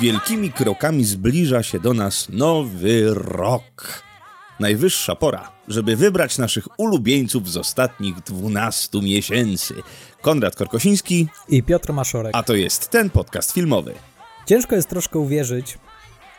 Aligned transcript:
Wielkimi 0.00 0.52
krokami 0.52 1.04
zbliża 1.04 1.62
się 1.62 1.80
do 1.80 1.94
nas 1.94 2.28
nowy 2.28 3.14
rok. 3.14 4.02
Najwyższa 4.60 5.16
pora, 5.16 5.52
żeby 5.68 5.96
wybrać 5.96 6.38
naszych 6.38 6.80
ulubieńców 6.80 7.50
z 7.50 7.56
ostatnich 7.56 8.14
12 8.20 9.02
miesięcy. 9.02 9.74
Konrad 10.22 10.56
Korkosiński, 10.56 11.28
I 11.48 11.62
Piotr 11.62 11.92
Maszorek. 11.92 12.32
a 12.36 12.42
to 12.42 12.54
jest 12.54 12.88
ten 12.90 13.10
podcast 13.10 13.52
filmowy. 13.52 13.94
Ciężko 14.46 14.76
jest 14.76 14.88
troszkę 14.88 15.18
uwierzyć, 15.18 15.78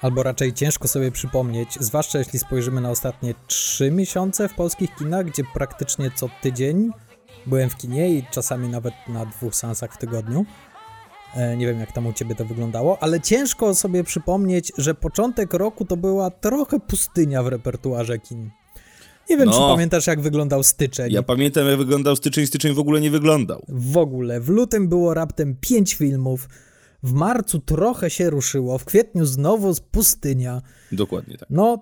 albo 0.01 0.23
raczej 0.23 0.53
ciężko 0.53 0.87
sobie 0.87 1.11
przypomnieć, 1.11 1.69
zwłaszcza 1.79 2.19
jeśli 2.19 2.39
spojrzymy 2.39 2.81
na 2.81 2.89
ostatnie 2.89 3.33
3 3.47 3.91
miesiące 3.91 4.49
w 4.49 4.53
polskich 4.53 4.95
kinach, 4.95 5.25
gdzie 5.25 5.43
praktycznie 5.53 6.11
co 6.15 6.29
tydzień 6.41 6.91
byłem 7.45 7.69
w 7.69 7.77
kinie 7.77 8.09
i 8.09 8.23
czasami 8.31 8.69
nawet 8.69 8.93
na 9.07 9.25
dwóch 9.25 9.55
seansach 9.55 9.93
w 9.93 9.97
tygodniu. 9.97 10.45
E, 11.35 11.57
Nie 11.57 11.67
wiem, 11.67 11.79
jak 11.79 11.91
tam 11.91 12.07
u 12.07 12.13
ciebie 12.13 12.35
to 12.35 12.45
wyglądało, 12.45 13.03
ale 13.03 13.21
ciężko 13.21 13.75
sobie 13.75 14.03
przypomnieć, 14.03 14.71
że 14.77 14.93
początek 14.95 15.53
roku 15.53 15.85
to 15.85 15.97
była 15.97 16.29
trochę 16.31 16.79
pustynia 16.79 17.43
w 17.43 17.47
repertuarze 17.47 18.19
kin. 18.19 18.49
Nie 19.29 19.37
wiem, 19.37 19.45
No. 19.45 19.51
czy 19.51 19.59
pamiętasz, 19.59 20.07
jak 20.07 20.21
wyglądał 20.21 20.63
styczeń. 20.63 21.13
Ja 21.13 21.23
pamiętam, 21.23 21.67
jak 21.67 21.77
wyglądał 21.77 22.15
styczeń. 22.15 22.47
Styczeń 22.47 22.73
w 22.73 22.79
ogóle 22.79 23.01
nie 23.01 23.11
wyglądał. 23.11 23.65
W 23.67 23.97
ogóle. 23.97 24.41
W 24.41 24.49
lutym 24.49 24.87
było 24.87 25.13
raptem 25.13 25.55
5 25.61 25.93
filmów. 25.93 26.49
W 27.03 27.13
marcu 27.13 27.59
trochę 27.59 28.09
się 28.09 28.29
ruszyło. 28.29 28.77
W 28.77 28.85
kwietniu 28.85 29.25
znowu 29.25 29.73
z 29.73 29.79
pustynia. 29.79 30.61
Dokładnie 30.91 31.37
tak. 31.37 31.49
No, 31.51 31.81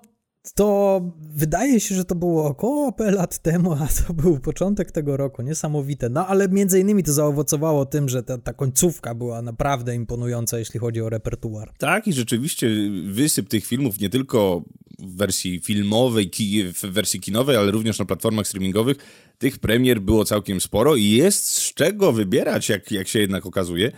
to 0.54 1.00
wydaje 1.20 1.80
się, 1.80 1.94
że 1.94 2.04
to 2.04 2.14
było 2.14 2.44
około 2.44 2.94
lat 2.98 3.38
temu, 3.38 3.72
a 3.72 3.88
to 4.06 4.14
był 4.14 4.40
początek 4.40 4.92
tego 4.92 5.16
roku. 5.16 5.42
Niesamowite. 5.42 6.08
No, 6.08 6.26
ale 6.26 6.48
między 6.48 6.80
innymi 6.80 7.02
to 7.02 7.12
zaowocowało 7.12 7.86
tym, 7.86 8.08
że 8.08 8.22
ta, 8.22 8.38
ta 8.38 8.52
końcówka 8.52 9.14
była 9.14 9.42
naprawdę 9.42 9.94
imponująca, 9.94 10.58
jeśli 10.58 10.80
chodzi 10.80 11.00
o 11.00 11.08
repertuar. 11.08 11.72
Tak, 11.78 12.06
i 12.08 12.12
rzeczywiście 12.12 12.68
wysyp 13.04 13.48
tych 13.48 13.66
filmów 13.66 14.00
nie 14.00 14.10
tylko 14.10 14.62
w 14.98 15.16
wersji 15.16 15.60
filmowej, 15.60 16.30
w 16.74 16.80
wersji 16.80 17.20
kinowej, 17.20 17.56
ale 17.56 17.70
również 17.70 17.98
na 17.98 18.04
platformach 18.04 18.46
streamingowych, 18.46 18.96
tych 19.38 19.58
premier 19.58 20.00
było 20.00 20.24
całkiem 20.24 20.60
sporo 20.60 20.96
i 20.96 21.10
jest 21.10 21.48
z 21.48 21.74
czego 21.74 22.12
wybierać, 22.12 22.68
jak, 22.68 22.90
jak 22.90 23.08
się 23.08 23.18
jednak 23.18 23.46
okazuje. 23.46 23.92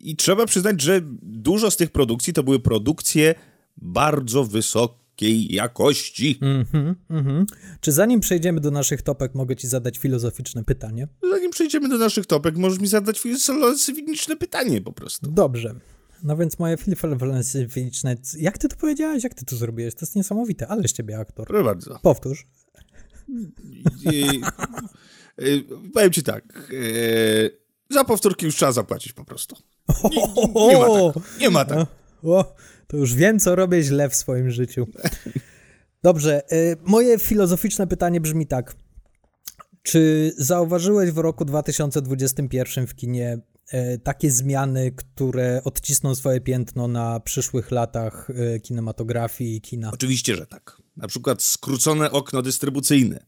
I 0.00 0.16
trzeba 0.16 0.46
przyznać, 0.46 0.80
że 0.80 1.00
dużo 1.22 1.70
z 1.70 1.76
tych 1.76 1.90
produkcji 1.90 2.32
to 2.32 2.42
były 2.42 2.60
produkcje 2.60 3.34
bardzo 3.76 4.44
jakości. 5.50 6.38
Mhm, 6.42 6.94
mhm. 7.10 7.46
Czy 7.80 7.92
zanim 7.92 8.20
przejdziemy 8.20 8.60
do 8.60 8.70
naszych 8.70 9.02
topek, 9.02 9.34
mogę 9.34 9.56
ci 9.56 9.68
zadać 9.68 9.98
filozoficzne 9.98 10.64
pytanie? 10.64 11.08
Zanim 11.30 11.50
przejdziemy 11.50 11.88
do 11.88 11.98
naszych 11.98 12.26
topek, 12.26 12.56
możesz 12.56 12.78
mi 12.78 12.86
zadać 12.86 13.20
filozoficzne 13.20 14.36
pytanie 14.36 14.80
po 14.80 14.92
prostu. 14.92 15.30
Dobrze. 15.30 15.74
No 16.22 16.36
więc 16.36 16.58
moje 16.58 16.76
filozoficzne... 16.76 18.16
Jak 18.38 18.58
ty 18.58 18.68
to 18.68 18.76
powiedziałeś? 18.76 19.24
Jak 19.24 19.34
ty 19.34 19.44
to 19.44 19.56
zrobiłeś? 19.56 19.94
To 19.94 20.00
jest 20.02 20.16
niesamowite, 20.16 20.68
ale 20.68 20.88
z 20.88 20.92
ciebie 20.92 21.18
aktor. 21.18 21.46
Proszę 21.46 21.64
bardzo. 21.64 21.98
Powtórz. 22.02 22.46
I, 24.12 24.40
y, 25.42 25.64
powiem 25.94 26.12
ci 26.12 26.22
tak. 26.22 26.70
y, 26.72 27.58
za 27.90 28.04
powtórki 28.04 28.46
już 28.46 28.54
trzeba 28.54 28.72
zapłacić 28.72 29.12
po 29.12 29.24
prostu. 29.24 29.56
Nie, 30.10 30.68
nie 30.68 30.78
ma 30.78 30.86
tak. 31.14 31.40
Nie 31.40 31.50
ma 31.50 31.64
tak. 31.64 31.86
O, 32.22 32.54
to 32.86 32.96
już 32.96 33.14
wiem, 33.14 33.38
co 33.38 33.56
robię 33.56 33.82
źle 33.82 34.10
w 34.10 34.14
swoim 34.14 34.50
życiu. 34.50 34.86
Dobrze, 36.02 36.42
y, 36.52 36.76
moje 36.84 37.18
filozoficzne 37.18 37.86
pytanie 37.86 38.20
brzmi 38.20 38.46
tak. 38.46 38.76
Czy 39.82 40.32
zauważyłeś 40.38 41.10
w 41.10 41.18
roku 41.18 41.44
2021 41.44 42.86
w 42.86 42.94
kinie 42.94 43.38
y, 43.74 43.98
takie 43.98 44.30
zmiany, 44.30 44.92
które 44.92 45.60
odcisną 45.64 46.14
swoje 46.14 46.40
piętno 46.40 46.88
na 46.88 47.20
przyszłych 47.20 47.70
latach 47.70 48.30
y, 48.30 48.60
kinematografii 48.60 49.56
i 49.56 49.60
kina? 49.60 49.90
Oczywiście, 49.94 50.36
że 50.36 50.46
tak. 50.46 50.82
Na 50.96 51.08
przykład 51.08 51.42
skrócone 51.42 52.10
okno 52.10 52.42
dystrybucyjne, 52.42 53.26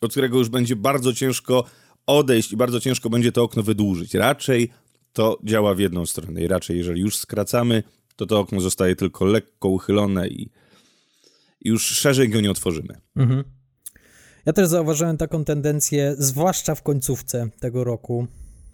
od 0.00 0.10
którego 0.10 0.38
już 0.38 0.48
będzie 0.48 0.76
bardzo 0.76 1.12
ciężko 1.12 1.64
odejść 2.06 2.52
i 2.52 2.56
bardzo 2.56 2.80
ciężko 2.80 3.10
będzie 3.10 3.32
to 3.32 3.42
okno 3.42 3.62
wydłużyć. 3.62 4.14
Raczej 4.14 4.70
to 5.12 5.38
działa 5.44 5.74
w 5.74 5.78
jedną 5.78 6.06
stronę 6.06 6.42
i 6.42 6.48
raczej 6.48 6.78
jeżeli 6.78 7.00
już 7.00 7.16
skracamy, 7.16 7.82
to 8.16 8.26
to 8.26 8.40
okno 8.40 8.60
zostaje 8.60 8.96
tylko 8.96 9.24
lekko 9.24 9.68
uchylone 9.68 10.28
i 10.28 10.50
już 11.64 11.86
szerzej 11.86 12.28
go 12.28 12.40
nie 12.40 12.50
otworzymy. 12.50 13.00
Mhm. 13.16 13.44
Ja 14.46 14.52
też 14.52 14.68
zauważyłem 14.68 15.16
taką 15.16 15.44
tendencję, 15.44 16.14
zwłaszcza 16.18 16.74
w 16.74 16.82
końcówce 16.82 17.48
tego 17.60 17.84
roku. 17.84 18.26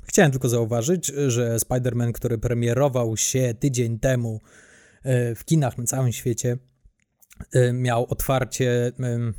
Chciałem 0.02 0.30
tylko 0.30 0.48
zauważyć, 0.48 1.06
że 1.06 1.56
Spider-Man, 1.56 2.12
który 2.12 2.38
premierował 2.38 3.16
się 3.16 3.54
tydzień 3.60 3.98
temu 3.98 4.40
e, 5.02 5.34
w 5.34 5.44
kinach 5.44 5.78
na 5.78 5.84
całym 5.84 6.12
świecie, 6.12 6.58
e, 7.52 7.72
miał 7.72 8.06
otwarcie 8.08 8.92
em, 8.98 9.34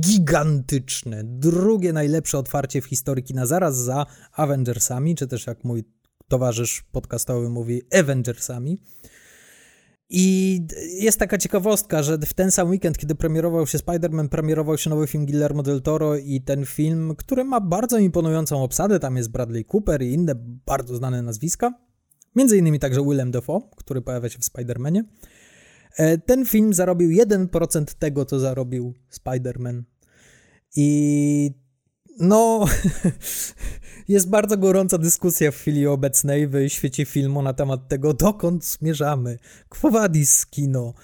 gigantyczne, 0.00 1.22
drugie 1.24 1.92
najlepsze 1.92 2.38
otwarcie 2.38 2.80
w 2.80 2.84
historii 2.84 3.24
kina, 3.24 3.46
zaraz 3.46 3.76
za 3.76 4.06
Avengersami, 4.32 5.14
czy 5.14 5.26
też 5.26 5.46
jak 5.46 5.64
mój 5.64 5.84
towarzysz 6.28 6.84
podcastowy 6.92 7.48
mówi, 7.48 7.82
Avengersami. 7.98 8.78
I 10.10 10.60
jest 11.00 11.18
taka 11.18 11.38
ciekawostka, 11.38 12.02
że 12.02 12.18
w 12.18 12.34
ten 12.34 12.50
sam 12.50 12.70
weekend, 12.70 12.98
kiedy 12.98 13.14
premierował 13.14 13.66
się 13.66 13.78
Spider-Man, 13.78 14.28
premierował 14.28 14.78
się 14.78 14.90
nowy 14.90 15.06
film 15.06 15.26
Guillermo 15.26 15.62
del 15.62 15.82
Toro 15.82 16.16
i 16.16 16.40
ten 16.40 16.64
film, 16.64 17.14
który 17.18 17.44
ma 17.44 17.60
bardzo 17.60 17.98
imponującą 17.98 18.62
obsadę, 18.62 19.00
tam 19.00 19.16
jest 19.16 19.30
Bradley 19.30 19.64
Cooper 19.64 20.02
i 20.02 20.12
inne 20.12 20.34
bardzo 20.66 20.96
znane 20.96 21.22
nazwiska, 21.22 21.74
między 22.36 22.58
innymi 22.58 22.78
także 22.78 23.02
Willem 23.02 23.30
Dafoe, 23.30 23.60
który 23.76 24.02
pojawia 24.02 24.28
się 24.28 24.38
w 24.38 24.42
Spider-Manie. 24.42 25.02
E, 25.96 26.18
Ten 26.18 26.44
film 26.44 26.74
zarobił 26.74 27.10
1% 27.10 27.84
tego, 27.98 28.24
co 28.24 28.40
zarobił 28.40 28.94
Spider-Man. 29.12 29.82
I 30.76 31.50
no, 32.18 32.64
jest 34.08 34.28
bardzo 34.28 34.56
gorąca 34.56 34.98
dyskusja 34.98 35.50
w 35.50 35.56
chwili 35.56 35.86
obecnej 35.86 36.48
w 36.48 36.68
świecie 36.68 37.04
filmu 37.04 37.42
na 37.42 37.52
temat 37.52 37.88
tego, 37.88 38.14
dokąd 38.14 38.64
zmierzamy. 38.64 39.38
Quo 39.68 39.90
vadis 39.90 40.46
kino. 40.46 40.94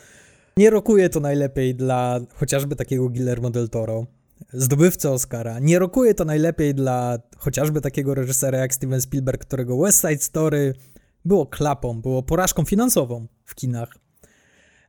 Nie 0.56 0.70
rokuje 0.70 1.08
to 1.08 1.20
najlepiej 1.20 1.74
dla 1.74 2.20
chociażby 2.34 2.76
takiego 2.76 3.08
Guillermo 3.08 3.50
del 3.50 3.68
Toro, 3.68 4.06
zdobywcy 4.52 5.10
Oscara. 5.10 5.58
Nie 5.58 5.78
rokuje 5.78 6.14
to 6.14 6.24
najlepiej 6.24 6.74
dla 6.74 7.18
chociażby 7.36 7.80
takiego 7.80 8.14
reżysera 8.14 8.58
jak 8.58 8.74
Steven 8.74 9.00
Spielberg, 9.00 9.44
którego 9.44 9.78
West 9.78 10.00
Side 10.00 10.22
Story 10.22 10.74
było 11.24 11.46
klapą, 11.46 12.00
było 12.00 12.22
porażką 12.22 12.64
finansową 12.64 13.26
w 13.44 13.54
kinach. 13.54 13.94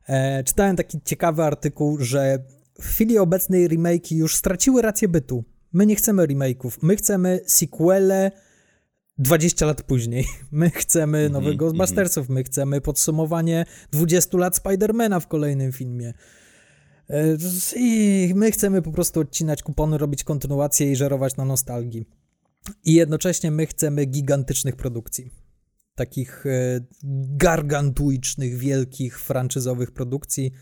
E, 0.06 0.44
czytałem 0.44 0.76
taki 0.76 1.00
ciekawy 1.04 1.42
artykuł, 1.42 1.98
że 2.00 2.38
w 2.80 2.86
chwili 2.86 3.18
obecnej 3.18 3.68
remake'i 3.68 4.16
już 4.16 4.36
straciły 4.36 4.82
rację 4.82 5.08
bytu. 5.08 5.44
My 5.74 5.86
nie 5.86 5.96
chcemy 5.96 6.26
remake'ów, 6.26 6.78
my 6.82 6.96
chcemy 6.96 7.40
sequele 7.46 8.30
20 9.18 9.66
lat 9.66 9.82
później. 9.82 10.26
My 10.52 10.70
chcemy 10.70 11.30
nowych 11.30 11.56
Ghostbustersów, 11.56 12.28
my 12.28 12.44
chcemy 12.44 12.80
podsumowanie 12.80 13.64
20 13.92 14.38
lat 14.38 14.56
Spidermana 14.56 15.20
w 15.20 15.26
kolejnym 15.26 15.72
filmie. 15.72 16.14
E, 17.10 17.36
I 17.76 18.32
my 18.34 18.52
chcemy 18.52 18.82
po 18.82 18.92
prostu 18.92 19.20
odcinać 19.20 19.62
kupony, 19.62 19.98
robić 19.98 20.24
kontynuację 20.24 20.92
i 20.92 20.96
żerować 20.96 21.36
na 21.36 21.44
nostalgii. 21.44 22.08
I 22.84 22.94
jednocześnie 22.94 23.50
my 23.50 23.66
chcemy 23.66 24.04
gigantycznych 24.04 24.76
produkcji. 24.76 25.30
Takich 25.94 26.46
e, 26.46 26.80
gargantuicznych, 27.36 28.58
wielkich, 28.58 29.20
franczyzowych 29.20 29.90
produkcji. 29.90 30.52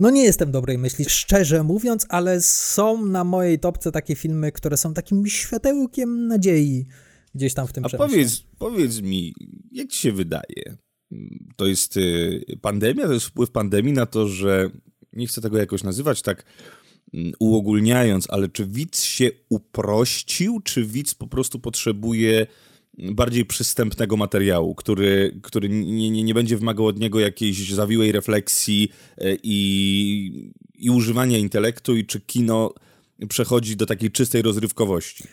No 0.00 0.10
nie 0.10 0.22
jestem 0.24 0.50
dobrej 0.50 0.78
myśli, 0.78 1.04
szczerze 1.08 1.62
mówiąc, 1.62 2.06
ale 2.08 2.40
są 2.40 3.06
na 3.06 3.24
mojej 3.24 3.58
topce 3.58 3.92
takie 3.92 4.14
filmy, 4.14 4.52
które 4.52 4.76
są 4.76 4.94
takim 4.94 5.26
światełkiem 5.26 6.26
nadziei 6.26 6.86
gdzieś 7.34 7.54
tam 7.54 7.66
w 7.66 7.72
tym 7.72 7.84
A 7.84 7.88
przemyśle. 7.88 8.08
powiedz, 8.08 8.42
powiedz 8.58 9.00
mi, 9.00 9.34
jak 9.72 9.88
ci 9.88 9.98
się 9.98 10.12
wydaje? 10.12 10.76
To 11.56 11.66
jest 11.66 11.96
y, 11.96 12.40
pandemia, 12.62 13.06
to 13.06 13.12
jest 13.12 13.26
wpływ 13.26 13.50
pandemii 13.50 13.92
na 13.92 14.06
to, 14.06 14.28
że 14.28 14.70
nie 15.12 15.26
chcę 15.26 15.40
tego 15.40 15.58
jakoś 15.58 15.82
nazywać 15.82 16.22
tak 16.22 16.44
mm, 17.14 17.32
uogólniając, 17.38 18.26
ale 18.30 18.48
czy 18.48 18.66
widz 18.66 19.02
się 19.02 19.30
uprościł, 19.48 20.60
czy 20.60 20.84
widz 20.84 21.14
po 21.14 21.26
prostu 21.26 21.58
potrzebuje 21.58 22.46
bardziej 22.98 23.44
przystępnego 23.44 24.16
materiału, 24.16 24.74
który, 24.74 25.40
który 25.42 25.68
nie, 25.68 26.10
nie, 26.10 26.22
nie 26.22 26.34
będzie 26.34 26.56
wymagał 26.56 26.86
od 26.86 26.98
niego 26.98 27.20
jakiejś 27.20 27.72
zawiłej 27.72 28.12
refleksji 28.12 28.88
e, 29.18 29.36
i, 29.42 30.52
i 30.74 30.90
używania 30.90 31.38
intelektu 31.38 31.96
i 31.96 32.06
czy 32.06 32.20
kino 32.20 32.74
przechodzi 33.28 33.76
do 33.76 33.86
takiej 33.86 34.10
czystej 34.10 34.42
rozrywkowości? 34.42 35.24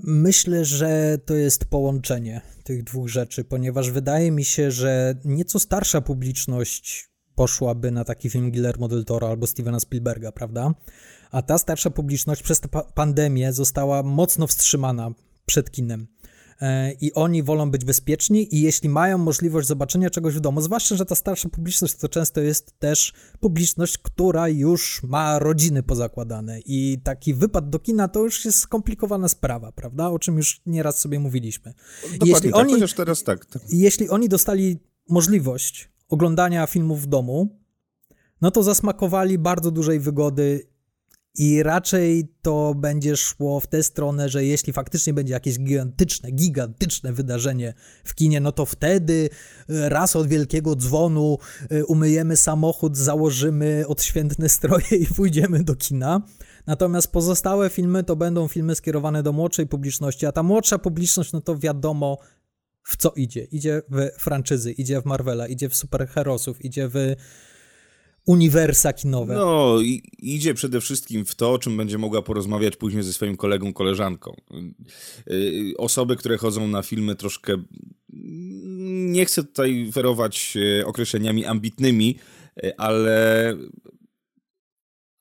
Myślę, 0.00 0.64
że 0.64 1.18
to 1.24 1.34
jest 1.34 1.64
połączenie 1.64 2.40
tych 2.64 2.84
dwóch 2.84 3.08
rzeczy, 3.08 3.44
ponieważ 3.44 3.90
wydaje 3.90 4.30
mi 4.30 4.44
się, 4.44 4.70
że 4.70 5.14
nieco 5.24 5.60
starsza 5.60 6.00
publiczność 6.00 7.08
poszłaby 7.34 7.90
na 7.90 8.04
taki 8.04 8.30
film 8.30 8.50
Guillermo 8.50 8.88
del 8.88 9.04
Toro 9.04 9.28
albo 9.28 9.46
Stevena 9.46 9.80
Spielberga, 9.80 10.32
prawda? 10.32 10.74
A 11.30 11.42
ta 11.42 11.58
starsza 11.58 11.90
publiczność 11.90 12.42
przez 12.42 12.60
tę 12.60 12.68
pandemię 12.94 13.52
została 13.52 14.02
mocno 14.02 14.46
wstrzymana 14.46 15.10
przed 15.46 15.70
kinem. 15.70 16.06
E, 16.60 16.92
I 16.92 17.12
oni 17.12 17.42
wolą 17.42 17.70
być 17.70 17.84
bezpieczni, 17.84 18.54
i 18.54 18.60
jeśli 18.60 18.88
mają 18.88 19.18
możliwość 19.18 19.68
zobaczenia 19.68 20.10
czegoś 20.10 20.34
w 20.34 20.40
domu, 20.40 20.60
zwłaszcza, 20.60 20.96
że 20.96 21.06
ta 21.06 21.14
starsza 21.14 21.48
publiczność 21.48 21.94
to 21.94 22.08
często 22.08 22.40
jest 22.40 22.78
też 22.78 23.12
publiczność, 23.40 23.98
która 23.98 24.48
już 24.48 25.02
ma 25.02 25.38
rodziny 25.38 25.82
pozakładane, 25.82 26.60
i 26.60 26.98
taki 27.04 27.34
wypad 27.34 27.70
do 27.70 27.78
kina 27.78 28.08
to 28.08 28.22
już 28.22 28.44
jest 28.44 28.58
skomplikowana 28.58 29.28
sprawa, 29.28 29.72
prawda? 29.72 30.08
O 30.08 30.18
czym 30.18 30.36
już 30.36 30.60
nieraz 30.66 30.98
sobie 30.98 31.18
mówiliśmy. 31.18 31.74
Dokładnie 32.02 32.30
jeśli 32.32 32.50
tak, 32.50 32.60
oni, 32.60 32.72
chociaż 32.72 32.94
teraz 32.94 33.22
tak, 33.22 33.46
tak. 33.46 33.62
Jeśli 33.68 34.08
oni 34.08 34.28
dostali 34.28 34.78
możliwość 35.08 35.90
oglądania 36.08 36.66
filmów 36.66 37.02
w 37.02 37.06
domu, 37.06 37.58
no 38.40 38.50
to 38.50 38.62
zasmakowali 38.62 39.38
bardzo 39.38 39.70
dużej 39.70 40.00
wygody 40.00 40.75
i 41.38 41.62
raczej 41.62 42.28
to 42.42 42.74
będzie 42.74 43.16
szło 43.16 43.60
w 43.60 43.66
tę 43.66 43.82
stronę, 43.82 44.28
że 44.28 44.44
jeśli 44.44 44.72
faktycznie 44.72 45.14
będzie 45.14 45.32
jakieś 45.32 45.58
gigantyczne, 45.58 46.30
gigantyczne 46.30 47.12
wydarzenie 47.12 47.74
w 48.04 48.14
kinie, 48.14 48.40
no 48.40 48.52
to 48.52 48.66
wtedy 48.66 49.30
e, 49.68 49.88
raz 49.88 50.16
od 50.16 50.28
wielkiego 50.28 50.76
dzwonu 50.76 51.38
e, 51.70 51.84
umyjemy 51.84 52.36
samochód, 52.36 52.96
założymy 52.96 53.84
odświętne 53.86 54.48
stroje 54.48 54.96
i 55.00 55.06
pójdziemy 55.06 55.64
do 55.64 55.74
kina. 55.74 56.22
Natomiast 56.66 57.12
pozostałe 57.12 57.70
filmy 57.70 58.04
to 58.04 58.16
będą 58.16 58.48
filmy 58.48 58.74
skierowane 58.74 59.22
do 59.22 59.32
młodszej 59.32 59.66
publiczności, 59.66 60.26
a 60.26 60.32
ta 60.32 60.42
młodsza 60.42 60.78
publiczność, 60.78 61.32
no 61.32 61.40
to 61.40 61.58
wiadomo, 61.58 62.18
w 62.82 62.96
co 62.96 63.10
idzie. 63.10 63.44
Idzie 63.44 63.82
w 63.88 64.08
franczyzy, 64.18 64.72
idzie 64.72 65.00
w 65.00 65.04
Marvela, 65.04 65.46
idzie 65.46 65.68
w 65.68 65.76
superherosów, 65.76 66.64
idzie 66.64 66.88
w 66.88 67.14
uniwersa 68.26 68.92
kinowe. 68.92 69.34
No, 69.34 69.78
idzie 70.18 70.54
przede 70.54 70.80
wszystkim 70.80 71.24
w 71.24 71.34
to, 71.34 71.52
o 71.52 71.58
czym 71.58 71.76
będzie 71.76 71.98
mogła 71.98 72.22
porozmawiać 72.22 72.76
później 72.76 73.02
ze 73.02 73.12
swoim 73.12 73.36
kolegą, 73.36 73.72
koleżanką. 73.72 74.36
Y, 75.30 75.74
osoby, 75.78 76.16
które 76.16 76.36
chodzą 76.36 76.68
na 76.68 76.82
filmy 76.82 77.14
troszkę. 77.14 77.56
Nie 79.08 79.24
chcę 79.24 79.44
tutaj 79.44 79.90
ferować 79.92 80.56
e, 80.80 80.86
określeniami 80.86 81.44
ambitnymi, 81.44 82.18
ale 82.76 83.56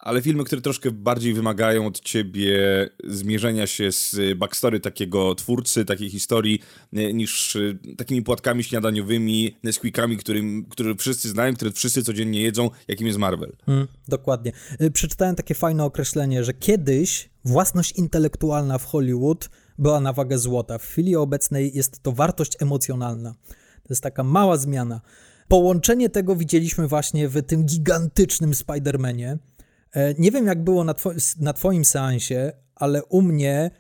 ale 0.06 0.22
filmy, 0.22 0.44
które 0.44 0.62
troszkę 0.62 0.92
bardziej 0.92 1.34
wymagają 1.34 1.88
od 1.88 2.00
ciebie 2.00 2.60
zmierzenia 3.04 3.68
się 3.68 3.92
z 3.92 4.38
backstory 4.38 4.80
takiego 4.80 5.36
twórcy, 5.36 5.86
takiej 5.86 6.10
historii, 6.10 6.60
niż 6.92 7.56
y, 7.56 7.78
takimi 7.98 8.22
płatkami 8.22 8.64
śniadaniowymi, 8.64 9.58
Nesquikami, 9.64 10.18
którym, 10.18 10.66
które 10.70 10.96
wszyscy 10.96 11.30
znają, 11.30 11.54
które 11.54 11.72
wszyscy 11.72 12.04
codziennie 12.04 12.42
jedzą, 12.42 12.70
jakim 12.88 13.08
jest 13.08 13.20
Marvel. 13.20 13.56
Hmm, 13.66 13.88
dokładnie. 14.08 14.52
Y, 14.82 14.92
przeczytałem 14.92 15.36
takie 15.36 15.56
fajne 15.56 15.84
określenie, 15.84 16.44
że 16.44 16.54
kiedyś 16.54 17.30
własność 17.46 17.92
intelektualna 17.92 18.78
w 18.78 18.86
Hollywood 18.86 19.50
była 19.78 20.00
na 20.00 20.14
wagę 20.14 20.38
złota. 20.38 20.78
W 20.78 20.84
chwili 20.84 21.16
obecnej 21.16 21.72
jest 21.74 22.04
to 22.04 22.12
wartość 22.12 22.54
emocjonalna. 22.60 23.36
To 23.84 23.88
jest 23.90 24.04
taka 24.04 24.24
mała 24.24 24.58
zmiana. 24.58 25.02
Połączenie 25.48 26.10
tego 26.10 26.36
widzieliśmy 26.36 26.88
właśnie 26.88 27.30
w 27.30 27.42
tym 27.42 27.66
gigantycznym 27.66 28.52
Spider-Manie, 28.52 29.38
nie 30.18 30.32
wiem, 30.32 30.46
jak 30.46 30.64
było 30.64 30.84
na, 30.84 30.94
two 30.94 31.12
na 31.40 31.54
Twoim 31.54 31.86
seansie, 31.86 32.52
ale 32.76 33.04
u 33.04 33.22
mnie 33.22 33.72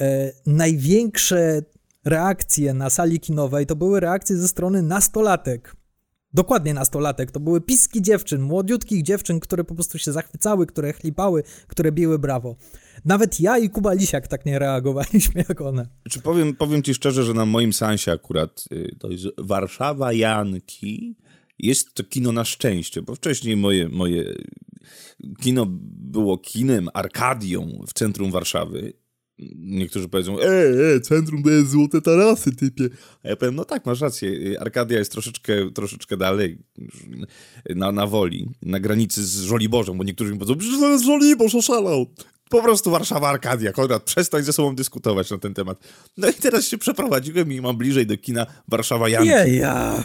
e, 0.00 0.32
największe 0.46 1.62
reakcje 2.04 2.74
na 2.74 2.90
sali 2.90 3.20
kinowej 3.20 3.66
to 3.66 3.76
były 3.76 4.00
reakcje 4.00 4.36
ze 4.36 4.48
strony 4.48 4.82
nastolatek. 4.82 5.76
Dokładnie 6.34 6.74
nastolatek. 6.74 7.30
To 7.30 7.40
były 7.40 7.60
piski 7.60 8.02
dziewczyn, 8.02 8.40
młodziutkich 8.40 9.02
dziewczyn, 9.02 9.40
które 9.40 9.64
po 9.64 9.74
prostu 9.74 9.98
się 9.98 10.12
zachwycały, 10.12 10.66
które 10.66 10.92
chlipały, 10.92 11.42
które 11.66 11.92
biły 11.92 12.18
brawo. 12.18 12.56
Nawet 13.04 13.40
ja 13.40 13.58
i 13.58 13.70
Kuba 13.70 13.92
Lisiak 13.92 14.28
tak 14.28 14.46
nie 14.46 14.58
reagowaliśmy 14.58 15.44
jak 15.48 15.60
one. 15.60 15.88
Czy 16.10 16.20
powiem, 16.20 16.54
powiem 16.54 16.82
ci 16.82 16.94
szczerze, 16.94 17.24
że 17.24 17.34
na 17.34 17.46
moim 17.46 17.72
seansie 17.72 18.12
akurat 18.12 18.64
y, 18.72 18.96
to 18.98 19.10
jest 19.10 19.26
Warszawa 19.38 20.12
Janki. 20.12 21.16
Jest 21.58 21.94
to 21.94 22.04
kino 22.04 22.32
na 22.32 22.44
szczęście, 22.44 23.02
bo 23.02 23.14
wcześniej 23.14 23.56
moje, 23.56 23.88
moje 23.88 24.34
kino 25.40 25.66
było 26.00 26.38
kinem, 26.38 26.88
arkadią 26.94 27.84
w 27.88 27.92
centrum 27.92 28.30
Warszawy. 28.30 28.92
Niektórzy 29.56 30.08
powiedzą, 30.08 30.40
e, 30.40 30.44
e, 30.94 31.00
centrum 31.00 31.42
to 31.42 31.50
jest 31.50 31.70
złote 31.70 32.00
tarasy, 32.00 32.56
typie. 32.56 32.88
A 33.22 33.28
ja 33.28 33.36
powiem, 33.36 33.54
no 33.54 33.64
tak, 33.64 33.86
masz 33.86 34.00
rację, 34.00 34.60
Arkadia 34.60 34.98
jest 34.98 35.12
troszeczkę, 35.12 35.70
troszeczkę 35.70 36.16
dalej, 36.16 36.58
na, 37.74 37.92
na 37.92 38.06
woli, 38.06 38.48
na 38.62 38.80
granicy 38.80 39.26
z 39.26 39.40
Żoliborzem, 39.40 39.98
bo 39.98 40.04
niektórzy 40.04 40.32
mi 40.32 40.38
powiedzą, 40.38 40.60
że 40.60 40.78
to 40.78 40.90
jest 40.90 41.04
Żoliborz, 41.04 41.54
oszalał. 41.54 42.06
Po 42.48 42.62
prostu 42.62 42.90
Warszawa, 42.90 43.28
Arkadia. 43.28 43.72
Konrad, 43.72 44.02
przestań 44.02 44.42
ze 44.42 44.52
sobą 44.52 44.74
dyskutować 44.74 45.30
na 45.30 45.38
ten 45.38 45.54
temat. 45.54 45.78
No 46.16 46.28
i 46.28 46.34
teraz 46.34 46.68
się 46.68 46.78
przeprowadziłem 46.78 47.52
i 47.52 47.60
mam 47.60 47.76
bliżej 47.76 48.06
do 48.06 48.16
kina 48.16 48.46
Warszawa 48.68 49.08
Janki. 49.08 49.28
Nie, 49.28 49.56
ja. 49.56 50.04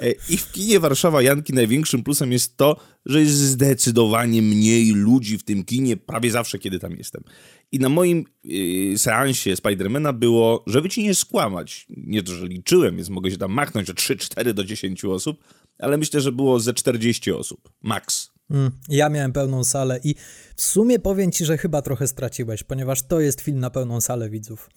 E, 0.00 0.10
I 0.28 0.36
w 0.36 0.52
kinie 0.52 0.80
Warszawa 0.80 1.22
Janki 1.22 1.52
największym 1.52 2.02
plusem 2.02 2.32
jest 2.32 2.56
to, 2.56 2.76
że 3.06 3.20
jest 3.20 3.34
zdecydowanie 3.34 4.42
mniej 4.42 4.90
ludzi 4.90 5.38
w 5.38 5.42
tym 5.42 5.64
kinie 5.64 5.96
prawie 5.96 6.30
zawsze, 6.30 6.58
kiedy 6.58 6.78
tam 6.78 6.96
jestem. 6.96 7.24
I 7.72 7.78
na 7.78 7.88
moim 7.88 8.24
yy, 8.44 8.98
seansie 8.98 9.56
Spidermana 9.56 10.12
było, 10.12 10.64
żeby 10.66 10.88
ci 10.88 11.02
nie 11.02 11.14
skłamać, 11.14 11.86
nie 11.96 12.22
to, 12.22 12.32
że 12.32 12.46
liczyłem, 12.46 12.96
więc 12.96 13.08
mogę 13.08 13.30
się 13.30 13.36
tam 13.36 13.52
machnąć 13.52 13.90
o 13.90 13.94
3, 13.94 14.16
4 14.16 14.54
do 14.54 14.64
10 14.64 15.04
osób, 15.04 15.44
ale 15.78 15.96
myślę, 15.96 16.20
że 16.20 16.32
było 16.32 16.60
ze 16.60 16.74
40 16.74 17.32
osób, 17.32 17.72
max. 17.82 18.30
Mm, 18.50 18.70
ja 18.88 19.08
miałem 19.08 19.32
pełną 19.32 19.64
salę 19.64 20.00
i 20.04 20.14
w 20.56 20.62
sumie 20.62 20.98
powiem 20.98 21.32
ci, 21.32 21.44
że 21.44 21.58
chyba 21.58 21.82
trochę 21.82 22.06
straciłeś, 22.06 22.62
ponieważ 22.62 23.02
to 23.02 23.20
jest 23.20 23.40
film 23.40 23.58
na 23.58 23.70
pełną 23.70 24.00
salę 24.00 24.30
widzów. 24.30 24.70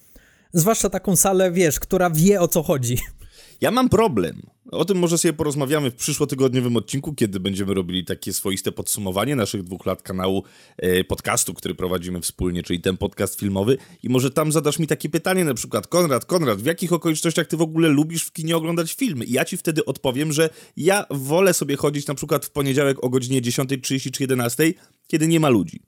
Zwłaszcza 0.54 0.90
taką 0.90 1.16
salę, 1.16 1.52
wiesz, 1.52 1.80
która 1.80 2.10
wie 2.10 2.42
o 2.42 2.48
co 2.48 2.64
chodzi. 2.64 2.98
Ja 3.64 3.72
mam 3.72 3.90
problem. 3.90 4.42
O 4.72 4.86
tym 4.86 4.98
może 4.98 5.18
sobie 5.18 5.34
porozmawiamy 5.34 5.92
w 5.92 5.96
przyszłotygodniowym 5.96 6.78
odcinku, 6.78 7.14
kiedy 7.14 7.40
będziemy 7.40 7.74
robili 7.74 8.06
takie 8.06 8.34
swoiste 8.34 8.72
podsumowanie 8.72 9.36
naszych 9.36 9.64
dwóch 9.64 9.86
lat 9.86 10.02
kanału 10.02 10.44
e, 10.78 11.04
podcastu, 11.04 11.54
który 11.54 11.76
prowadzimy 11.76 12.22
wspólnie, 12.22 12.64
czyli 12.64 12.82
ten 12.82 12.98
podcast 12.98 13.40
filmowy. 13.40 13.78
I 14.04 14.10
może 14.10 14.32
tam 14.32 14.52
zadasz 14.52 14.80
mi 14.80 14.88
takie 14.88 15.10
pytanie, 15.10 15.46
na 15.46 15.54
przykład, 15.54 15.88
Konrad, 15.88 16.26
Konrad, 16.26 16.62
w 16.62 16.66
jakich 16.66 16.94
okolicznościach 16.94 17.48
ty 17.48 17.58
w 17.58 17.62
ogóle 17.62 17.90
lubisz 17.90 18.24
w 18.24 18.32
kinie 18.32 18.58
oglądać 18.58 18.94
filmy? 18.94 19.26
I 19.26 19.32
ja 19.32 19.46
ci 19.46 19.58
wtedy 19.58 19.86
odpowiem, 19.86 20.34
że 20.34 20.50
ja 20.78 21.06
wolę 21.10 21.54
sobie 21.54 21.76
chodzić 21.76 22.08
na 22.08 22.16
przykład 22.16 22.46
w 22.46 22.50
poniedziałek 22.50 23.04
o 23.04 23.10
godzinie 23.10 23.42
10.30 23.42 24.12
czy 24.12 24.28
11.00, 24.28 24.74
kiedy 25.08 25.28
nie 25.28 25.40
ma 25.40 25.50
ludzi. 25.50 25.82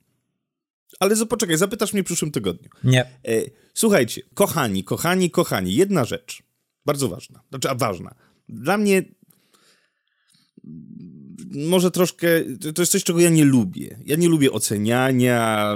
Ale 0.99 1.25
poczekaj, 1.25 1.57
zapytasz 1.57 1.93
mnie 1.93 2.03
w 2.03 2.05
przyszłym 2.05 2.31
tygodniu. 2.31 2.69
Nie. 2.83 3.01
E, 3.01 3.41
słuchajcie, 3.73 4.21
kochani, 4.33 4.83
kochani, 4.83 5.31
kochani, 5.31 5.75
jedna 5.75 6.05
rzecz. 6.05 6.44
Bardzo 6.85 7.07
ważna. 7.07 7.41
Znaczy, 7.49 7.69
a 7.69 7.75
ważna. 7.75 8.15
Dla 8.49 8.77
mnie 8.77 9.03
może 11.55 11.91
troszkę, 11.91 12.27
to 12.75 12.81
jest 12.81 12.91
coś, 12.91 13.03
czego 13.03 13.19
ja 13.19 13.29
nie 13.29 13.45
lubię. 13.45 13.99
Ja 14.05 14.15
nie 14.15 14.29
lubię 14.29 14.51
oceniania, 14.51 15.73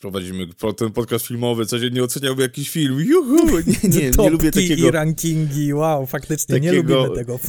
prowadzimy 0.00 0.46
ten 0.76 0.92
podcast 0.92 1.26
filmowy, 1.26 1.66
codziennie 1.66 2.02
oceniałby 2.04 2.42
jakiś 2.42 2.70
film. 2.70 3.00
Juhu! 3.00 3.46
Nie, 3.84 3.88
nie, 3.88 4.10
nie 4.18 4.30
lubię 4.30 4.50
takiego... 4.50 4.88
i 4.88 4.90
rankingi, 4.90 5.74
wow, 5.74 6.06
faktycznie 6.06 6.54
takiego, 6.54 6.72
nie 6.72 6.98
lubimy 6.98 7.16
tego. 7.16 7.40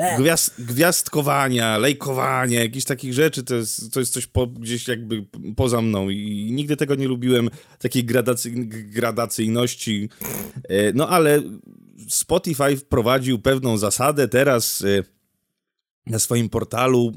E, 0.00 0.16
gwiazd, 0.18 0.54
gwiazdkowania, 0.58 1.78
lejkowania, 1.78 2.60
jakichś 2.62 2.84
takich 2.84 3.12
rzeczy, 3.12 3.42
to 3.42 3.54
jest, 3.54 3.92
to 3.92 4.00
jest 4.00 4.12
coś 4.12 4.26
po, 4.26 4.46
gdzieś 4.46 4.88
jakby 4.88 5.24
poza 5.56 5.80
mną 5.80 6.08
i 6.08 6.52
nigdy 6.52 6.76
tego 6.76 6.94
nie 6.94 7.08
lubiłem, 7.08 7.50
takiej 7.78 8.04
gradacy, 8.04 8.50
gradacyjności. 8.70 10.08
E, 10.68 10.92
no 10.92 11.08
ale 11.08 11.42
Spotify 12.08 12.76
wprowadził 12.76 13.38
pewną 13.38 13.76
zasadę 13.76 14.28
teraz 14.28 14.80
y, 14.80 15.04
na 16.06 16.18
swoim 16.18 16.48
portalu, 16.48 17.12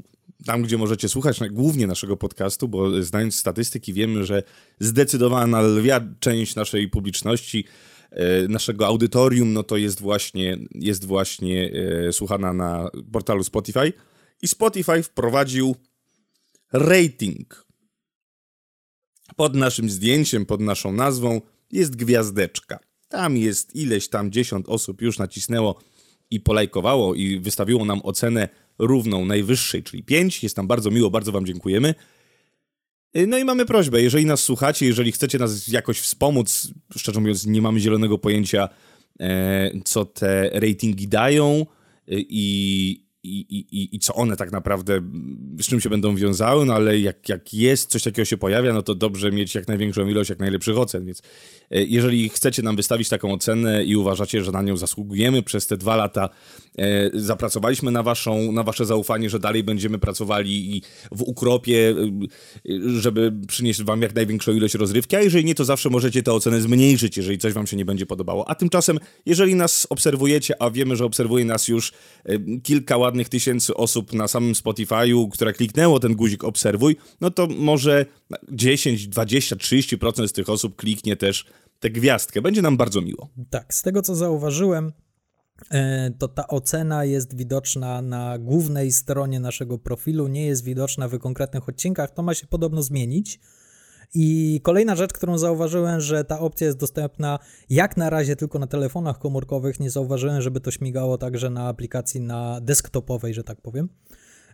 tam 0.46 0.62
gdzie 0.62 0.78
możecie 0.78 1.08
słuchać 1.08 1.40
głównie 1.50 1.86
naszego 1.86 2.16
podcastu, 2.16 2.68
bo 2.68 3.02
znając 3.02 3.34
statystyki 3.34 3.92
wiemy, 3.92 4.24
że 4.24 4.42
zdecydowana 4.80 5.60
lwia 5.60 6.00
część 6.20 6.54
naszej 6.54 6.88
publiczności, 6.88 7.64
y, 8.12 8.48
naszego 8.48 8.86
audytorium, 8.86 9.52
no 9.52 9.62
to 9.62 9.76
jest 9.76 10.00
właśnie, 10.00 10.58
jest 10.74 11.04
właśnie 11.04 11.72
y, 12.08 12.12
słuchana 12.12 12.52
na 12.52 12.90
portalu 13.12 13.44
Spotify. 13.44 13.92
I 14.42 14.48
Spotify 14.48 15.02
wprowadził 15.02 15.76
rating. 16.72 17.66
Pod 19.36 19.54
naszym 19.54 19.90
zdjęciem, 19.90 20.46
pod 20.46 20.60
naszą 20.60 20.92
nazwą 20.92 21.40
jest 21.70 21.96
gwiazdeczka. 21.96 22.87
Tam 23.08 23.36
jest 23.36 23.76
ileś 23.76 24.08
tam 24.08 24.32
dziesiąt 24.32 24.68
osób 24.68 25.02
już 25.02 25.18
nacisnęło 25.18 25.80
i 26.30 26.40
polajkowało 26.40 27.14
i 27.14 27.40
wystawiło 27.40 27.84
nam 27.84 28.00
ocenę 28.02 28.48
równą 28.78 29.24
najwyższej, 29.24 29.82
czyli 29.82 30.02
5. 30.02 30.42
Jest 30.42 30.56
tam 30.56 30.66
bardzo 30.66 30.90
miło, 30.90 31.10
bardzo 31.10 31.32
Wam 31.32 31.46
dziękujemy. 31.46 31.94
Y, 33.16 33.26
No 33.26 33.38
i 33.38 33.44
mamy 33.44 33.66
prośbę, 33.66 34.02
jeżeli 34.02 34.26
nas 34.26 34.42
słuchacie, 34.42 34.86
jeżeli 34.86 35.12
chcecie 35.12 35.38
nas 35.38 35.68
jakoś 35.68 36.00
wspomóc, 36.00 36.70
szczerze 36.96 37.20
mówiąc, 37.20 37.46
nie 37.46 37.62
mamy 37.62 37.80
zielonego 37.80 38.18
pojęcia, 38.18 38.68
e, 39.20 39.70
co 39.84 40.04
te 40.04 40.50
ratingi 40.52 41.08
dają 41.08 41.60
y, 41.60 42.24
i, 42.28 43.07
i, 43.28 43.56
i, 43.58 43.96
i 43.96 43.98
co 43.98 44.14
one 44.14 44.36
tak 44.36 44.52
naprawdę, 44.52 45.00
z 45.60 45.66
czym 45.66 45.80
się 45.80 45.90
będą 45.90 46.16
wiązały, 46.16 46.66
no 46.66 46.74
ale 46.74 46.98
jak, 46.98 47.28
jak 47.28 47.54
jest, 47.54 47.90
coś 47.90 48.02
takiego 48.02 48.24
się 48.24 48.36
pojawia, 48.36 48.72
no 48.72 48.82
to 48.82 48.94
dobrze 48.94 49.32
mieć 49.32 49.54
jak 49.54 49.68
największą 49.68 50.08
ilość, 50.08 50.30
jak 50.30 50.38
najlepszych 50.38 50.78
ocen, 50.78 51.06
więc 51.06 51.22
e, 51.70 51.82
jeżeli 51.82 52.28
chcecie 52.28 52.62
nam 52.62 52.76
wystawić 52.76 53.08
taką 53.08 53.32
ocenę 53.32 53.84
i 53.84 53.96
uważacie, 53.96 54.44
że 54.44 54.52
na 54.52 54.62
nią 54.62 54.76
zasługujemy, 54.76 55.42
przez 55.42 55.66
te 55.66 55.76
dwa 55.76 55.96
lata 55.96 56.28
e, 56.78 57.10
zapracowaliśmy 57.14 57.90
na, 57.90 58.02
waszą, 58.02 58.52
na 58.52 58.62
wasze 58.62 58.86
zaufanie, 58.86 59.30
że 59.30 59.38
dalej 59.38 59.64
będziemy 59.64 59.98
pracowali 59.98 60.76
i 60.76 60.82
w 61.12 61.22
ukropie, 61.22 61.94
e, 61.98 63.00
żeby 63.00 63.32
przynieść 63.48 63.82
wam 63.82 64.02
jak 64.02 64.14
największą 64.14 64.52
ilość 64.52 64.74
rozrywki, 64.74 65.16
a 65.16 65.20
jeżeli 65.20 65.44
nie, 65.44 65.54
to 65.54 65.64
zawsze 65.64 65.90
możecie 65.90 66.22
tę 66.22 66.32
ocenę 66.32 66.60
zmniejszyć, 66.60 67.16
jeżeli 67.16 67.38
coś 67.38 67.52
wam 67.52 67.66
się 67.66 67.76
nie 67.76 67.84
będzie 67.84 68.06
podobało. 68.06 68.50
A 68.50 68.54
tymczasem, 68.54 68.98
jeżeli 69.26 69.54
nas 69.54 69.86
obserwujecie, 69.90 70.62
a 70.62 70.70
wiemy, 70.70 70.96
że 70.96 71.04
obserwuje 71.04 71.44
nas 71.44 71.68
już 71.68 71.92
kilka 72.62 72.96
ładnych 72.96 73.17
tysięcy 73.24 73.74
osób 73.74 74.12
na 74.12 74.28
samym 74.28 74.52
Spotify'u, 74.52 75.28
które 75.28 75.52
kliknęło 75.52 76.00
ten 76.00 76.14
guzik 76.14 76.44
obserwuj, 76.44 76.96
no 77.20 77.30
to 77.30 77.46
może 77.46 78.06
10, 78.52 79.08
20, 79.08 79.56
30% 79.56 80.28
z 80.28 80.32
tych 80.32 80.48
osób 80.48 80.76
kliknie 80.76 81.16
też 81.16 81.46
tę 81.80 81.90
gwiazdkę. 81.90 82.42
Będzie 82.42 82.62
nam 82.62 82.76
bardzo 82.76 83.00
miło. 83.00 83.28
Tak, 83.50 83.74
z 83.74 83.82
tego 83.82 84.02
co 84.02 84.14
zauważyłem, 84.14 84.92
e, 85.70 86.10
to 86.18 86.28
ta 86.28 86.46
ocena 86.48 87.04
jest 87.04 87.36
widoczna 87.36 88.02
na 88.02 88.38
głównej 88.38 88.92
stronie 88.92 89.40
naszego 89.40 89.78
profilu, 89.78 90.28
nie 90.28 90.46
jest 90.46 90.64
widoczna 90.64 91.08
w 91.08 91.18
konkretnych 91.18 91.68
odcinkach. 91.68 92.10
To 92.10 92.22
ma 92.22 92.34
się 92.34 92.46
podobno 92.46 92.82
zmienić. 92.82 93.40
I 94.14 94.60
kolejna 94.62 94.96
rzecz, 94.96 95.12
którą 95.12 95.38
zauważyłem, 95.38 96.00
że 96.00 96.24
ta 96.24 96.40
opcja 96.40 96.66
jest 96.66 96.78
dostępna 96.78 97.38
jak 97.70 97.96
na 97.96 98.10
razie 98.10 98.36
tylko 98.36 98.58
na 98.58 98.66
telefonach 98.66 99.18
komórkowych. 99.18 99.80
Nie 99.80 99.90
zauważyłem, 99.90 100.42
żeby 100.42 100.60
to 100.60 100.70
śmigało 100.70 101.18
także 101.18 101.50
na 101.50 101.68
aplikacji 101.68 102.20
na 102.20 102.60
desktopowej, 102.60 103.34
że 103.34 103.44
tak 103.44 103.60
powiem. 103.60 103.88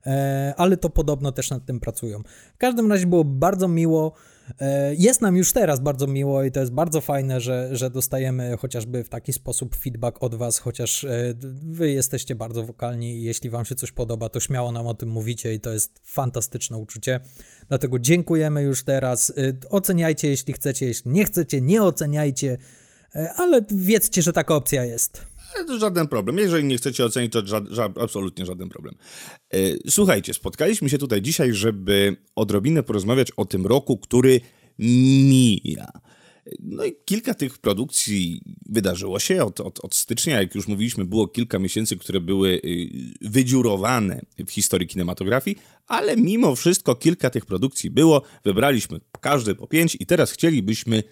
E, 0.06 0.54
ale 0.56 0.76
to 0.76 0.90
podobno 0.90 1.32
też 1.32 1.50
nad 1.50 1.64
tym 1.64 1.80
pracują. 1.80 2.22
W 2.54 2.58
każdym 2.58 2.92
razie 2.92 3.06
było 3.06 3.24
bardzo 3.24 3.68
miło. 3.68 4.12
E, 4.60 4.94
Jest 4.94 5.20
nam 5.20 5.36
już 5.36 5.52
teraz 5.52 5.80
bardzo 5.80 6.06
miło 6.06 6.44
i 6.44 6.50
to 6.50 6.60
jest 6.60 6.72
bardzo 6.72 7.00
fajne, 7.00 7.40
że, 7.40 7.68
że 7.72 7.90
dostajemy 7.90 8.56
chociażby 8.56 9.04
w 9.04 9.08
taki 9.08 9.32
sposób 9.32 9.76
feedback 9.76 10.22
od 10.22 10.34
Was, 10.34 10.58
chociaż 10.58 11.04
e, 11.04 11.34
Wy 11.62 11.90
jesteście 11.90 12.34
bardzo 12.34 12.62
wokalni 12.62 13.16
i 13.16 13.22
jeśli 13.22 13.50
Wam 13.50 13.64
się 13.64 13.74
coś 13.74 13.92
podoba, 13.92 14.28
to 14.28 14.40
śmiało 14.40 14.72
nam 14.72 14.86
o 14.86 14.94
tym 14.94 15.08
mówicie 15.08 15.54
i 15.54 15.60
to 15.60 15.72
jest 15.72 16.00
fantastyczne 16.04 16.78
uczucie. 16.78 17.20
Dlatego 17.68 17.98
dziękujemy 17.98 18.62
już 18.62 18.84
teraz. 18.84 19.30
E, 19.30 19.52
Oceniajcie, 19.70 20.28
jeśli 20.28 20.52
chcecie, 20.52 20.86
jeśli 20.86 21.10
nie 21.10 21.24
chcecie, 21.24 21.60
nie 21.60 21.82
oceniajcie, 21.82 22.58
ale 23.36 23.60
wiedzcie, 23.70 24.22
że 24.22 24.32
taka 24.32 24.54
opcja 24.54 24.84
jest. 24.84 25.33
Żaden 25.78 26.08
problem. 26.08 26.38
Jeżeli 26.38 26.64
nie 26.64 26.76
chcecie 26.76 27.04
ocenić, 27.04 27.32
to 27.32 27.42
ża- 27.42 27.68
ża- 27.68 28.02
absolutnie 28.02 28.46
żaden 28.46 28.68
problem. 28.68 28.94
E, 29.54 29.58
Słuchajcie, 29.90 30.34
spotkaliśmy 30.34 30.88
się 30.88 30.98
tutaj 30.98 31.22
dzisiaj, 31.22 31.52
żeby 31.52 32.16
odrobinę 32.36 32.82
porozmawiać 32.82 33.30
o 33.36 33.44
tym 33.44 33.66
roku, 33.66 33.98
który 33.98 34.40
mija. 34.78 35.88
No 36.60 36.84
i 36.84 36.92
kilka 37.04 37.34
tych 37.34 37.58
produkcji 37.58 38.40
wydarzyło 38.66 39.18
się 39.18 39.44
od, 39.44 39.60
od, 39.60 39.84
od 39.84 39.94
stycznia, 39.94 40.40
jak 40.40 40.54
już 40.54 40.68
mówiliśmy, 40.68 41.04
było 41.04 41.28
kilka 41.28 41.58
miesięcy, 41.58 41.96
które 41.96 42.20
były 42.20 42.48
y, 42.64 42.88
wydziurowane 43.20 44.20
w 44.46 44.50
historii 44.50 44.88
kinematografii, 44.88 45.56
ale 45.86 46.16
mimo 46.16 46.56
wszystko 46.56 46.94
kilka 46.94 47.30
tych 47.30 47.46
produkcji 47.46 47.90
było. 47.90 48.22
Wybraliśmy 48.44 49.00
każdy 49.20 49.54
po 49.54 49.66
pięć 49.66 49.96
i 50.00 50.06
teraz 50.06 50.30
chcielibyśmy 50.32 51.02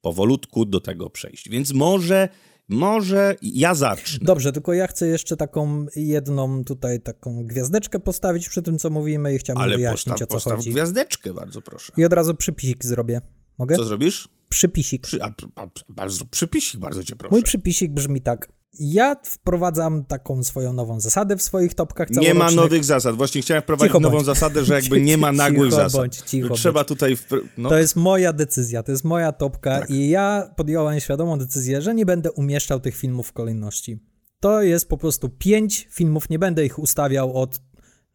powolutku 0.00 0.64
do 0.64 0.80
tego 0.80 1.10
przejść. 1.10 1.48
Więc 1.48 1.72
może, 1.72 2.28
może 2.70 3.36
ja 3.42 3.74
zacznę. 3.74 4.18
Dobrze, 4.22 4.52
tylko 4.52 4.72
ja 4.72 4.86
chcę 4.86 5.06
jeszcze 5.06 5.36
taką 5.36 5.86
jedną 5.96 6.64
tutaj 6.64 7.00
taką 7.00 7.46
gwiazdeczkę 7.46 7.98
postawić 7.98 8.48
przy 8.48 8.62
tym, 8.62 8.78
co 8.78 8.90
mówimy 8.90 9.34
i 9.34 9.38
chciałbym 9.38 9.62
Ale 9.62 9.76
wyjaśnić, 9.76 10.04
postaw, 10.04 10.22
o 10.22 10.26
co 10.26 10.34
postaw 10.34 10.56
chodzi. 10.56 10.70
gwiazdeczkę, 10.70 11.34
bardzo 11.34 11.62
proszę. 11.62 11.92
I 11.96 12.04
od 12.04 12.12
razu 12.12 12.34
przypisik 12.34 12.84
zrobię. 12.84 13.20
Mogę? 13.58 13.76
Co 13.76 13.84
zrobisz? 13.84 14.28
Przypisik. 14.48 15.02
Przy, 15.02 15.22
a, 15.22 15.34
a, 15.56 15.66
bardzo, 15.88 16.24
przypisik, 16.24 16.80
bardzo 16.80 17.04
cię 17.04 17.16
proszę. 17.16 17.34
Mój 17.34 17.42
przypisik 17.42 17.92
brzmi 17.92 18.20
tak. 18.20 18.48
Ja 18.78 19.16
wprowadzam 19.24 20.04
taką 20.04 20.42
swoją 20.42 20.72
nową 20.72 21.00
zasadę 21.00 21.36
w 21.36 21.42
swoich 21.42 21.74
topkach 21.74 22.10
nie 22.10 22.34
ma 22.34 22.50
nowych 22.50 22.84
zasad. 22.84 23.16
Właśnie 23.16 23.42
chciałem 23.42 23.62
wprowadzić 23.62 23.88
Cicho 23.88 24.00
nową 24.00 24.14
bądź. 24.16 24.26
zasadę, 24.26 24.64
że 24.64 24.74
jakby 24.74 25.00
nie 25.10 25.16
ma 25.16 25.32
nagłych 25.32 25.70
Cicho 25.70 25.82
zasad. 25.82 26.00
bądź, 26.00 26.16
cicho 26.16 26.54
trzeba 26.54 26.80
bądź. 26.80 26.88
tutaj... 26.88 27.16
Wpr- 27.16 27.40
no, 27.58 27.68
To 27.68 27.78
jest 27.78 27.96
moja 27.96 28.32
decyzja, 28.32 28.82
to 28.82 28.92
jest 28.92 29.04
moja 29.04 29.32
topka 29.32 29.80
Tak. 29.80 29.90
i 29.90 30.08
ja 30.08 30.50
podjąłem 30.56 31.00
świadomą 31.00 31.38
decyzję, 31.38 31.82
że 31.82 31.94
nie 31.94 32.06
będę 32.06 32.32
umieszczał 32.32 32.80
tych 32.80 32.96
filmów 32.96 33.28
w 33.28 33.32
kolejności. 33.32 33.98
To 34.40 34.62
jest 34.62 34.88
po 34.88 34.96
prostu 34.96 35.28
pięć 35.28 35.88
filmów, 35.90 36.30
nie 36.30 36.38
będę 36.38 36.64
ich 36.66 36.78
ustawiał 36.78 37.36
od 37.36 37.60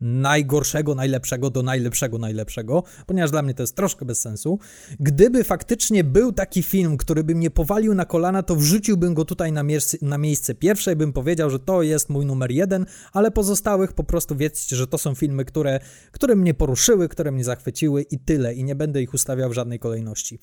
najgorszego, 0.01 0.95
najlepszego 0.95 1.49
do 1.49 1.63
najlepszego, 1.63 2.17
najlepszego, 2.17 2.83
ponieważ 3.05 3.31
dla 3.31 3.41
mnie 3.41 3.53
to 3.53 3.63
jest 3.63 3.75
troszkę 3.75 4.05
bez 4.05 4.21
sensu. 4.21 4.59
Gdyby 4.99 5.43
faktycznie 5.43 6.03
był 6.03 6.31
taki 6.31 6.63
film, 6.63 6.97
który 6.97 7.23
by 7.23 7.35
mnie 7.35 7.49
powalił 7.51 7.93
na 7.93 8.05
kolana, 8.05 8.43
to 8.43 8.55
wrzuciłbym 8.55 9.13
go 9.13 9.25
tutaj 9.25 9.51
na, 9.51 9.63
miejsce, 9.63 9.97
na 10.01 10.17
miejsce 10.17 10.55
pierwsze 10.55 10.93
i 10.93 10.95
bym 10.95 11.13
powiedział, 11.13 11.49
że 11.49 11.59
to 11.59 11.81
jest 11.81 12.09
mój 12.09 12.25
numer 12.25 12.51
jeden, 12.51 12.85
ale 13.13 13.31
pozostałych 13.31 13.93
po 13.93 14.03
prostu 14.03 14.35
wiedzcie, 14.35 14.75
że 14.75 14.87
to 14.87 14.97
są 14.97 15.15
filmy, 15.15 15.45
które, 15.45 15.79
które 16.11 16.35
mnie 16.35 16.53
poruszyły, 16.53 17.09
które 17.09 17.31
mnie 17.31 17.43
zachwyciły 17.43 18.01
i 18.01 18.19
tyle, 18.19 18.53
i 18.53 18.63
nie 18.63 18.75
będę 18.75 19.01
ich 19.01 19.13
ustawiał 19.13 19.49
w 19.49 19.53
żadnej 19.53 19.79
kolejności. 19.79 20.39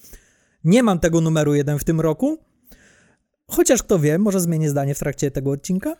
Nie 0.64 0.82
mam 0.82 0.98
tego 0.98 1.20
numeru 1.20 1.54
jeden 1.54 1.78
w 1.78 1.84
tym 1.84 2.00
roku, 2.00 2.38
chociaż 3.46 3.82
kto 3.82 3.98
wie, 3.98 4.18
może 4.18 4.40
zmienię 4.40 4.70
zdanie 4.70 4.94
w 4.94 4.98
trakcie 4.98 5.30
tego 5.30 5.50
odcinka. 5.50 5.96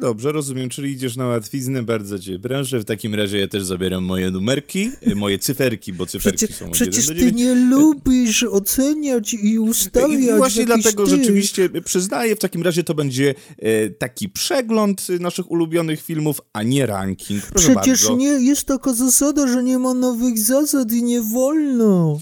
Dobrze, 0.00 0.32
rozumiem, 0.32 0.68
czyli 0.68 0.92
idziesz 0.92 1.16
na 1.16 1.26
łatwiznę, 1.26 1.82
bardzo 1.82 2.18
cię 2.18 2.38
prężę. 2.38 2.80
W 2.80 2.84
takim 2.84 3.14
razie 3.14 3.38
ja 3.38 3.48
też 3.48 3.64
zabieram 3.64 4.04
moje 4.04 4.30
numerki, 4.30 4.90
y, 5.08 5.14
moje 5.14 5.38
cyferki, 5.38 5.92
bo 5.92 6.06
cyferki 6.06 6.38
Przecież, 6.38 6.56
są 6.56 6.66
od 6.66 6.72
przecież 6.72 7.08
1 7.08 7.16
do 7.16 7.20
ty 7.20 7.32
9. 7.32 7.36
nie 7.36 7.54
lubisz 7.54 8.42
oceniać 8.42 9.34
i 9.34 9.58
ustawiać 9.58 10.20
I 10.20 10.36
właśnie 10.36 10.66
dlatego 10.66 11.04
ty. 11.04 11.10
rzeczywiście 11.10 11.68
przyznaję, 11.84 12.36
w 12.36 12.38
takim 12.38 12.62
razie 12.62 12.84
to 12.84 12.94
będzie 12.94 13.34
e, 13.58 13.90
taki 13.90 14.28
przegląd 14.28 15.06
y, 15.10 15.18
naszych 15.18 15.50
ulubionych 15.50 16.02
filmów, 16.02 16.40
a 16.52 16.62
nie 16.62 16.86
ranking. 16.86 17.46
Proszę 17.46 17.74
Przecież 17.74 18.02
bardzo. 18.02 18.16
nie, 18.16 18.28
jest 18.28 18.64
taka 18.64 18.94
zasada, 18.94 19.46
że 19.46 19.62
nie 19.64 19.78
ma 19.78 19.94
nowych 19.94 20.38
zasad 20.38 20.92
i 20.92 21.02
nie 21.02 21.22
wolno. 21.22 22.20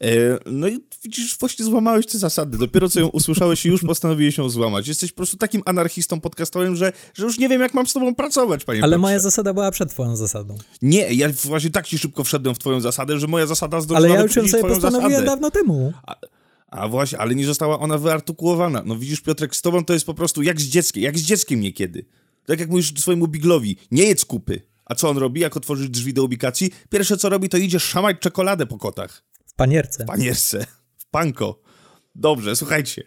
E, 0.00 0.38
no 0.46 0.68
i 0.68 0.80
widzisz, 1.04 1.38
właśnie 1.38 1.64
złamałeś 1.64 2.06
te 2.06 2.18
zasady. 2.18 2.58
Dopiero 2.58 2.88
co 2.88 3.00
ją 3.00 3.08
usłyszałeś 3.08 3.66
i 3.66 3.68
już 3.68 3.82
postanowiłeś 3.92 4.38
ją 4.38 4.48
złamać. 4.48 4.88
Jesteś 4.88 5.12
po 5.12 5.16
prostu 5.16 5.36
takim 5.36 5.62
anarchistą 5.66 6.20
podcastowym, 6.20 6.76
że, 6.76 6.92
że 7.14 7.24
już 7.24 7.38
nie 7.38 7.48
wiem, 7.48 7.60
jak 7.60 7.74
mam 7.74 7.86
z 7.86 7.92
tobą 7.92 8.14
pracować, 8.14 8.64
panie 8.64 8.82
Ale 8.82 8.90
Piotrze. 8.90 9.00
moja 9.00 9.18
zasada 9.18 9.54
była 9.54 9.70
przed 9.70 9.90
twoją 9.90 10.16
zasadą. 10.16 10.56
Nie, 10.82 11.14
ja 11.14 11.28
właśnie 11.44 11.70
tak 11.70 11.86
ci 11.86 11.98
szybko 11.98 12.24
wszedłem 12.24 12.54
w 12.54 12.58
twoją 12.58 12.80
zasadę, 12.80 13.18
że 13.18 13.26
moja 13.26 13.46
zasada 13.46 13.80
zdążyła 13.80 14.08
Ale 14.08 14.18
ja 14.18 14.22
już 14.22 14.36
ją 14.36 14.48
sobie 14.48 14.62
postanowiłem 14.62 15.10
zasadę. 15.10 15.26
dawno 15.26 15.50
temu. 15.50 15.92
A, 16.06 16.16
a 16.66 16.88
właśnie, 16.88 17.18
ale 17.18 17.34
nie 17.34 17.46
została 17.46 17.78
ona 17.78 17.98
wyartykułowana. 17.98 18.82
No 18.86 18.96
widzisz, 18.96 19.20
Piotrek, 19.20 19.56
z 19.56 19.62
tobą 19.62 19.84
to 19.84 19.92
jest 19.92 20.06
po 20.06 20.14
prostu 20.14 20.42
jak 20.42 20.60
z 20.60 20.64
dzieckiem, 20.64 21.02
jak 21.02 21.18
z 21.18 21.22
dzieckiem 21.22 21.60
niekiedy. 21.60 22.04
Tak 22.46 22.60
jak 22.60 22.68
mówisz 22.70 22.92
swojemu 23.00 23.28
Biglowi, 23.28 23.76
nie 23.90 24.04
jedz 24.04 24.24
kupy. 24.24 24.60
A 24.86 24.94
co 24.94 25.08
on 25.10 25.18
robi, 25.18 25.40
jak 25.40 25.56
otworzysz 25.56 25.88
drzwi 25.88 26.14
do 26.14 26.24
ubikacji? 26.24 26.70
Pierwsze 26.90 27.16
co 27.16 27.28
robi, 27.28 27.48
to 27.48 27.56
idzie 27.56 27.80
szamać 27.80 28.16
czekoladę 28.20 28.66
po 28.66 28.78
kotach. 28.78 29.22
W 29.46 29.54
panierce. 29.54 30.04
W 30.04 30.06
panierce, 30.06 30.66
panko. 31.14 31.60
Dobrze, 32.14 32.56
słuchajcie. 32.56 33.02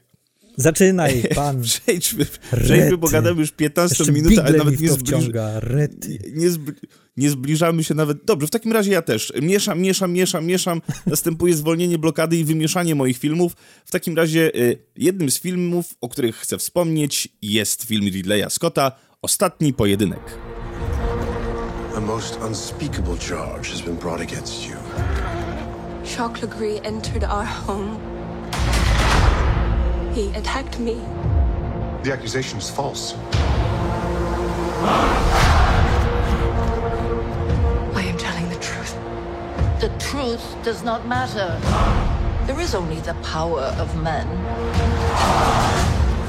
Zaczynaj, 0.58 1.24
pan. 1.36 1.62
Przejdźmy, 1.62 2.26
przejdźmy 2.64 2.98
bo 2.98 3.08
gadamy 3.08 3.42
już 3.42 3.52
15 3.52 3.96
Jeszcze 4.00 4.12
minut, 4.12 4.40
ale 4.40 4.58
nawet 4.58 4.80
nie, 4.80 4.90
zbliż... 4.90 5.26
nie, 6.34 6.50
zbli... 6.50 6.74
nie 7.18 7.30
zbliżamy 7.30 7.84
się 7.84 7.94
nawet... 7.94 8.26
Dobrze, 8.26 8.48
w 8.48 8.50
takim 8.50 8.72
razie 8.72 8.92
ja 8.92 9.02
też. 9.02 9.34
Mieszam, 9.42 9.80
mieszam, 9.80 10.12
mieszam, 10.12 10.46
mieszam. 10.46 10.82
Następuje 11.06 11.54
zwolnienie 11.54 11.98
blokady 11.98 12.38
i 12.38 12.44
wymieszanie 12.44 12.96
moich 12.96 13.18
filmów. 13.18 13.54
W 13.86 13.92
takim 13.92 14.18
razie 14.18 14.56
y, 14.56 14.78
jednym 14.96 15.32
z 15.32 15.40
filmów, 15.40 15.94
o 16.02 16.10
których 16.10 16.36
chcę 16.36 16.58
wspomnieć, 16.58 17.28
jest 17.42 17.84
film 17.84 18.06
Ridleya 18.06 18.50
Scotta 18.50 18.92
Ostatni 19.22 19.74
pojedynek. 19.74 20.38
A 21.96 22.00
most 22.00 22.40
unspeakable 22.48 23.18
charge 23.18 23.70
has 23.70 23.82
been 23.82 23.96
brought 23.96 24.22
against 24.22 24.70
you. 24.70 24.76
Jacques 26.08 26.42
Legree 26.42 26.80
entered 26.86 27.26
our 27.26 27.44
home. 27.44 28.00
He 30.14 30.30
attacked 30.36 30.80
me. 30.80 30.96
The 32.04 32.14
accusation 32.14 32.60
is 32.60 32.70
false. 32.70 33.14
I 37.94 38.04
am 38.08 38.18
telling 38.18 38.48
the 38.48 38.56
truth. 38.56 38.96
The 39.82 39.90
truth 40.00 40.56
does 40.64 40.82
not 40.82 41.06
matter. 41.06 41.60
There 42.48 42.60
is 42.62 42.74
only 42.74 43.02
the 43.02 43.14
power 43.16 43.64
of 43.78 43.94
men. 44.02 44.28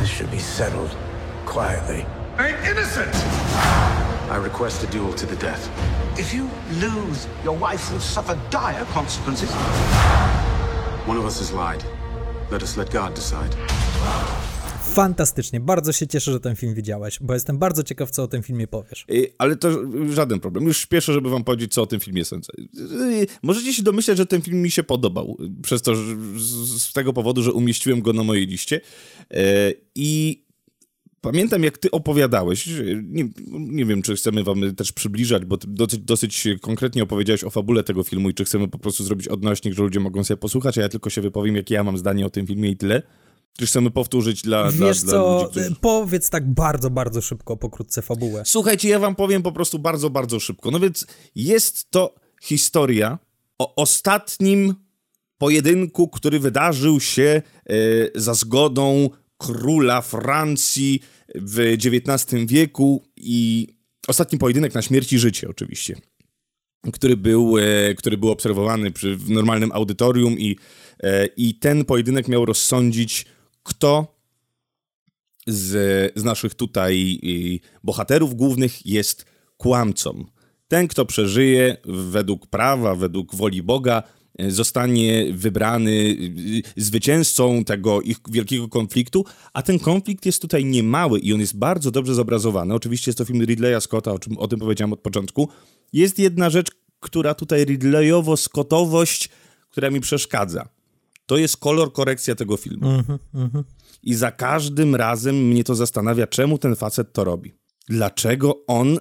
This 0.00 0.08
should 0.10 0.30
be 0.32 0.40
settled 0.40 0.94
quietly. 1.46 2.04
I'm 2.36 2.56
innocent! 2.64 3.14
I 4.30 4.44
request 4.44 4.84
a 4.84 4.86
duel 4.86 5.12
to 5.14 5.26
the 5.26 5.36
death. 5.36 5.68
If 6.18 6.36
you 6.36 6.44
lose, 6.80 7.26
your 7.44 7.58
wife 7.60 7.90
will 7.92 8.00
suffer 8.00 8.36
dire 8.50 8.84
consequences. 8.94 9.50
One 11.06 11.18
of 11.18 11.24
us 11.26 11.38
has 11.38 11.52
lied. 11.52 11.84
Let 12.52 12.62
us 12.62 12.76
let 12.76 12.92
God 12.92 13.14
decide. 13.14 13.56
Fantastycznie, 14.94 15.60
bardzo 15.60 15.92
się 15.92 16.06
cieszę, 16.06 16.32
że 16.32 16.40
ten 16.40 16.56
film 16.56 16.74
widziałeś, 16.74 17.18
bo 17.20 17.34
jestem 17.34 17.58
bardzo 17.58 17.82
ciekaw, 17.82 18.10
co 18.10 18.22
o 18.22 18.28
tym 18.28 18.42
filmie 18.42 18.66
powiesz. 18.66 19.06
Y, 19.10 19.32
Ale 19.38 19.56
to 19.56 19.68
żaden 20.14 20.40
problem. 20.40 20.64
Już 20.66 20.78
śpieszę, 20.78 21.12
żeby 21.12 21.30
wam 21.30 21.44
powiedzieć, 21.44 21.74
co 21.74 21.82
o 21.82 21.86
tym 21.86 22.00
filmie 22.00 22.24
sądzę. 22.24 22.52
Y, 23.12 23.26
Możecie 23.42 23.74
się 23.74 23.82
domyśleć, 23.82 24.16
że 24.16 24.26
ten 24.26 24.42
film 24.42 24.62
mi 24.62 24.70
się 24.70 24.82
podobał. 24.82 25.36
y, 25.58 25.62
Przez 25.62 25.82
to, 25.82 25.94
że 25.94 26.02
z 26.36 26.82
z 26.82 26.92
tego 26.92 27.12
powodu, 27.12 27.42
że 27.42 27.52
umieściłem 27.52 28.02
go 28.02 28.12
na 28.12 28.22
mojej 28.22 28.46
liście. 28.46 28.80
E, 29.30 29.42
I 29.94 30.42
pamiętam, 31.32 31.62
jak 31.62 31.78
ty 31.78 31.90
opowiadałeś. 31.90 32.68
Nie, 33.02 33.28
nie 33.50 33.84
wiem, 33.84 34.02
czy 34.02 34.16
chcemy 34.16 34.44
wam 34.44 34.74
też 34.76 34.92
przybliżać, 34.92 35.44
bo 35.44 35.56
dosyć, 35.56 36.00
dosyć 36.00 36.48
konkretnie 36.60 37.02
opowiedziałeś 37.02 37.44
o 37.44 37.50
fabule 37.50 37.84
tego 37.84 38.02
filmu 38.02 38.30
i 38.30 38.34
czy 38.34 38.44
chcemy 38.44 38.68
po 38.68 38.78
prostu 38.78 39.04
zrobić 39.04 39.28
odnośnik, 39.28 39.74
że 39.74 39.82
ludzie 39.82 40.00
mogą 40.00 40.24
sobie 40.24 40.38
posłuchać, 40.38 40.78
a 40.78 40.80
ja 40.80 40.88
tylko 40.88 41.10
się 41.10 41.20
wypowiem, 41.20 41.56
jakie 41.56 41.74
ja 41.74 41.84
mam 41.84 41.98
zdanie 41.98 42.26
o 42.26 42.30
tym 42.30 42.46
filmie 42.46 42.70
i 42.70 42.76
tyle. 42.76 43.02
Czy 43.58 43.66
chcemy 43.66 43.90
powtórzyć 43.90 44.42
dla, 44.42 44.72
dla, 44.72 44.86
Wiesz 44.86 45.02
dla 45.02 45.12
co, 45.12 45.38
ludzi, 45.38 45.50
którzy... 45.50 45.76
powiedz 45.80 46.30
tak 46.30 46.54
bardzo, 46.54 46.90
bardzo 46.90 47.20
szybko, 47.20 47.56
pokrótce 47.56 48.02
fabułę. 48.02 48.42
Słuchajcie, 48.46 48.88
ja 48.88 48.98
wam 48.98 49.14
powiem 49.14 49.42
po 49.42 49.52
prostu 49.52 49.78
bardzo, 49.78 50.10
bardzo 50.10 50.40
szybko. 50.40 50.70
No 50.70 50.80
więc 50.80 51.06
jest 51.34 51.90
to 51.90 52.14
historia 52.42 53.18
o 53.58 53.74
ostatnim 53.74 54.74
pojedynku, 55.38 56.08
który 56.08 56.40
wydarzył 56.40 57.00
się 57.00 57.42
e, 57.66 57.74
za 58.14 58.34
zgodą 58.34 59.10
króla 59.38 60.00
Francji 60.00 61.00
w 61.34 61.58
XIX 61.58 62.46
wieku 62.46 63.04
i 63.16 63.68
ostatni 64.08 64.38
pojedynek 64.38 64.74
na 64.74 64.82
śmierć 64.82 65.12
i 65.12 65.18
życie 65.18 65.48
oczywiście, 65.48 65.96
który 66.92 67.16
był, 67.16 67.58
e, 67.58 67.94
który 67.94 68.18
był 68.18 68.30
obserwowany 68.30 68.90
przy, 68.90 69.16
w 69.16 69.30
normalnym 69.30 69.72
audytorium 69.72 70.38
i, 70.38 70.56
e, 71.02 71.26
i 71.26 71.54
ten 71.54 71.84
pojedynek 71.84 72.28
miał 72.28 72.44
rozsądzić, 72.44 73.26
kto 73.62 74.18
z, 75.46 76.12
z 76.18 76.24
naszych 76.24 76.54
tutaj 76.54 77.20
bohaterów 77.84 78.34
głównych 78.34 78.86
jest 78.86 79.24
kłamcą. 79.56 80.24
Ten, 80.68 80.88
kto 80.88 81.04
przeżyje 81.04 81.76
według 81.84 82.46
prawa, 82.46 82.94
według 82.94 83.34
woli 83.34 83.62
Boga, 83.62 84.02
zostanie 84.48 85.32
wybrany 85.32 85.90
y, 85.90 86.62
zwycięzcą 86.76 87.64
tego 87.64 88.00
ich 88.00 88.16
wielkiego 88.30 88.68
konfliktu, 88.68 89.24
a 89.52 89.62
ten 89.62 89.78
konflikt 89.78 90.26
jest 90.26 90.42
tutaj 90.42 90.64
niemały 90.64 91.18
i 91.18 91.32
on 91.32 91.40
jest 91.40 91.58
bardzo 91.58 91.90
dobrze 91.90 92.14
zobrazowany. 92.14 92.74
Oczywiście 92.74 93.08
jest 93.08 93.18
to 93.18 93.24
film 93.24 93.44
Ridleya 93.44 93.80
Scotta, 93.80 94.12
o 94.12 94.18
czym 94.18 94.38
o 94.38 94.48
tym 94.48 94.58
powiedziałem 94.58 94.92
od 94.92 95.00
początku. 95.00 95.48
Jest 95.92 96.18
jedna 96.18 96.50
rzecz, 96.50 96.68
która 97.00 97.34
tutaj 97.34 97.64
Ridleyowo-Scottowość, 97.64 99.28
która 99.70 99.90
mi 99.90 100.00
przeszkadza. 100.00 100.68
To 101.26 101.36
jest 101.36 101.56
kolor 101.56 101.92
korekcja 101.92 102.34
tego 102.34 102.56
filmu. 102.56 103.02
I 104.02 104.14
za 104.14 104.32
każdym 104.32 104.94
razem 104.94 105.36
mnie 105.48 105.64
to 105.64 105.74
zastanawia, 105.74 106.26
czemu 106.26 106.58
ten 106.58 106.76
facet 106.76 107.12
to 107.12 107.24
robi. 107.24 107.52
Dlaczego 107.88 108.66
on 108.66 108.96
y, 108.96 109.00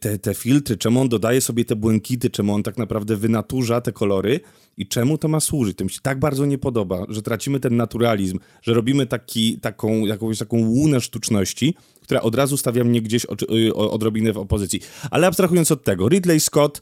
te, 0.00 0.18
te 0.18 0.34
filtry, 0.34 0.76
czemu 0.76 1.00
on 1.00 1.08
dodaje 1.08 1.40
sobie 1.40 1.64
te 1.64 1.76
błękity, 1.76 2.30
czemu 2.30 2.54
on 2.54 2.62
tak 2.62 2.78
naprawdę 2.78 3.16
wynaturza 3.16 3.80
te 3.80 3.92
kolory 3.92 4.40
i 4.76 4.86
czemu 4.86 5.18
to 5.18 5.28
ma 5.28 5.40
służyć. 5.40 5.78
To 5.78 5.84
mi 5.84 5.90
się 5.90 6.00
tak 6.02 6.18
bardzo 6.18 6.46
nie 6.46 6.58
podoba, 6.58 7.06
że 7.08 7.22
tracimy 7.22 7.60
ten 7.60 7.76
naturalizm, 7.76 8.38
że 8.62 8.74
robimy 8.74 9.06
taki, 9.06 9.58
taką, 9.58 10.06
jakąś 10.06 10.38
taką 10.38 10.56
łunę 10.56 11.00
sztuczności, 11.00 11.74
która 12.02 12.20
od 12.20 12.34
razu 12.34 12.56
stawia 12.56 12.84
mnie 12.84 13.02
gdzieś 13.02 13.26
o, 13.26 13.90
odrobinę 13.90 14.32
w 14.32 14.38
opozycji. 14.38 14.80
Ale 15.10 15.26
abstrahując 15.26 15.70
od 15.70 15.84
tego, 15.84 16.08
Ridley 16.08 16.40
Scott 16.40 16.80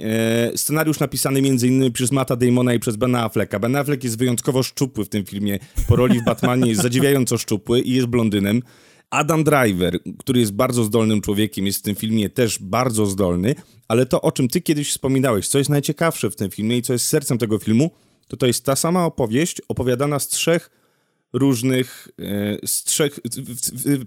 E, 0.00 0.58
scenariusz 0.58 1.00
napisany 1.00 1.38
m.in. 1.38 1.92
przez 1.92 2.12
Matta 2.12 2.36
Damona 2.36 2.74
i 2.74 2.78
przez 2.78 2.96
Bena 2.96 3.24
Afflecka. 3.24 3.58
Ben 3.58 3.76
Affleck 3.76 4.04
jest 4.04 4.18
wyjątkowo 4.18 4.62
szczupły 4.62 5.04
w 5.04 5.08
tym 5.08 5.24
filmie. 5.24 5.58
Po 5.88 5.96
roli 5.96 6.20
w 6.20 6.24
Batmanie 6.24 6.68
jest 6.68 6.82
zadziwiająco 6.82 7.38
szczupły 7.38 7.80
i 7.80 7.94
jest 7.94 8.06
blondynem. 8.06 8.62
Adam 9.10 9.44
Driver, 9.44 9.98
który 10.18 10.40
jest 10.40 10.52
bardzo 10.52 10.84
zdolnym 10.84 11.20
człowiekiem, 11.20 11.66
jest 11.66 11.78
w 11.78 11.82
tym 11.82 11.94
filmie 11.94 12.30
też 12.30 12.58
bardzo 12.58 13.06
zdolny, 13.06 13.54
ale 13.88 14.06
to, 14.06 14.20
o 14.20 14.32
czym 14.32 14.48
ty 14.48 14.60
kiedyś 14.60 14.90
wspominałeś, 14.90 15.48
co 15.48 15.58
jest 15.58 15.70
najciekawsze 15.70 16.30
w 16.30 16.36
tym 16.36 16.50
filmie 16.50 16.76
i 16.76 16.82
co 16.82 16.92
jest 16.92 17.06
sercem 17.06 17.38
tego 17.38 17.58
filmu, 17.58 17.90
to 18.28 18.36
to 18.36 18.46
jest 18.46 18.64
ta 18.64 18.76
sama 18.76 19.04
opowieść 19.04 19.62
opowiadana 19.68 20.18
z 20.18 20.28
trzech 20.28 20.70
różnych, 21.32 22.08
e, 22.18 22.66
z 22.66 22.84
trzech, 22.84 23.20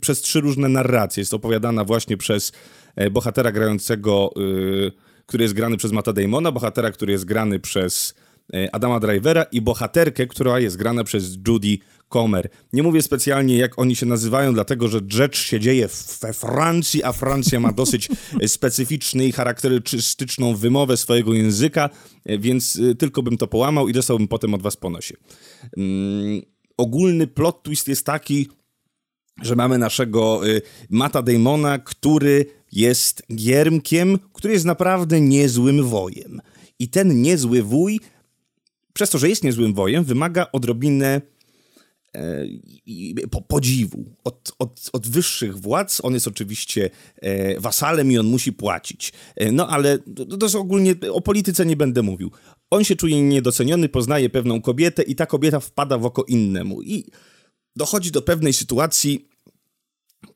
przez 0.02 0.22
trzy 0.22 0.42
różne 0.42 0.70
narracje. 0.70 1.22
Jest 1.22 1.34
opowiadana 1.34 1.84
właśnie 1.84 2.18
przez 2.18 2.52
e, 2.96 3.10
bohatera 3.10 3.52
grającego, 3.52 4.34
e, 4.88 4.92
który 5.26 5.44
jest 5.44 5.54
grany 5.54 5.78
przez 5.78 5.92
Matta 5.92 6.14
Damona, 6.14 6.52
bohatera, 6.52 6.92
który 6.92 7.12
jest 7.12 7.26
grany 7.26 7.60
przez 7.60 8.16
Adama 8.72 9.00
Drivera 9.00 9.44
i 9.44 9.62
bohaterkę, 9.62 10.28
która 10.28 10.60
jest 10.60 10.78
grana 10.78 11.04
przez 11.04 11.38
Judy 11.48 11.78
Comer. 12.14 12.50
Nie 12.74 12.84
mówię 12.84 13.02
specjalnie, 13.02 13.58
jak 13.58 13.80
oni 13.80 13.96
się 13.96 14.06
nazywają, 14.06 14.54
dlatego 14.54 14.88
że 14.88 15.00
rzecz 15.08 15.38
się 15.38 15.60
dzieje 15.60 15.90
we 16.22 16.34
Francji, 16.34 17.04
a 17.04 17.12
Francja 17.12 17.60
ma 17.60 17.72
dosyć 17.72 18.10
e, 18.42 18.48
specyficzny 18.48 19.28
i 19.28 19.32
charakterystyczną 19.32 20.56
wymowę 20.56 20.98
swojego 20.98 21.34
języka, 21.34 21.90
e, 22.26 22.38
więc 22.38 22.80
e, 22.92 22.96
tylko 22.96 23.24
bym 23.24 23.38
to 23.38 23.48
połamał 23.48 23.88
i 23.88 23.94
dostałbym 23.94 24.28
potem 24.28 24.54
od 24.54 24.62
was 24.62 24.78
po 24.78 24.90
nosie. 24.90 25.16
Mm, 25.78 26.42
ogólny 26.78 27.28
plot 27.28 27.64
twist 27.64 27.88
jest 27.88 28.06
taki, 28.06 28.48
że 29.42 29.56
mamy 29.56 29.78
naszego 29.78 30.48
y, 30.48 30.62
Mata 30.90 31.22
Damona, 31.22 31.80
który 31.80 32.46
jest 32.72 33.24
giermkiem, 33.36 34.20
który 34.34 34.54
jest 34.54 34.66
naprawdę 34.66 35.22
niezłym 35.22 35.84
wojem. 35.84 36.42
I 36.80 36.88
ten 36.88 37.22
niezły 37.22 37.64
wuj, 37.64 38.00
przez 38.94 39.10
to, 39.10 39.18
że 39.18 39.30
jest 39.30 39.44
niezłym 39.44 39.74
wojem, 39.74 40.04
wymaga 40.04 40.48
odrobinę 40.52 41.22
e, 42.16 42.46
po, 43.32 43.42
podziwu 43.42 44.16
od, 44.24 44.52
od, 44.60 44.90
od 44.94 45.08
wyższych 45.08 45.58
władz. 45.58 46.02
On 46.04 46.14
jest 46.14 46.28
oczywiście 46.28 46.90
e, 47.22 47.60
wasalem 47.60 48.12
i 48.12 48.18
on 48.18 48.26
musi 48.26 48.54
płacić. 48.54 49.14
E, 49.36 49.52
no 49.52 49.68
ale 49.68 50.00
to, 50.00 50.38
to 50.38 50.46
jest 50.46 50.56
ogólnie, 50.56 50.96
o 51.12 51.22
polityce 51.22 51.66
nie 51.66 51.76
będę 51.76 52.02
mówił. 52.02 52.32
On 52.72 52.84
się 52.84 52.96
czuje 52.96 53.22
niedoceniony, 53.22 53.90
poznaje 53.90 54.30
pewną 54.30 54.62
kobietę 54.62 55.04
i 55.04 55.16
ta 55.16 55.26
kobieta 55.26 55.60
wpada 55.60 55.98
w 55.98 56.06
oko 56.06 56.24
innemu. 56.24 56.82
I 56.82 57.06
dochodzi 57.76 58.12
do 58.12 58.22
pewnej 58.22 58.54
sytuacji 58.54 59.28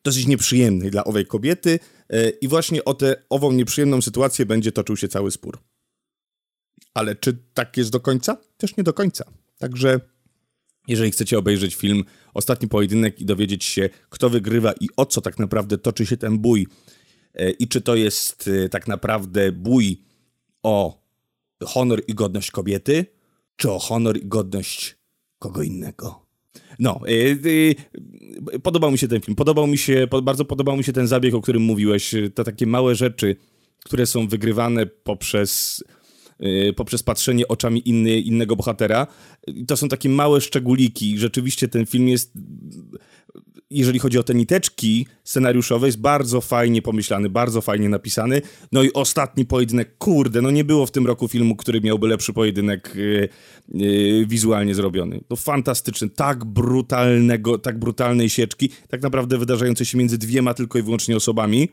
dosyć 0.04 0.28
nieprzyjemnej 0.28 0.92
dla 0.92 1.04
owej 1.04 1.26
kobiety 1.26 1.80
e, 2.10 2.30
i 2.30 2.48
właśnie 2.48 2.86
o 2.86 2.94
tę 2.94 3.16
ową 3.30 3.52
nieprzyjemną 3.52 4.02
sytuację 4.02 4.46
będzie 4.46 4.72
toczył 4.72 4.98
się 4.98 5.08
cały 5.08 5.32
spór. 5.32 5.60
Ale 6.96 7.16
czy 7.16 7.38
tak 7.54 7.78
jest 7.78 7.92
do 7.92 8.00
końca? 8.00 8.38
Też 8.58 8.78
nie 8.78 8.84
do 8.84 8.94
końca. 8.94 9.26
Także 9.58 10.00
jeżeli 10.88 11.12
chcecie 11.12 11.38
obejrzeć 11.38 11.76
film 11.76 12.04
Ostatni 12.34 12.68
Pojedynek 12.68 13.22
i 13.22 13.26
dowiedzieć 13.26 13.64
się, 13.64 13.90
kto 14.10 14.30
wygrywa 14.30 14.74
i 14.82 14.88
o 14.98 15.06
co 15.06 15.22
tak 15.22 15.40
naprawdę 15.40 15.78
toczy 15.78 16.06
się 16.06 16.18
ten 16.18 16.40
bój 16.40 16.68
e, 17.34 17.50
i 17.52 17.68
czy 17.68 17.82
to 17.82 17.96
jest 17.96 18.50
e, 18.66 18.70
tak 18.70 18.88
naprawdę 18.88 19.52
bój 19.52 20.02
o 20.64 21.06
honor 21.64 22.02
i 22.08 22.14
godność 22.14 22.52
kobiety, 22.52 23.06
czy 23.56 23.72
o 23.72 23.80
honor 23.80 24.18
i 24.18 24.28
godność 24.28 24.96
kogo 25.40 25.64
innego. 25.64 26.26
No, 26.80 27.02
y, 27.08 27.76
y, 28.54 28.60
podobał 28.60 28.92
mi 28.92 28.98
się 28.98 29.08
ten 29.08 29.22
film. 29.22 29.36
Podobał 29.36 29.68
mi 29.68 29.78
się, 29.78 30.08
bardzo 30.24 30.46
podobał 30.46 30.78
mi 30.78 30.84
się 30.84 30.94
ten 30.94 31.08
zabieg, 31.08 31.34
o 31.34 31.42
którym 31.42 31.62
mówiłeś. 31.62 32.16
To 32.36 32.44
takie 32.44 32.68
małe 32.68 32.96
rzeczy, 32.96 33.36
które 33.86 34.06
są 34.06 34.28
wygrywane 34.28 34.86
poprzez, 34.86 35.84
poprzez 36.76 37.04
patrzenie 37.04 37.48
oczami 37.48 37.90
inny, 37.90 38.20
innego 38.20 38.56
bohatera. 38.56 39.08
To 39.68 39.78
są 39.78 39.88
takie 39.88 40.10
małe 40.10 40.42
szczególiki. 40.42 41.18
Rzeczywiście 41.18 41.68
ten 41.68 41.86
film 41.86 42.08
jest 42.08 42.32
jeżeli 43.70 44.00
chodzi 44.00 44.18
o 44.18 44.24
te 44.24 44.36
niteczki 44.36 45.08
scenariuszowe, 45.24 45.88
jest 45.88 46.00
bardzo 46.00 46.42
fajnie 46.42 46.82
pomyślany, 46.82 47.30
bardzo 47.30 47.62
fajnie 47.62 47.90
napisany. 47.90 48.42
No 48.72 48.84
i 48.84 48.94
ostatni 48.94 49.46
pojedynek, 49.46 49.98
kurde, 49.98 50.42
no 50.42 50.52
nie 50.52 50.64
było 50.64 50.86
w 50.86 50.92
tym 50.92 51.08
roku 51.08 51.28
filmu, 51.28 51.56
który 51.56 51.82
miałby 51.82 52.08
lepszy 52.08 52.34
pojedynek 52.34 52.94
yy, 52.96 53.30
yy, 53.74 54.26
wizualnie 54.26 54.76
zrobiony. 54.76 55.22
No 55.30 55.36
fantastyczny, 55.36 56.10
tak 56.10 56.46
brutalnego, 56.46 57.58
tak 57.58 57.80
brutalnej 57.80 58.30
sieczki, 58.30 58.70
tak 58.90 59.02
naprawdę 59.02 59.38
wydarzającej 59.38 59.86
się 59.86 59.98
między 59.98 60.18
dwiema 60.18 60.54
tylko 60.54 60.80
i 60.80 60.82
wyłącznie 60.82 61.16
osobami 61.16 61.70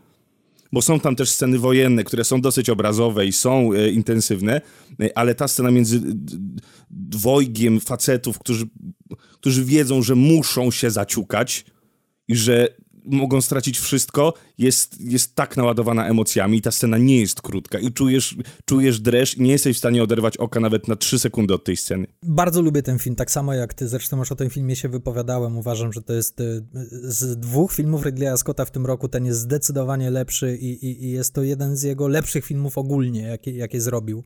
bo 0.73 0.83
są 0.83 1.01
tam 1.01 1.17
też 1.17 1.31
sceny 1.31 1.59
wojenne, 1.59 2.05
które 2.05 2.25
są 2.25 2.41
dosyć 2.41 2.71
obrazowe 2.71 3.27
i 3.27 3.33
są 3.33 3.73
e, 3.73 3.91
intensywne, 3.91 4.61
e, 5.01 5.19
ale 5.19 5.35
ta 5.35 5.49
scena 5.49 5.71
między 5.71 6.01
dwojgiem 6.91 7.81
facetów, 7.81 8.39
którzy, 8.39 8.67
którzy 9.35 9.65
wiedzą, 9.65 10.03
że 10.03 10.15
muszą 10.15 10.71
się 10.71 10.91
zaciukać 10.91 11.65
i 12.29 12.37
że 12.37 12.69
mogą 13.05 13.41
stracić 13.41 13.79
wszystko, 13.79 14.35
jest, 14.59 15.01
jest 15.01 15.35
tak 15.35 15.57
naładowana 15.57 16.09
emocjami 16.09 16.59
i 16.59 16.63
ta 16.63 16.71
scena 16.71 16.99
nie 16.99 17.21
jest 17.21 17.43
krótka 17.43 17.79
i 17.79 17.93
czujesz, 17.93 18.37
czujesz 18.65 19.01
dreszcz 19.01 19.37
i 19.37 19.43
nie 19.43 19.53
jesteś 19.53 19.77
w 19.77 19.79
stanie 19.79 20.03
oderwać 20.03 20.37
oka 20.37 20.61
nawet 20.61 20.89
na 20.89 20.97
trzy 20.97 21.19
sekundy 21.19 21.55
od 21.55 21.65
tej 21.65 21.77
sceny. 21.77 22.07
Bardzo 22.23 22.63
lubię 22.63 22.83
ten 22.83 22.99
film, 22.99 23.17
tak 23.17 23.31
samo 23.31 23.55
jak 23.55 23.75
ty, 23.75 23.89
zresztą 23.89 24.19
już 24.19 24.33
o 24.33 24.37
tym 24.37 24.51
filmie 24.51 24.77
się 24.77 24.89
wypowiadałem, 24.89 25.59
uważam, 25.59 25.93
że 25.93 26.03
to 26.03 26.13
jest 26.13 26.41
y, 26.41 26.65
z 27.03 27.39
dwóch 27.39 27.73
filmów 27.73 28.05
Ridleya 28.05 28.37
Scotta 28.39 28.65
w 28.65 28.71
tym 28.71 28.87
roku, 28.87 29.09
ten 29.09 29.25
jest 29.25 29.41
zdecydowanie 29.41 30.11
lepszy 30.11 30.57
i, 30.57 30.87
i, 30.87 31.05
i 31.05 31.11
jest 31.11 31.35
to 31.35 31.43
jeden 31.43 31.77
z 31.77 31.83
jego 31.83 32.09
lepszych 32.09 32.45
filmów 32.45 32.79
ogólnie, 32.79 33.23
jakie, 33.23 33.53
jakie 33.53 33.81
zrobił 33.81 34.25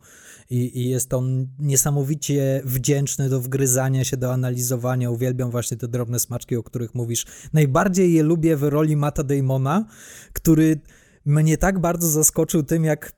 I, 0.51 0.81
i 0.81 0.89
jest 0.89 1.15
on 1.15 1.49
niesamowicie 1.59 2.63
wdzięczny 2.65 3.29
do 3.29 3.41
wgryzania 3.41 4.05
się, 4.05 4.17
do 4.17 4.33
analizowania, 4.33 5.11
uwielbiam 5.11 5.51
właśnie 5.51 5.77
te 5.77 5.89
drobne 5.89 6.19
smaczki, 6.19 6.57
o 6.57 6.63
których 6.63 6.95
mówisz. 6.95 7.27
Najbardziej 7.53 8.13
je 8.13 8.23
lubię 8.23 8.57
w 8.57 8.66
roli 8.71 8.97
Mata 8.97 9.23
Damona, 9.23 9.85
który 10.33 10.81
mnie 11.25 11.59
tak 11.59 11.79
bardzo 11.79 12.09
zaskoczył 12.09 12.63
tym, 12.63 12.85
jak 12.85 13.13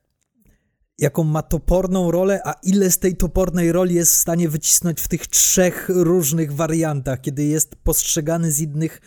jaką 0.99 1.25
ma 1.25 1.43
toporną 1.43 2.11
rolę, 2.11 2.41
a 2.45 2.53
ile 2.63 2.91
z 2.91 2.99
tej 2.99 3.17
topornej 3.17 3.73
roli 3.73 3.95
jest 3.95 4.13
w 4.13 4.19
stanie 4.19 4.49
wycisnąć 4.49 5.01
w 5.01 5.09
tych 5.09 5.27
trzech 5.27 5.89
różnych 5.89 6.53
wariantach, 6.53 7.21
kiedy 7.21 7.45
jest 7.45 7.77
postrzegany 7.77 8.53
z 8.53 8.61
innych 8.61 9.01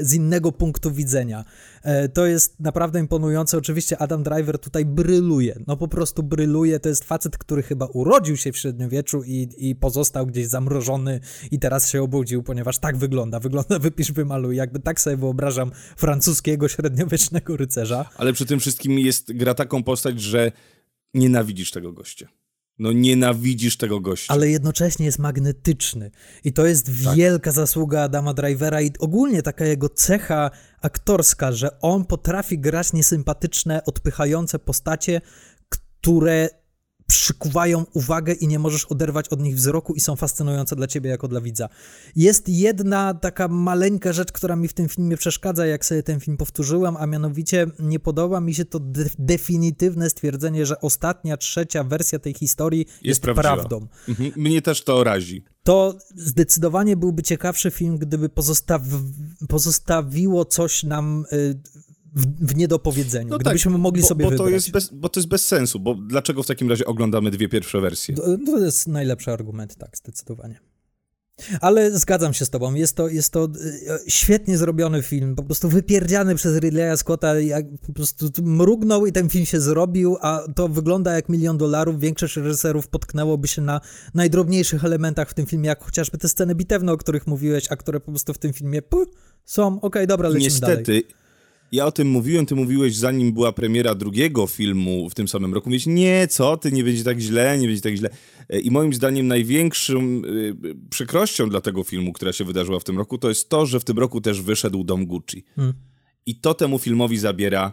z 0.00 0.14
innego 0.14 0.52
punktu 0.52 0.92
widzenia. 0.92 1.44
E, 1.82 2.08
to 2.08 2.26
jest 2.26 2.60
naprawdę 2.60 3.00
imponujące. 3.00 3.58
Oczywiście 3.58 3.98
Adam 3.98 4.22
Driver 4.22 4.58
tutaj 4.58 4.84
bryluje. 4.84 5.60
No 5.66 5.76
po 5.76 5.88
prostu 5.88 6.22
bryluje. 6.22 6.80
To 6.80 6.88
jest 6.88 7.04
facet, 7.04 7.38
który 7.38 7.62
chyba 7.62 7.86
urodził 7.86 8.36
się 8.36 8.52
w 8.52 8.56
średniowieczu 8.56 9.22
i, 9.22 9.48
i 9.56 9.74
pozostał 9.74 10.26
gdzieś 10.26 10.46
zamrożony 10.46 11.20
i 11.50 11.58
teraz 11.58 11.90
się 11.90 12.02
obudził, 12.02 12.42
ponieważ 12.42 12.78
tak 12.78 12.96
wygląda. 12.96 13.40
Wygląda 13.40 13.78
wypisz, 13.88 14.12
wymaluj. 14.12 14.56
Jakby 14.56 14.80
tak 14.80 15.00
sobie 15.00 15.16
wyobrażam 15.16 15.70
francuskiego 15.96 16.68
średniowiecznego 16.68 17.56
rycerza. 17.56 18.10
Ale 18.16 18.32
przy 18.32 18.46
tym 18.46 18.60
wszystkim 18.60 18.98
jest 18.98 19.32
gra 19.32 19.54
taką 19.54 19.82
postać, 19.82 20.20
że 20.20 20.52
nienawidzisz 21.14 21.70
tego 21.70 21.92
gościa. 21.92 22.28
No 22.80 22.92
nienawidzisz 22.92 23.76
tego 23.76 24.00
gościa. 24.00 24.34
Ale 24.34 24.50
jednocześnie 24.50 25.06
jest 25.06 25.18
magnetyczny. 25.18 26.10
I 26.44 26.52
to 26.52 26.66
jest 26.66 26.86
tak. 27.04 27.14
wielka 27.16 27.52
zasługa 27.52 28.02
Adama 28.02 28.34
Drivera 28.34 28.80
i 28.82 28.90
ogólnie 28.98 29.42
taka 29.42 29.64
jego 29.64 29.88
cecha 29.88 30.50
aktorska, 30.82 31.52
że 31.52 31.80
on 31.80 32.04
potrafi 32.04 32.58
grać 32.58 32.92
niesympatyczne, 32.92 33.84
odpychające 33.84 34.58
postacie, 34.58 35.20
które 35.68 36.48
przykuwają 37.10 37.86
uwagę 37.94 38.32
i 38.32 38.48
nie 38.48 38.58
możesz 38.58 38.84
oderwać 38.84 39.28
od 39.28 39.40
nich 39.40 39.56
wzroku 39.56 39.94
i 39.94 40.00
są 40.00 40.16
fascynujące 40.16 40.76
dla 40.76 40.86
ciebie 40.86 41.10
jako 41.10 41.28
dla 41.28 41.40
widza. 41.40 41.68
Jest 42.16 42.48
jedna 42.48 43.14
taka 43.14 43.48
maleńka 43.48 44.12
rzecz, 44.12 44.32
która 44.32 44.56
mi 44.56 44.68
w 44.68 44.72
tym 44.72 44.88
filmie 44.88 45.16
przeszkadza, 45.16 45.66
jak 45.66 45.84
sobie 45.84 46.02
ten 46.02 46.20
film 46.20 46.36
powtórzyłem, 46.36 46.96
a 46.96 47.06
mianowicie 47.06 47.66
nie 47.78 48.00
podoba 48.00 48.40
mi 48.40 48.54
się 48.54 48.64
to 48.64 48.80
de 48.80 49.04
definitywne 49.18 50.10
stwierdzenie, 50.10 50.66
że 50.66 50.80
ostatnia, 50.80 51.36
trzecia 51.36 51.84
wersja 51.84 52.18
tej 52.18 52.34
historii 52.34 52.86
jest, 53.02 53.04
jest 53.04 53.22
prawdą. 53.22 53.86
Mhm. 54.08 54.32
Mnie 54.36 54.62
też 54.62 54.84
to 54.84 55.04
razi. 55.04 55.44
To 55.62 55.98
zdecydowanie 56.16 56.96
byłby 56.96 57.22
ciekawszy 57.22 57.70
film, 57.70 57.98
gdyby 57.98 58.28
pozostaw 58.28 58.82
pozostawiło 59.48 60.44
coś 60.44 60.84
nam 60.84 61.24
y, 61.32 61.60
w, 62.14 62.46
w 62.46 62.56
niedopowiedzeniu, 62.56 63.30
no 63.30 63.38
gdybyśmy 63.38 63.72
tak, 63.72 63.80
mogli 63.80 64.02
bo, 64.02 64.08
sobie 64.08 64.24
bo 64.24 64.30
wybrać. 64.30 64.48
To 64.48 64.54
jest 64.54 64.70
bez, 64.70 64.90
bo 64.92 65.08
to 65.08 65.20
jest 65.20 65.28
bez 65.28 65.46
sensu, 65.46 65.80
bo 65.80 65.94
dlaczego 65.94 66.42
w 66.42 66.46
takim 66.46 66.70
razie 66.70 66.86
oglądamy 66.86 67.30
dwie 67.30 67.48
pierwsze 67.48 67.80
wersje? 67.80 68.14
To, 68.14 68.22
to 68.46 68.58
jest 68.58 68.88
najlepszy 68.88 69.32
argument, 69.32 69.76
tak, 69.76 69.96
zdecydowanie. 69.96 70.60
Ale 71.60 71.98
zgadzam 71.98 72.34
się 72.34 72.44
z 72.44 72.50
tobą, 72.50 72.74
jest 72.74 72.96
to, 72.96 73.08
jest 73.08 73.32
to 73.32 73.44
e, 73.44 73.98
świetnie 74.08 74.58
zrobiony 74.58 75.02
film, 75.02 75.34
po 75.34 75.42
prostu 75.42 75.68
wypierdziany 75.68 76.34
przez 76.34 76.58
Ridleya 76.58 76.96
Scotta, 76.96 77.40
jak 77.40 77.66
po 77.86 77.92
prostu 77.92 78.26
mrugnął 78.42 79.06
i 79.06 79.12
ten 79.12 79.28
film 79.28 79.46
się 79.46 79.60
zrobił, 79.60 80.16
a 80.20 80.44
to 80.54 80.68
wygląda 80.68 81.14
jak 81.14 81.28
milion 81.28 81.58
dolarów, 81.58 82.00
większość 82.00 82.36
reżyserów 82.36 82.88
potknęłoby 82.88 83.48
się 83.48 83.62
na 83.62 83.80
najdrobniejszych 84.14 84.84
elementach 84.84 85.30
w 85.30 85.34
tym 85.34 85.46
filmie, 85.46 85.68
jak 85.68 85.84
chociażby 85.84 86.18
te 86.18 86.28
sceny 86.28 86.54
bitewne, 86.54 86.92
o 86.92 86.96
których 86.96 87.26
mówiłeś, 87.26 87.66
a 87.70 87.76
które 87.76 88.00
po 88.00 88.12
prostu 88.12 88.34
w 88.34 88.38
tym 88.38 88.52
filmie 88.52 88.82
puh, 88.82 89.08
są, 89.44 89.66
okej, 89.66 89.80
okay, 89.80 90.06
dobra, 90.06 90.28
lecimy 90.28 90.44
Niestety, 90.44 90.92
dalej. 90.92 91.19
Ja 91.72 91.86
o 91.86 91.92
tym 91.92 92.08
mówiłem, 92.08 92.46
ty 92.46 92.54
mówiłeś 92.54 92.96
zanim 92.96 93.32
była 93.32 93.52
premiera 93.52 93.94
drugiego 93.94 94.46
filmu 94.46 95.10
w 95.10 95.14
tym 95.14 95.28
samym 95.28 95.54
roku. 95.54 95.68
Mówiłeś, 95.68 95.86
nie, 95.86 96.28
co 96.28 96.56
ty, 96.56 96.72
nie 96.72 96.84
będzie 96.84 97.04
tak 97.04 97.20
źle, 97.20 97.58
nie 97.58 97.66
będzie 97.66 97.82
tak 97.82 97.94
źle. 97.94 98.10
E, 98.48 98.60
I 98.60 98.70
moim 98.70 98.94
zdaniem 98.94 99.26
największą 99.26 100.02
yy, 100.02 100.56
przykrością 100.90 101.48
dla 101.48 101.60
tego 101.60 101.84
filmu, 101.84 102.12
która 102.12 102.32
się 102.32 102.44
wydarzyła 102.44 102.80
w 102.80 102.84
tym 102.84 102.98
roku, 102.98 103.18
to 103.18 103.28
jest 103.28 103.48
to, 103.48 103.66
że 103.66 103.80
w 103.80 103.84
tym 103.84 103.98
roku 103.98 104.20
też 104.20 104.42
wyszedł 104.42 104.84
Dom 104.84 105.06
Gucci. 105.06 105.44
Hmm. 105.56 105.74
I 106.26 106.40
to 106.40 106.54
temu 106.54 106.78
filmowi 106.78 107.18
zabiera 107.18 107.72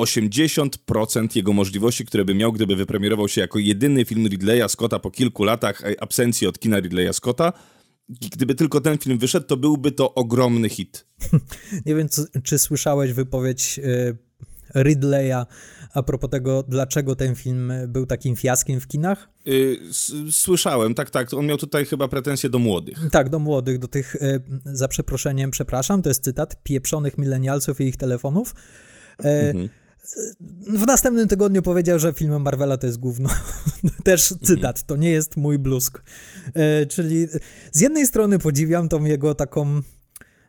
80% 0.00 1.36
jego 1.36 1.52
możliwości, 1.52 2.04
które 2.04 2.24
by 2.24 2.34
miał, 2.34 2.52
gdyby 2.52 2.76
wypremierował 2.76 3.28
się 3.28 3.40
jako 3.40 3.58
jedyny 3.58 4.04
film 4.04 4.26
Ridleya 4.26 4.68
Scotta 4.68 4.98
po 4.98 5.10
kilku 5.10 5.44
latach 5.44 5.84
e, 5.84 6.02
absencji 6.02 6.46
od 6.46 6.58
kina 6.58 6.80
Ridleya 6.80 7.12
Scotta, 7.12 7.52
gdyby 8.20 8.54
tylko 8.54 8.80
ten 8.80 8.98
film 8.98 9.18
wyszedł, 9.18 9.46
to 9.46 9.56
byłby 9.56 9.92
to 9.92 10.14
ogromny 10.14 10.68
hit. 10.68 11.06
Nie 11.86 11.94
wiem, 11.94 12.08
co, 12.08 12.22
czy 12.42 12.58
słyszałeś 12.58 13.12
wypowiedź 13.12 13.78
y, 13.78 14.16
Ridleya 14.74 15.46
a 15.94 16.02
propos 16.02 16.30
tego, 16.30 16.62
dlaczego 16.68 17.16
ten 17.16 17.34
film 17.34 17.72
był 17.88 18.06
takim 18.06 18.36
fiaskiem 18.36 18.80
w 18.80 18.86
kinach? 18.86 19.28
Y, 19.46 19.78
słyszałem, 20.30 20.94
tak, 20.94 21.10
tak. 21.10 21.34
On 21.34 21.46
miał 21.46 21.58
tutaj 21.58 21.86
chyba 21.86 22.08
pretensje 22.08 22.50
do 22.50 22.58
młodych. 22.58 22.98
Tak, 23.10 23.28
do 23.28 23.38
młodych, 23.38 23.78
do 23.78 23.88
tych, 23.88 24.14
y, 24.14 24.42
za 24.64 24.88
przeproszeniem, 24.88 25.50
przepraszam, 25.50 26.02
to 26.02 26.10
jest 26.10 26.24
cytat, 26.24 26.62
pieprzonych 26.62 27.18
milenialców 27.18 27.80
i 27.80 27.84
ich 27.84 27.96
telefonów. 27.96 28.54
Mhm. 29.18 29.68
W 30.66 30.86
następnym 30.86 31.28
tygodniu 31.28 31.62
powiedział, 31.62 31.98
że 31.98 32.12
filmy 32.12 32.38
Marvela 32.38 32.76
to 32.76 32.86
jest 32.86 32.98
gówno. 32.98 33.28
Też 34.04 34.34
cytat, 34.42 34.86
to 34.86 34.96
nie 34.96 35.10
jest 35.10 35.36
mój 35.36 35.58
bluzk. 35.58 36.02
E, 36.54 36.86
czyli 36.86 37.26
z 37.72 37.80
jednej 37.80 38.06
strony 38.06 38.38
podziwiam 38.38 38.88
tą 38.88 39.04
jego 39.04 39.34
taką, 39.34 39.80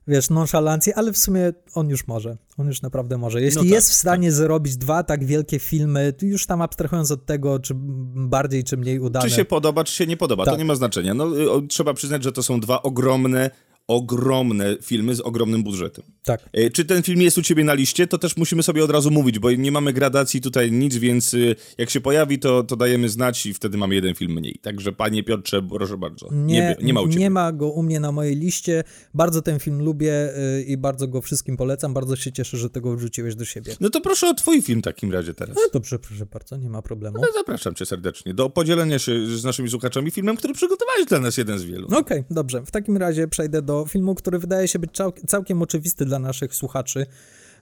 wiesz, 0.08 0.30
nonszalancję, 0.30 0.98
ale 0.98 1.14
w 1.14 1.18
sumie 1.18 1.54
on 1.74 1.90
już 1.90 2.08
może. 2.08 2.38
On 2.58 2.68
już 2.68 2.82
naprawdę 2.82 3.18
może. 3.18 3.42
Jeśli 3.42 3.58
no 3.58 3.64
tak, 3.64 3.72
jest 3.72 3.90
w 3.90 3.94
stanie 3.94 4.28
tak. 4.28 4.36
zrobić 4.36 4.78
dwa 4.78 5.04
tak 5.04 5.26
wielkie 5.26 5.60
filmy, 5.60 6.14
już 6.22 6.46
tam 6.46 6.62
abstrahując 6.62 7.12
od 7.12 7.26
tego, 7.26 7.60
czy 7.60 7.74
bardziej, 7.76 8.64
czy 8.64 8.78
mniej 8.78 9.00
udane. 9.00 9.30
Czy 9.30 9.36
się 9.36 9.46
podoba, 9.46 9.84
czy 9.84 9.94
się 9.94 10.08
nie 10.08 10.18
podoba, 10.18 10.46
tak. 10.46 10.54
to 10.54 10.58
nie 10.58 10.66
ma 10.66 10.76
znaczenia. 10.76 11.14
No, 11.14 11.32
trzeba 11.70 11.94
przyznać, 11.94 12.24
że 12.24 12.32
to 12.32 12.44
są 12.44 12.60
dwa 12.60 12.82
ogromne 12.82 13.52
ogromne 13.88 14.78
filmy 14.82 15.16
z 15.16 15.20
ogromnym 15.20 15.64
budżetem. 15.64 16.06
Tak. 16.24 16.50
E, 16.54 16.70
czy 16.70 16.86
ten 16.86 17.04
film 17.04 17.22
jest 17.22 17.38
u 17.38 17.42
ciebie 17.42 17.64
na 17.64 17.74
liście, 17.74 18.08
to 18.08 18.18
też 18.18 18.38
musimy 18.38 18.64
sobie 18.64 18.84
od 18.84 18.92
razu 18.92 19.12
mówić, 19.12 19.40
bo 19.40 19.52
nie 19.52 19.72
mamy 19.72 19.94
gradacji 19.94 20.42
tutaj 20.42 20.72
nic, 20.72 20.98
więc 20.98 21.34
y, 21.34 21.56
jak 21.78 21.90
się 21.90 22.02
pojawi, 22.02 22.40
to, 22.40 22.64
to 22.64 22.76
dajemy 22.76 23.10
znać 23.10 23.46
i 23.46 23.54
wtedy 23.54 23.78
mamy 23.78 23.96
jeden 23.96 24.16
film 24.16 24.32
mniej. 24.32 24.60
Także 24.62 24.92
panie 24.92 25.24
Piotrze, 25.24 25.62
proszę 25.62 25.98
bardzo. 25.98 26.28
Nie, 26.32 26.54
nie, 26.54 26.76
nie 26.82 26.94
ma 26.94 27.02
u 27.02 27.08
ciebie. 27.08 27.20
Nie 27.20 27.30
ma 27.30 27.52
go 27.52 27.70
u 27.70 27.84
mnie 27.84 28.00
na 28.00 28.12
mojej 28.12 28.36
liście. 28.36 28.84
Bardzo 29.14 29.42
ten 29.42 29.60
film 29.60 29.82
lubię 29.82 30.38
y, 30.60 30.64
i 30.64 30.78
bardzo 30.78 31.08
go 31.08 31.22
wszystkim 31.22 31.58
polecam. 31.58 31.94
Bardzo 31.94 32.16
się 32.16 32.32
cieszę, 32.32 32.58
że 32.58 32.70
tego 32.70 32.96
wrzuciłeś 32.96 33.36
do 33.36 33.46
siebie. 33.46 33.76
No 33.80 33.90
to 33.90 34.02
proszę 34.02 34.30
o 34.30 34.34
twój 34.34 34.62
film 34.62 34.80
w 34.80 34.84
takim 34.84 35.12
razie 35.12 35.34
teraz. 35.34 35.56
No 35.56 35.62
dobrze, 35.74 36.00
proszę 36.00 36.26
bardzo, 36.26 36.58
nie 36.58 36.70
ma 36.70 36.82
problemu. 36.82 37.18
No, 37.22 37.28
zapraszam 37.34 37.76
cię 37.76 37.86
serdecznie 37.86 38.34
do 38.34 38.50
podzielenia 38.50 39.00
się 39.00 39.38
z 39.38 39.44
naszymi 39.44 39.70
słuchaczami 39.70 40.12
filmem, 40.12 40.38
który 40.38 40.54
przygotowałeś 40.54 41.06
dla 41.06 41.20
nas 41.20 41.38
jeden 41.38 41.60
z 41.60 41.64
wielu. 41.64 41.88
Okej, 41.88 42.00
okay, 42.00 42.24
dobrze. 42.30 42.62
W 42.66 42.72
takim 42.72 42.98
razie 42.98 43.28
przejdę 43.28 43.62
do 43.62 43.73
do 43.74 43.86
filmu, 43.86 44.16
który 44.16 44.40
wydaje 44.40 44.68
się 44.68 44.80
być 44.80 44.92
całkiem 45.28 45.62
oczywisty 45.62 46.06
dla 46.06 46.20
naszych 46.20 46.56
słuchaczy, 46.56 47.06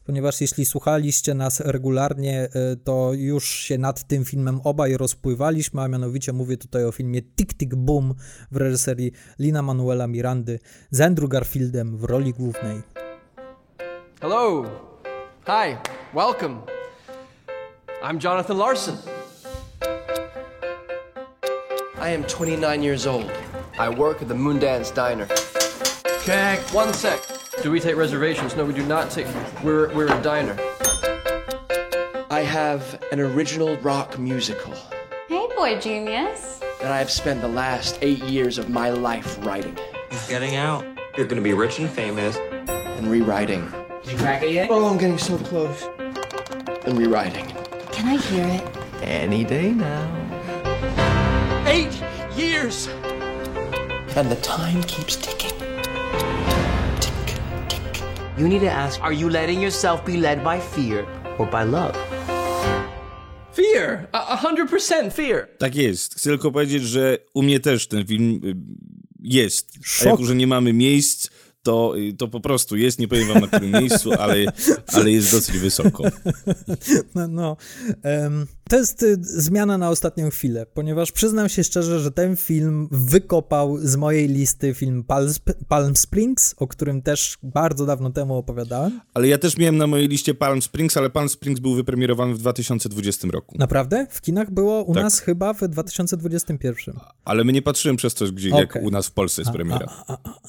ponieważ 0.05 0.41
jeśli 0.41 0.65
słuchaliście 0.65 1.33
nas 1.33 1.59
regularnie, 1.59 2.49
y, 2.73 2.77
to 2.83 3.11
już 3.13 3.45
się 3.49 3.77
nad 3.77 4.07
tym 4.07 4.25
filmem 4.25 4.61
obaj 4.63 4.97
rozpływaliśmy, 4.97 5.81
a 5.81 5.87
mianowicie 5.87 6.33
mówię 6.33 6.57
tutaj 6.57 6.85
o 6.85 6.91
filmie 6.91 7.21
Tick 7.21 7.53
Tick 7.53 7.75
Boom 7.75 8.15
w 8.51 8.57
reżyserii 8.57 9.11
Lina 9.39 9.61
Manuela 9.61 10.07
Mirandy 10.07 10.59
z 10.91 11.01
Andrew 11.01 11.29
Garfieldem 11.29 11.97
w 11.97 12.03
roli 12.03 12.33
głównej. 12.33 12.81
Hello. 14.21 14.63
Hi. 15.45 15.77
Welcome. 16.13 16.55
I'm 18.03 18.23
Jonathan 18.23 18.57
Larson. 18.57 18.97
I 21.97 22.09
am 22.09 22.23
29 22.23 22.83
years 22.83 23.07
old. 23.07 23.31
I 23.79 23.89
work 23.89 24.21
at 24.21 24.27
the 24.27 24.35
Moondance 24.35 24.91
Diner. 24.91 25.50
Check. 26.23 26.59
One 26.71 26.93
sec. 26.93 27.19
Do 27.63 27.71
we 27.71 27.79
take 27.79 27.95
reservations? 27.95 28.55
No, 28.55 28.63
we 28.63 28.73
do 28.73 28.85
not 28.85 29.09
take. 29.09 29.25
We're 29.63 29.91
we're 29.95 30.05
a 30.05 30.21
diner. 30.21 30.55
I 32.29 32.41
have 32.41 33.01
an 33.11 33.19
original 33.19 33.75
rock 33.77 34.19
musical. 34.19 34.73
Hey, 35.27 35.47
boy 35.55 35.79
genius. 35.79 36.59
That 36.79 36.91
I 36.91 36.99
have 36.99 37.09
spent 37.09 37.41
the 37.41 37.47
last 37.47 37.97
eight 38.03 38.23
years 38.23 38.59
of 38.59 38.69
my 38.69 38.91
life 38.91 39.43
writing. 39.43 39.75
He's 40.11 40.27
getting 40.27 40.55
out. 40.55 40.85
You're 41.17 41.25
gonna 41.25 41.41
be 41.41 41.53
rich 41.53 41.79
and 41.79 41.89
famous. 41.89 42.37
And 42.67 43.07
rewriting. 43.07 43.71
Did 44.03 44.11
you 44.11 44.17
crack 44.19 44.43
it 44.43 44.51
yet? 44.51 44.69
Oh, 44.69 44.85
I'm 44.85 44.99
getting 44.99 45.17
so 45.17 45.39
close. 45.39 45.87
And 46.85 46.99
rewriting. 46.99 47.47
Can 47.91 48.07
I 48.07 48.17
hear 48.17 48.45
it? 48.45 48.77
Any 49.01 49.43
day 49.43 49.71
now. 49.71 50.07
Eight 51.65 51.99
years! 52.35 52.87
And 54.15 54.29
the 54.29 54.39
time 54.43 54.83
keeps 54.83 55.15
ticking. 55.15 55.50
You 58.41 58.47
need 58.47 58.61
to 58.61 58.71
ask, 58.71 58.99
are 59.03 59.13
you 59.13 59.29
letting 59.29 59.61
yourself 59.61 60.03
be 60.03 60.17
led 60.17 60.43
by 60.43 60.59
fear 60.59 61.05
or 61.37 61.45
by 61.45 61.63
love? 61.63 61.95
Fear! 63.53 64.07
A 64.13 64.33
a 64.33 64.37
hundred 64.37 64.69
percent 64.69 65.13
fear! 65.13 65.47
Tak 65.57 65.75
jest. 65.75 66.15
Chcę 66.15 66.29
tylko 66.29 66.51
powiedzieć, 66.51 66.83
że 66.83 67.17
u 67.33 67.43
mnie 67.43 67.59
też 67.59 67.87
ten 67.87 68.05
film 68.05 68.41
y, 68.43 68.55
jest. 69.19 69.69
A 69.79 69.79
Szok. 69.83 70.07
jako, 70.07 70.25
że 70.25 70.35
nie 70.35 70.47
mamy 70.47 70.73
miejsc, 70.73 71.29
to, 71.63 71.93
y, 71.97 72.13
to 72.13 72.27
po 72.27 72.39
prostu 72.39 72.77
jest. 72.77 72.99
Nie 72.99 73.07
powiem 73.07 73.27
wam 73.27 73.41
na 73.41 73.47
którym 73.47 73.71
miejscu, 73.71 74.13
ale, 74.13 74.35
ale 74.87 75.11
jest 75.11 75.31
dosyć 75.31 75.57
wysoko. 75.57 76.03
No, 77.15 77.27
no. 77.27 77.57
em, 78.03 78.47
to 78.71 78.77
jest 78.77 79.03
y, 79.03 79.17
zmiana 79.21 79.77
na 79.77 79.89
ostatnią 79.89 80.29
chwilę, 80.29 80.65
ponieważ 80.65 81.11
przyznam 81.11 81.49
się 81.49 81.63
szczerze, 81.63 81.99
że 81.99 82.11
ten 82.11 82.35
film 82.35 82.87
wykopał 82.91 83.77
z 83.77 83.95
mojej 83.95 84.27
listy 84.27 84.73
film 84.73 85.03
Palm, 85.03 85.29
Sp- 85.37 85.59
Palm 85.67 85.95
Springs, 85.95 86.55
o 86.57 86.67
którym 86.67 87.01
też 87.01 87.37
bardzo 87.43 87.85
dawno 87.85 88.09
temu 88.09 88.37
opowiadałem. 88.37 89.01
Ale 89.13 89.27
ja 89.27 89.37
też 89.37 89.57
miałem 89.57 89.77
na 89.77 89.87
mojej 89.87 90.07
liście 90.07 90.33
Palm 90.33 90.61
Springs, 90.61 90.97
ale 90.97 91.09
Palm 91.09 91.29
Springs 91.29 91.59
był 91.59 91.75
wypremierowany 91.75 92.33
w 92.33 92.37
2020 92.37 93.27
roku. 93.27 93.55
Naprawdę? 93.59 94.07
W 94.09 94.21
kinach 94.21 94.51
było 94.51 94.83
u 94.83 94.93
Tak. 94.93 95.03
nas 95.03 95.19
chyba 95.19 95.53
w 95.53 95.67
2021. 95.67 96.95
Ale 97.25 97.43
my 97.43 97.53
nie 97.53 97.61
patrzyłem 97.61 97.97
przez 97.97 98.13
to, 98.13 98.25
gdzie, 98.25 98.49
jak 98.49 98.69
Okej. 98.71 98.83
u 98.83 98.91
nas 98.91 99.07
w 99.07 99.11
Polsce 99.11 99.41
jest 99.41 99.51
premiera. 99.51 100.03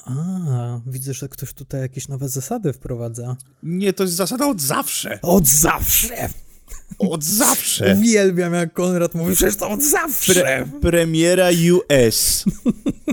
A, 0.05 0.79
widzę, 0.87 1.13
że 1.13 1.29
ktoś 1.29 1.53
tutaj 1.53 1.81
jakieś 1.81 2.07
nowe 2.07 2.29
zasady 2.29 2.73
wprowadza. 2.73 3.35
Nie, 3.63 3.93
to 3.93 4.03
jest 4.03 4.15
zasada 4.15 4.47
od 4.47 4.61
zawsze. 4.61 5.19
Od 5.21 5.47
zawsze! 5.47 6.29
Od 6.99 7.23
zawsze. 7.23 7.95
Uwielbiam, 7.99 8.53
jak 8.53 8.73
Konrad 8.73 9.15
mówi, 9.15 9.35
przecież 9.35 9.55
to 9.55 9.69
od 9.69 9.83
zawsze! 9.83 10.33
Pre 10.33 10.67
premiera 10.81 11.49
US. 11.71 12.45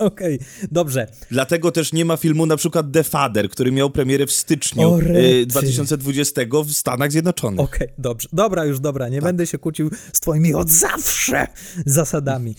Okej, 0.00 0.38
dobrze. 0.70 1.06
Dlatego 1.30 1.72
też 1.72 1.92
nie 1.92 2.04
ma 2.04 2.16
filmu 2.16 2.46
na 2.46 2.56
przykład 2.56 2.92
The 2.92 3.04
Father, 3.04 3.48
który 3.50 3.72
miał 3.72 3.90
premierę 3.90 4.26
w 4.26 4.32
styczniu 4.32 4.90
O, 4.90 5.00
rety. 5.00 5.20
y, 5.42 5.46
2020 5.46 6.42
w 6.64 6.72
Stanach 6.72 7.12
Zjednoczonych. 7.12 7.60
Okej, 7.60 7.88
dobrze. 7.98 8.28
Dobra, 8.32 8.64
już 8.64 8.80
dobra. 8.80 9.08
Nie 9.08 9.22
będę 9.22 9.46
się 9.46 9.58
kłócił 9.58 9.90
z 10.12 10.20
twoimi 10.20 10.54
od 10.54 10.70
zawsze 10.70 11.46
zasadami. 11.86 12.54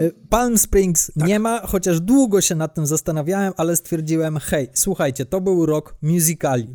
Y, 0.00 0.12
Palm 0.28 0.58
Springs 0.58 1.12
nie 1.16 1.38
ma, 1.38 1.66
chociaż 1.66 2.00
długo 2.00 2.40
się 2.40 2.54
nad 2.54 2.74
tym 2.74 2.86
zastanawiałem, 2.86 3.52
ale 3.56 3.76
stwierdziłem, 3.76 4.38
hej, 4.38 4.68
słuchajcie, 4.74 5.24
to 5.24 5.40
był 5.40 5.66
rok 5.66 5.94
musicali. 6.02 6.66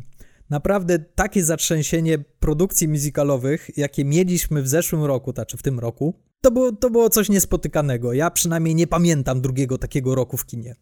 Naprawdę 0.50 0.98
takie 0.98 1.44
zatrzęsienie 1.44 2.18
produkcji 2.18 2.88
musicalowych, 2.88 3.70
jakie 3.76 4.04
mieliśmy 4.04 4.62
w 4.62 4.68
zeszłym 4.68 5.04
roku, 5.04 5.32
znaczy 5.32 5.56
w 5.56 5.62
tym 5.62 5.78
roku, 5.78 6.14
to 6.40 6.50
było, 6.50 6.72
to 6.72 6.90
było 6.90 7.10
coś 7.10 7.28
niespotykanego. 7.28 8.12
Ja 8.12 8.30
przynajmniej 8.30 8.74
nie 8.74 8.86
pamiętam 8.86 9.40
drugiego 9.40 9.78
takiego 9.78 10.14
roku 10.14 10.36
w 10.36 10.46
kinie. 10.46 10.74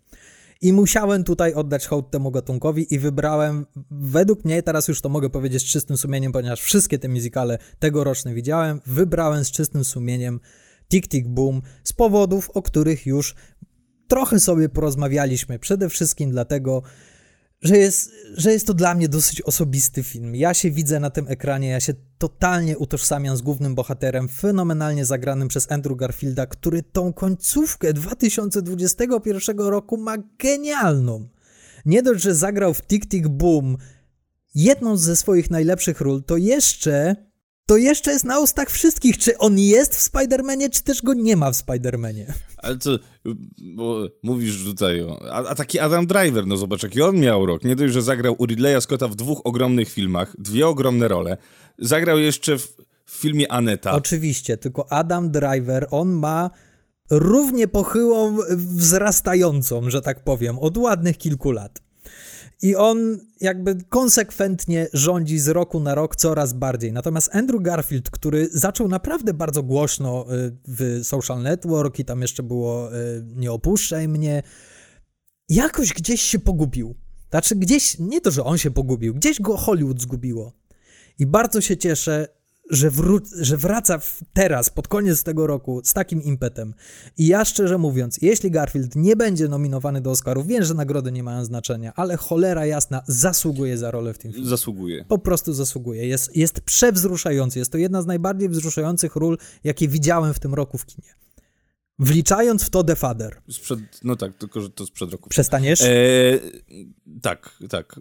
I 0.61 0.73
musiałem 0.73 1.25
tutaj 1.25 1.55
oddać 1.55 1.87
hołd 1.87 2.11
temu 2.11 2.31
gatunkowi 2.31 2.95
i 2.95 2.99
wybrałem, 2.99 3.67
według 3.91 4.45
mnie, 4.45 4.63
teraz 4.63 4.89
już 4.89 5.01
to 5.01 5.09
mogę 5.09 5.31
powiedzieć 5.31 5.63
z 5.63 5.67
czystym 5.67 5.97
sumieniem, 5.97 6.33
ponieważ 6.33 6.61
wszystkie 6.61 6.99
te 6.99 7.09
muzykale 7.09 7.59
tegoroczne 7.79 8.35
widziałem, 8.35 8.81
wybrałem 8.87 9.45
z 9.45 9.51
czystym 9.51 9.85
sumieniem 9.85 10.41
Tick 10.89 11.09
Tick 11.09 11.29
Boom 11.29 11.63
z 11.85 11.93
powodów, 11.93 12.51
o 12.51 12.63
których 12.63 13.07
już 13.07 13.35
trochę 14.09 14.41
sobie 14.41 14.69
porozmawialiśmy. 14.69 15.59
Przede 15.59 15.89
wszystkim 15.89 16.31
dlatego, 16.31 16.83
że 17.63 17.79
jest, 17.79 18.11
że 18.35 18.53
jest 18.53 18.67
to 18.67 18.75
dla 18.75 18.95
mnie 18.95 19.09
dosyć 19.09 19.43
osobisty 19.43 20.03
film. 20.03 20.35
Ja 20.35 20.55
się 20.55 20.71
widzę 20.71 21.01
na 21.01 21.11
tym 21.11 21.29
ekranie, 21.29 21.69
ja 21.69 21.81
się 21.81 21.95
totalnie 22.19 22.79
utożsamiam 22.79 23.37
z 23.37 23.43
głównym 23.43 23.75
bohaterem, 23.75 24.29
fenomenalnie 24.29 25.05
zagranym 25.05 25.49
przez 25.49 25.73
Andrew 25.73 25.97
Garfielda, 25.97 26.47
który 26.47 26.83
tą 26.83 27.13
końcówkę 27.13 27.93
2021 27.93 29.59
roku 29.59 29.97
ma 29.97 30.17
genialną. 30.39 31.29
Nie 31.87 32.03
dość, 32.03 32.23
że 32.23 32.35
zagrał 32.35 32.75
w 32.75 32.83
Tick 32.83 33.09
Tick 33.09 33.29
Boom 33.29 33.77
jedną 34.55 34.97
ze 34.97 35.17
swoich 35.17 35.51
najlepszych 35.51 36.01
ról, 36.01 36.23
to 36.23 36.37
jeszcze 36.37 37.26
to 37.67 37.77
jeszcze 37.77 38.11
jest 38.13 38.25
na 38.25 38.41
ustach 38.41 38.71
wszystkich, 38.71 39.19
czy 39.19 39.39
on 39.39 39.59
jest 39.59 39.97
w 39.97 40.11
Spider-Manie, 40.11 40.71
czy 40.71 40.83
też 40.83 41.03
go 41.03 41.15
nie 41.15 41.37
ma 41.37 41.51
w 41.51 41.55
Spider-Manie. 41.55 42.33
Ale 42.57 42.79
co, 42.79 42.91
bo 43.61 44.09
mówisz 44.23 44.65
tutaj 44.65 45.03
o... 45.03 45.33
A, 45.33 45.49
a 45.49 45.55
taki 45.55 45.79
Adam 45.79 46.07
Driver, 46.07 46.47
no 46.47 46.57
zobacz, 46.57 46.83
jaki 46.83 47.03
on 47.03 47.17
miał 47.17 47.47
rok. 47.47 47.65
Nie 47.65 47.77
dość, 47.77 47.95
że 47.95 48.03
zagrał 48.03 48.35
u 48.39 48.47
Ridleya 48.47 48.81
Scotta 48.81 49.09
w 49.09 49.15
dwóch 49.15 49.41
ogromnych 49.45 49.89
filmach, 49.93 50.37
dwie 50.39 50.67
ogromne 50.67 51.09
role. 51.09 51.37
Zagrał 51.79 52.19
jeszcze 52.19 52.59
w, 52.59 52.77
w 53.05 53.11
filmie 53.11 53.53
Aneta. 53.53 53.93
Oczywiście, 53.93 54.57
tylko 54.57 54.93
Adam 54.93 55.31
Driver, 55.31 55.87
on 55.91 56.13
ma 56.13 56.51
równie 57.11 57.69
pochyłą, 57.69 58.39
wzrastającą, 58.57 59.91
że 59.91 60.03
tak 60.03 60.25
powiem, 60.25 60.59
od 60.59 60.77
ładnych 60.77 61.19
kilku 61.19 61.51
lat. 61.51 61.83
I 62.63 62.77
on 62.77 63.19
jakby 63.41 63.77
konsekwentnie 63.89 64.89
rządzi 64.93 65.39
z 65.39 65.49
roku 65.49 65.81
na 65.81 65.95
rok 65.95 66.17
coraz 66.17 66.53
bardziej. 66.53 66.93
Natomiast 66.93 67.35
Andrew 67.35 67.63
Garfield, 67.63 68.11
który 68.11 68.49
zaczął 68.53 68.89
naprawdę 68.89 69.35
bardzo 69.35 69.63
głośno 69.63 70.27
y, 70.35 70.57
w 70.69 71.01
Social 71.05 71.43
Network 71.43 71.99
i 71.99 72.05
tam 72.05 72.23
jeszcze 72.23 72.43
było 72.43 72.97
y, 72.97 73.25
Nie 73.35 73.53
opuszczaj 73.53 74.09
mnie, 74.09 74.43
jakoś 75.49 75.93
gdzieś 75.93 76.21
się 76.21 76.39
pogubił. 76.39 76.95
Znaczy 77.31 77.57
gdzieś, 77.57 77.99
nie 77.99 78.21
to, 78.21 78.31
że 78.31 78.45
on 78.45 78.59
się 78.59 78.71
pogubił, 78.71 79.15
gdzieś 79.15 79.41
go 79.41 79.57
Hollywood 79.57 80.03
zgubiło. 80.03 80.53
I 81.19 81.27
bardzo 81.27 81.61
się 81.61 81.77
cieszę, 81.77 82.29
że, 82.71 82.91
wró- 82.91 83.29
że 83.41 83.57
wraca 83.57 83.99
teraz, 84.33 84.71
pod 84.71 84.89
koniec 84.89 85.23
tego 85.23 85.47
roku, 85.47 85.81
z 85.85 85.93
takim 85.93 86.23
impetem. 86.23 86.75
I 87.19 87.27
ja 87.27 87.45
szczerze 87.45 87.79
mówiąc, 87.79 88.19
jeśli 88.23 88.51
Garfield 88.51 88.97
nie 88.97 89.17
będzie 89.17 89.49
nominowany 89.49 90.01
do 90.01 90.11
Oscarów, 90.11 90.47
wiem, 90.47 90.65
że 90.65 90.75
nagrody 90.75 91.13
nie 91.13 91.23
mają 91.23 91.45
znaczenia, 91.45 91.93
ale 91.97 92.17
cholera 92.17 92.67
jasna, 92.67 93.03
zasługuje 93.07 93.79
za 93.79 93.91
rolę 93.91 94.15
w 94.15 94.19
tym 94.19 94.33
filmie. 94.33 94.49
Zasługuje. 94.49 95.05
Po 95.05 95.19
prostu 95.19 95.53
zasługuje. 95.53 96.07
Jest, 96.07 96.37
jest 96.37 96.61
przewzruszający. 96.61 97.59
Jest 97.59 97.73
to 97.73 97.79
jedna 97.79 98.03
z 98.03 98.07
najbardziej 98.07 98.49
wzruszających 98.49 99.17
ról, 99.17 99.39
jakie 99.65 99.89
widziałem 99.89 100.35
w 100.35 100.39
tym 100.39 100.55
roku 100.55 100.79
w 100.79 100.87
kinie. 100.87 101.09
Wliczając 101.99 102.63
w 102.63 102.71
to 102.71 102.85
The 102.85 102.97
Father. 102.97 103.43
Sprzed, 103.51 103.81
no 104.05 104.17
tak, 104.17 104.35
tylko 104.35 104.61
że 104.61 104.71
to 104.71 104.87
sprzed 104.87 105.13
roku. 105.13 105.29
Przestaniesz? 105.29 105.83
E, 105.83 105.89
tak, 107.23 107.51
tak. 107.71 108.01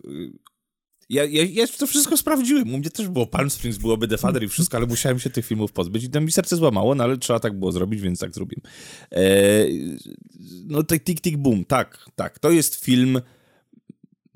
Ja, 1.10 1.24
ja, 1.24 1.44
ja 1.44 1.68
to 1.68 1.88
wszystko 1.88 2.18
sprawdziłem. 2.18 2.74
U 2.74 2.78
mnie 2.78 2.90
też 2.90 3.08
było 3.08 3.28
Palm 3.28 3.50
Springs, 3.50 3.78
byłoby 3.78 4.08
The 4.08 4.18
Father 4.18 4.44
i 4.44 4.48
wszystko, 4.48 4.78
ale 4.78 4.86
musiałem 4.86 5.20
się 5.20 5.30
tych 5.30 5.46
filmów 5.46 5.72
pozbyć 5.72 6.04
i 6.04 6.10
tam 6.10 6.26
mi 6.26 6.32
serce 6.32 6.56
złamało, 6.56 6.96
no 6.96 7.04
ale 7.04 7.18
trzeba 7.18 7.40
tak 7.40 7.60
było 7.60 7.72
zrobić, 7.72 8.02
więc 8.02 8.20
tak 8.20 8.34
zrobiłem. 8.34 8.62
E, 9.12 9.22
no 10.68 10.84
to 10.84 11.00
Tick 11.00 11.22
Tick 11.22 11.38
Boom, 11.38 11.66
tak, 11.66 12.06
tak. 12.16 12.40
To 12.40 12.52
jest 12.52 12.86
film, 12.86 13.22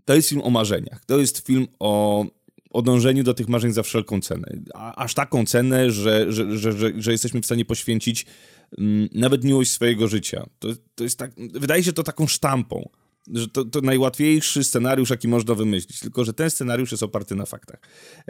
to 0.06 0.16
jest 0.16 0.30
film 0.30 0.42
o 0.42 0.50
marzeniach. 0.50 1.06
To 1.06 1.20
jest 1.20 1.48
film 1.48 1.68
o, 1.80 2.26
o 2.70 2.82
dążeniu 2.82 3.24
do 3.24 3.34
tych 3.34 3.50
marzeń 3.50 3.72
za 3.72 3.84
wszelką 3.84 4.22
cenę. 4.22 4.48
A, 4.74 4.96
aż 4.96 5.14
taką 5.14 5.46
cenę, 5.46 5.92
że, 5.92 6.32
że, 6.32 6.58
że, 6.58 6.72
że, 6.72 6.92
że 6.98 7.12
jesteśmy 7.12 7.42
w 7.42 7.46
stanie 7.46 7.66
poświęcić 7.66 8.26
mm, 8.78 9.10
nawet 9.14 9.44
miłość 9.44 9.72
swojego 9.72 10.08
życia. 10.08 10.46
To, 10.60 10.68
to 10.96 11.04
jest 11.04 11.20
tak, 11.20 11.32
wydaje 11.38 11.84
się 11.84 11.94
to 11.94 12.04
taką 12.04 12.28
sztampą 12.28 12.90
że 13.34 13.48
to, 13.48 13.66
to 13.66 13.82
najłatwiejszy 13.82 14.64
scenariusz, 14.64 15.10
jaki 15.10 15.28
można 15.28 15.56
wymyślić, 15.56 16.00
tylko 16.00 16.24
że 16.24 16.34
ten 16.34 16.50
scenariusz 16.50 16.92
jest 16.92 17.04
oparty 17.04 17.36
na 17.36 17.46
faktach. 17.46 17.80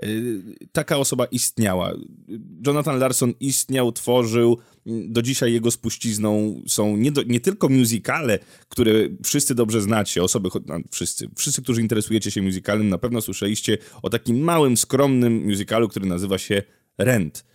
Yy, 0.02 0.44
Taka 0.72 0.98
osoba 0.98 1.26
istniała. 1.26 1.94
Jonathan 2.68 3.00
Larson 3.00 3.34
istniał, 3.40 3.92
tworzył. 3.92 4.58
Do 4.86 5.22
dzisiaj 5.22 5.54
jego 5.54 5.72
spuścizną 5.72 6.62
są 6.68 6.98
nie, 6.98 7.12
do, 7.12 7.24
nie 7.24 7.40
tylko 7.40 7.70
musicale, 7.70 8.40
które 8.70 8.92
wszyscy 9.24 9.56
dobrze 9.56 9.82
znacie, 9.82 10.24
osoby, 10.24 10.50
no, 10.66 10.80
wszyscy, 10.92 11.30
wszyscy, 11.36 11.62
którzy 11.62 11.82
interesujecie 11.82 12.32
się 12.32 12.42
musicalem, 12.42 12.90
na 12.90 12.98
pewno 12.98 13.22
słyszeliście 13.22 13.78
o 14.02 14.10
takim 14.10 14.40
małym, 14.40 14.78
skromnym 14.78 15.46
musicalu, 15.46 15.88
który 15.88 16.06
nazywa 16.06 16.38
się 16.38 16.64
Rent. 16.98 17.46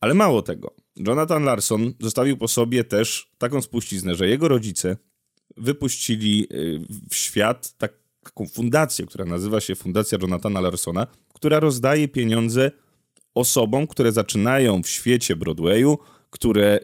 Ale 0.00 0.14
mało 0.14 0.42
tego. 0.42 0.74
Jonathan 0.96 1.44
Larson 1.44 1.94
zostawił 2.00 2.36
po 2.36 2.48
sobie 2.48 2.84
też 2.84 3.30
taką 3.38 3.62
spuściznę, 3.62 4.14
że 4.14 4.28
jego 4.28 4.48
rodzice 4.48 4.96
wypuścili 5.56 6.46
y, 6.52 6.80
w 7.10 7.14
świat 7.14 7.74
tak- 7.78 8.04
taką 8.24 8.46
fundację, 8.46 9.06
która 9.06 9.24
nazywa 9.24 9.60
się 9.60 9.74
Fundacja 9.74 10.18
Jonathana 10.22 10.60
Larsona, 10.60 11.06
która 11.34 11.60
rozdaje 11.60 12.08
pieniądze 12.08 12.70
osobom, 13.34 13.86
które 13.86 14.12
zaczynają 14.12 14.82
w 14.82 14.88
świecie 14.88 15.36
Broadwayu, 15.36 15.98
które 16.30 16.80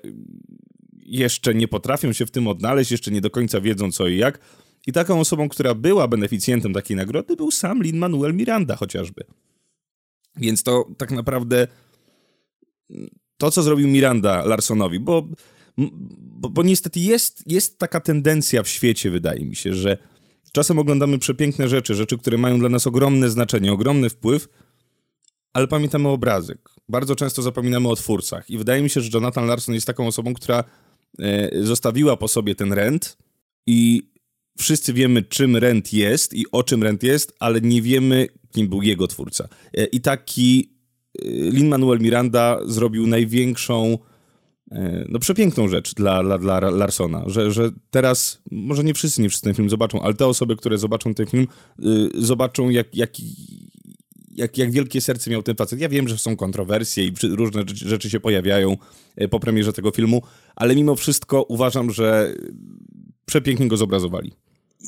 jeszcze 0.96 1.54
nie 1.54 1.68
potrafią 1.68 2.12
się 2.12 2.26
w 2.26 2.30
tym 2.30 2.46
odnaleźć, 2.46 2.90
jeszcze 2.90 3.10
nie 3.10 3.20
do 3.20 3.30
końca 3.30 3.60
wiedzą 3.60 3.92
co 3.92 4.08
i 4.08 4.16
jak. 4.16 4.38
I 4.86 4.92
taką 4.92 5.20
osobą, 5.20 5.48
która 5.48 5.74
była 5.74 6.08
beneficjentem 6.08 6.72
takiej 6.72 6.96
nagrody, 6.96 7.36
był 7.36 7.50
sam 7.50 7.82
Lin-Manuel 7.82 8.34
Miranda 8.34 8.76
chociażby. 8.76 9.24
Więc 10.36 10.62
to 10.62 10.84
tak 10.96 11.10
naprawdę 11.10 11.66
to, 13.36 13.50
co 13.50 13.62
zrobił 13.62 13.88
Miranda 13.88 14.44
Larsonowi, 14.44 15.00
bo, 15.00 15.28
bo, 16.40 16.48
bo 16.48 16.62
niestety 16.62 17.00
jest, 17.00 17.42
jest 17.46 17.78
taka 17.78 18.00
tendencja 18.00 18.62
w 18.62 18.68
świecie, 18.68 19.10
wydaje 19.10 19.44
mi 19.44 19.56
się, 19.56 19.74
że 19.74 19.98
czasem 20.52 20.78
oglądamy 20.78 21.18
przepiękne 21.18 21.68
rzeczy, 21.68 21.94
rzeczy, 21.94 22.18
które 22.18 22.38
mają 22.38 22.58
dla 22.58 22.68
nas 22.68 22.86
ogromne 22.86 23.30
znaczenie, 23.30 23.72
ogromny 23.72 24.10
wpływ, 24.10 24.48
ale 25.52 25.68
pamiętamy 25.68 26.08
obrazek. 26.08 26.70
Bardzo 26.88 27.16
często 27.16 27.42
zapominamy 27.42 27.88
o 27.88 27.96
twórcach. 27.96 28.50
I 28.50 28.58
wydaje 28.58 28.82
mi 28.82 28.90
się, 28.90 29.00
że 29.00 29.10
Jonathan 29.14 29.46
Larson 29.46 29.74
jest 29.74 29.86
taką 29.86 30.06
osobą, 30.06 30.34
która 30.34 30.64
e, 31.18 31.50
zostawiła 31.64 32.16
po 32.16 32.28
sobie 32.28 32.54
ten 32.54 32.72
rent 32.72 33.16
i 33.66 34.10
wszyscy 34.58 34.92
wiemy, 34.92 35.22
czym 35.22 35.56
Rent 35.56 35.92
jest 35.92 36.34
i 36.34 36.46
o 36.52 36.62
czym 36.62 36.82
Rent 36.82 37.02
jest, 37.02 37.34
ale 37.38 37.60
nie 37.60 37.82
wiemy, 37.82 38.26
kim 38.52 38.68
był 38.68 38.82
jego 38.82 39.06
twórca. 39.06 39.48
E, 39.74 39.84
I 39.84 40.00
taki 40.00 40.74
e, 41.18 41.28
Lin-Manuel 41.28 42.00
Miranda 42.00 42.60
zrobił 42.66 43.06
największą, 43.06 43.98
no 45.08 45.18
przepiękną 45.18 45.68
rzecz 45.68 45.94
dla, 45.94 46.22
dla, 46.22 46.38
dla 46.38 46.60
Larsona, 46.60 47.24
że, 47.26 47.52
że 47.52 47.70
teraz, 47.90 48.42
może 48.50 48.84
nie 48.84 48.94
wszyscy, 48.94 49.22
nie 49.22 49.28
wszyscy 49.28 49.44
ten 49.44 49.54
film 49.54 49.70
zobaczą, 49.70 50.02
ale 50.02 50.14
te 50.14 50.26
osoby, 50.26 50.56
które 50.56 50.78
zobaczą 50.78 51.14
ten 51.14 51.26
film, 51.26 51.46
zobaczą 52.14 52.68
jak, 52.68 52.94
jak, 52.94 53.10
jak, 54.30 54.58
jak 54.58 54.70
wielkie 54.70 55.00
serce 55.00 55.30
miał 55.30 55.42
ten 55.42 55.56
facet. 55.56 55.80
Ja 55.80 55.88
wiem, 55.88 56.08
że 56.08 56.18
są 56.18 56.36
kontrowersje 56.36 57.04
i 57.04 57.12
różne 57.22 57.64
rzeczy 57.74 58.10
się 58.10 58.20
pojawiają 58.20 58.76
po 59.30 59.40
premierze 59.40 59.72
tego 59.72 59.90
filmu, 59.90 60.22
ale 60.56 60.76
mimo 60.76 60.96
wszystko 60.96 61.42
uważam, 61.42 61.90
że 61.90 62.34
przepięknie 63.26 63.68
go 63.68 63.76
zobrazowali. 63.76 64.32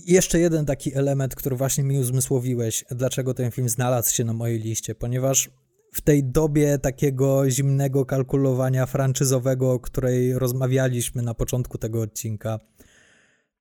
Jeszcze 0.07 0.41
jeden 0.41 0.67
taki 0.67 0.95
element, 0.95 1.35
który 1.35 1.57
właśnie 1.57 1.85
mi 1.85 1.99
uzmysłowiłeś, 1.99 2.85
dlaczego 2.91 3.35
ten 3.35 3.51
film 3.51 3.69
znalazł 3.69 4.15
się 4.15 4.25
na 4.25 4.33
mojej 4.33 4.59
liście, 4.59 4.95
ponieważ 4.95 5.51
w 5.93 6.01
tej 6.01 6.25
dobie 6.25 6.79
takiego 6.79 7.51
zimnego 7.51 8.07
kalkulowania 8.07 8.87
franczyzowego, 8.87 9.73
o 9.73 9.81
której 9.81 10.39
rozmawialiśmy 10.39 11.23
na 11.23 11.35
początku 11.35 11.79
tego 11.79 12.01
odcinka, 12.01 12.61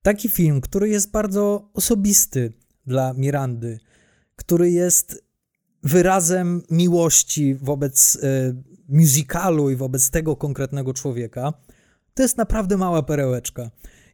taki 0.02 0.28
film, 0.28 0.60
który 0.60 0.88
jest 0.88 1.10
bardzo 1.10 1.70
osobisty 1.74 2.52
dla 2.86 3.14
Mirandy, 3.14 3.80
który 4.36 4.70
jest 4.70 5.24
wyrazem 5.82 6.62
miłości 6.70 7.54
wobec 7.54 8.14
y, 8.14 8.54
musicalu 8.88 9.70
i 9.70 9.76
wobec 9.76 10.10
tego 10.10 10.36
konkretnego 10.36 10.94
człowieka, 10.94 11.52
to 12.14 12.22
jest 12.22 12.36
naprawdę 12.36 12.76
mała 12.76 13.02
perełeczka. 13.02 13.70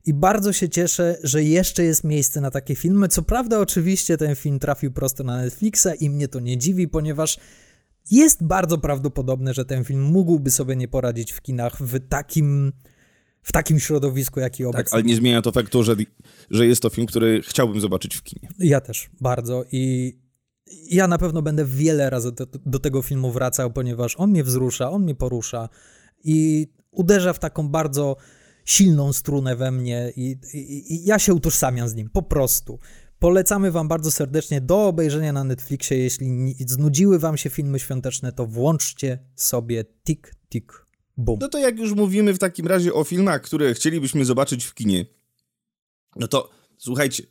I 0.07 0.15
bardzo 0.15 0.53
się 0.53 0.69
cieszę, 0.69 1.19
że 1.23 1.45
jeszcze 1.45 1.85
jest 1.85 2.05
miejsce 2.05 2.41
na 2.41 2.51
takie 2.51 2.75
filmy. 2.75 3.09
Co 3.09 3.23
prawda, 3.23 3.59
oczywiście 3.59 4.17
ten 4.17 4.37
film 4.37 4.59
trafił 4.59 4.93
prosto 4.93 5.25
na 5.25 5.37
Netflixa 5.37 5.89
i 6.01 6.11
mnie 6.11 6.29
to 6.29 6.41
nie 6.41 6.59
dziwi, 6.59 6.89
ponieważ 6.89 7.39
jest 8.11 8.45
bardzo 8.45 8.79
prawdopodobne, 8.79 9.55
że 9.55 9.65
ten 9.65 9.85
film 9.85 10.03
mógłby 10.03 10.51
sobie 10.51 10.77
nie 10.77 10.89
poradzić 10.89 11.33
w 11.33 11.41
kinach 11.41 11.77
w 11.81 12.09
takim, 12.09 12.73
w 13.43 13.53
takim 13.53 13.81
środowisku, 13.81 14.41
jaki 14.41 14.65
obecnie. 14.65 14.85
Tak, 14.85 14.95
ale 14.95 15.03
nie 15.03 15.17
zmienia 15.17 15.43
to 15.43 15.53
faktu, 15.53 15.83
że, 15.83 15.97
że 16.51 16.67
jest 16.67 16.83
to 16.83 16.91
film, 16.91 17.07
który 17.07 17.43
chciałbym 17.43 17.81
zobaczyć 17.81 18.17
w 18.17 18.23
kinie. 18.23 18.49
Ja 18.59 18.81
też, 18.81 19.11
bardzo. 19.21 19.65
I 19.73 20.13
ja 20.91 21.09
na 21.09 21.19
pewno 21.19 21.43
będę 21.43 21.65
wiele 21.65 22.11
razy 22.11 22.33
do, 22.33 22.47
do 22.67 22.79
tego 22.79 23.03
filmu 23.03 23.33
wracał, 23.33 23.71
ponieważ 23.71 24.17
on 24.17 24.31
mnie 24.31 24.45
wzrusza, 24.45 24.91
on 24.91 25.03
mnie 25.03 25.15
porusza 25.15 25.69
i 26.25 26.67
uderza 26.91 27.33
w 27.33 27.39
taką 27.39 27.69
bardzo 27.69 28.17
silną 28.65 29.13
strunę 29.13 29.57
we 29.57 29.71
mnie 29.71 30.13
i, 30.17 30.37
i, 30.55 30.95
i 30.95 31.05
ja 31.05 31.19
się 31.19 31.35
utożsamiam 31.35 31.89
z 31.89 31.95
nim, 31.95 32.11
po 32.11 32.23
prostu. 32.23 32.79
Polecamy 33.19 33.71
Wam 33.71 33.89
bardzo 33.89 34.11
serdecznie 34.11 34.61
do 34.61 34.87
obejrzenia 34.87 35.33
na 35.33 35.45
Netflixie. 35.45 35.99
Jeśli 35.99 36.55
znudziły 36.59 37.19
Wam 37.19 37.37
się 37.37 37.51
filmy 37.51 37.79
świąteczne, 37.79 38.33
to 38.33 38.47
włączcie 38.47 39.19
sobie 39.35 39.85
Tik 40.07 40.35
Tik 40.49 40.87
Boom. 41.17 41.39
No 41.41 41.49
to 41.49 41.59
jak 41.59 41.79
już 41.79 41.93
mówimy 41.93 42.35
w 42.35 42.39
takim 42.39 42.67
razie 42.67 42.95
o 42.95 43.05
filmach, 43.05 43.43
które 43.43 43.75
chcielibyśmy 43.75 44.25
zobaczyć 44.25 44.65
w 44.65 44.75
kinie, 44.75 45.07
no 46.17 46.29
to 46.29 46.51
słuchajcie, 46.79 47.23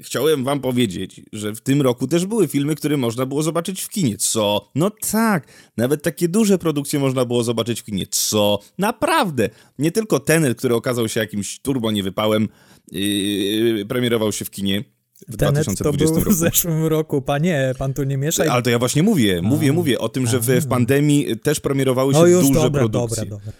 chciałem 0.00 0.44
wam 0.44 0.60
powiedzieć, 0.60 1.20
że 1.32 1.54
w 1.54 1.60
tym 1.60 1.82
roku 1.82 2.06
też 2.06 2.26
były 2.26 2.48
filmy, 2.48 2.74
które 2.74 2.96
można 2.96 3.26
było 3.26 3.42
zobaczyć 3.42 3.82
w 3.82 3.88
kinie. 3.88 4.16
Co? 4.16 4.68
No 4.74 4.90
tak, 4.90 5.48
nawet 5.76 6.02
takie 6.02 6.28
duże 6.28 6.58
produkcje 6.58 6.98
można 6.98 7.24
było 7.24 7.44
zobaczyć 7.44 7.80
w 7.80 7.84
kinie. 7.84 8.06
Co? 8.06 8.60
Naprawdę! 8.78 9.50
Nie 9.78 9.92
tylko 9.92 10.20
ten, 10.20 10.54
który 10.54 10.74
okazał 10.74 11.08
się 11.08 11.20
jakimś 11.20 11.60
turbo 11.60 11.90
niewypałem, 11.90 12.48
yy, 12.92 13.86
premierował 13.86 14.32
się 14.32 14.44
w 14.44 14.50
kinie. 14.50 14.97
W 15.28 15.36
Tenet 15.36 15.64
2020 15.64 16.14
to 16.14 16.20
był 16.20 16.32
w 16.32 16.36
zeszłym 16.36 16.86
roku, 16.86 17.22
panie, 17.22 17.74
pan 17.78 17.94
tu 17.94 18.04
nie 18.04 18.16
mieszaj. 18.16 18.48
Ale 18.48 18.62
to 18.62 18.70
ja 18.70 18.78
właśnie 18.78 19.02
mówię, 19.02 19.42
mówię, 19.42 19.70
A, 19.70 19.72
mówię 19.72 19.98
o 19.98 20.08
tym, 20.08 20.26
że 20.26 20.40
w, 20.40 20.46
w, 20.46 20.66
pandemii 20.68 21.38
też 21.38 21.60
premierowały 21.60 22.14
się 22.14 22.20
no 22.20 22.26
już, 22.26 22.48
duże 22.48 22.60
dobra, 22.60 22.80
produkcje. 22.80 23.24
Dobra, 23.24 23.38
dobra. 23.38 23.52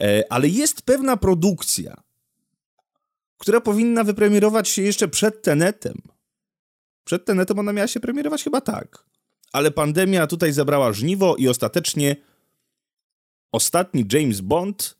E, 0.00 0.32
ale 0.32 0.48
jest 0.48 0.82
pewna 0.82 1.16
produkcja, 1.16 2.02
która 3.38 3.60
powinna 3.60 4.04
wypremierować 4.04 4.68
się 4.68 4.82
jeszcze 4.82 5.08
przed 5.08 5.42
Tenetem. 5.42 6.02
Przed 7.04 7.24
Tenetem 7.24 7.58
ona 7.58 7.72
miała 7.72 7.88
się 7.88 8.00
premierować 8.00 8.44
chyba 8.44 8.60
tak. 8.60 9.04
Ale 9.52 9.70
pandemia 9.70 10.26
tutaj 10.26 10.52
zabrała 10.52 10.92
żniwo 10.92 11.36
i 11.36 11.48
ostatecznie 11.48 12.16
ostatni 13.52 14.04
James 14.12 14.40
Bond, 14.40 14.96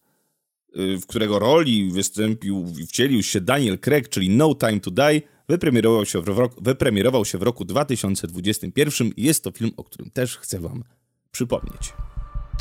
y, 0.76 0.98
w 0.98 1.06
którego 1.06 1.38
roli 1.38 1.90
wystąpił 1.90 2.72
i 2.78 2.86
wcielił 2.86 3.22
się 3.22 3.40
Daniel 3.40 3.78
Craig, 3.78 4.08
czyli 4.08 4.30
No 4.30 4.54
Time 4.54 4.80
to 4.80 4.90
Die, 4.90 5.20
wypremierował 5.48 6.04
się 6.06 6.22
w, 6.22 6.28
roku, 6.28 6.62
wypremierował 6.62 7.24
się 7.24 7.38
w 7.38 7.42
roku 7.42 7.64
2021 7.64 9.10
i 9.16 9.22
jest 9.22 9.44
to 9.44 9.50
film, 9.50 9.70
o 9.76 9.84
którym 9.84 10.10
też 10.10 10.38
chcę 10.38 10.60
wam 10.60 10.84
przypomnieć. 11.30 11.92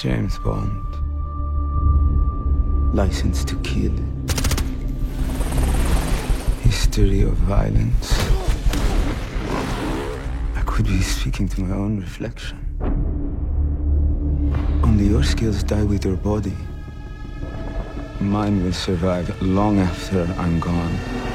James 0.03 0.39
Bond. 0.39 0.97
License 2.93 3.45
to 3.45 3.55
kill 3.55 3.91
history 6.63 7.23
of 7.23 7.37
violence. 7.47 8.15
I 10.55 10.63
could 10.65 10.87
be 10.87 11.03
speaking 11.03 11.49
to 11.49 11.61
my 11.61 11.75
own 11.75 11.99
reflection. 11.99 12.57
Only 14.83 15.07
your 15.07 15.25
skills 15.25 15.63
die 15.63 15.85
with 15.85 16.05
your 16.05 16.17
body. 16.17 16.53
Mine 18.21 18.63
will 18.63 18.73
survive 18.73 19.41
long 19.41 19.79
after 19.79 20.25
I'm 20.37 20.59
gone. 20.59 21.34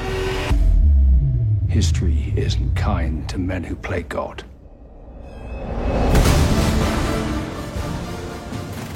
History 1.70 2.34
isn't 2.46 2.74
kind 2.74 3.32
to 3.32 3.38
men 3.38 3.64
who 3.64 3.76
play 3.76 4.04
God. 4.04 4.44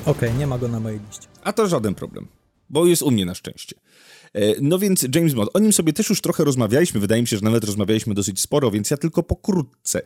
Okej, 0.07 0.29
okay, 0.29 0.39
nie 0.39 0.47
ma 0.47 0.59
go 0.59 0.69
na 0.69 0.81
mojej 0.81 1.01
liście. 1.09 1.29
A 1.45 1.53
to 1.53 1.67
żaden 1.67 1.95
problem, 1.95 2.27
bo 2.71 2.87
jest 2.87 3.03
u 3.03 3.11
mnie 3.11 3.27
na 3.27 3.35
szczęście. 3.35 3.77
E, 4.35 4.41
no 4.61 4.79
więc 4.79 5.07
James 5.15 5.35
Bond, 5.35 5.51
o 5.55 5.59
nim 5.59 5.73
sobie 5.73 5.93
też 5.93 6.09
już 6.09 6.21
trochę 6.21 6.45
rozmawialiśmy, 6.45 7.01
wydaje 7.01 7.23
mi 7.23 7.29
się, 7.29 7.37
że 7.37 7.45
nawet 7.45 7.65
rozmawialiśmy 7.65 8.15
dosyć 8.15 8.41
sporo, 8.41 8.71
więc 8.71 8.91
ja 8.91 8.97
tylko 8.97 9.23
pokrótce. 9.23 10.03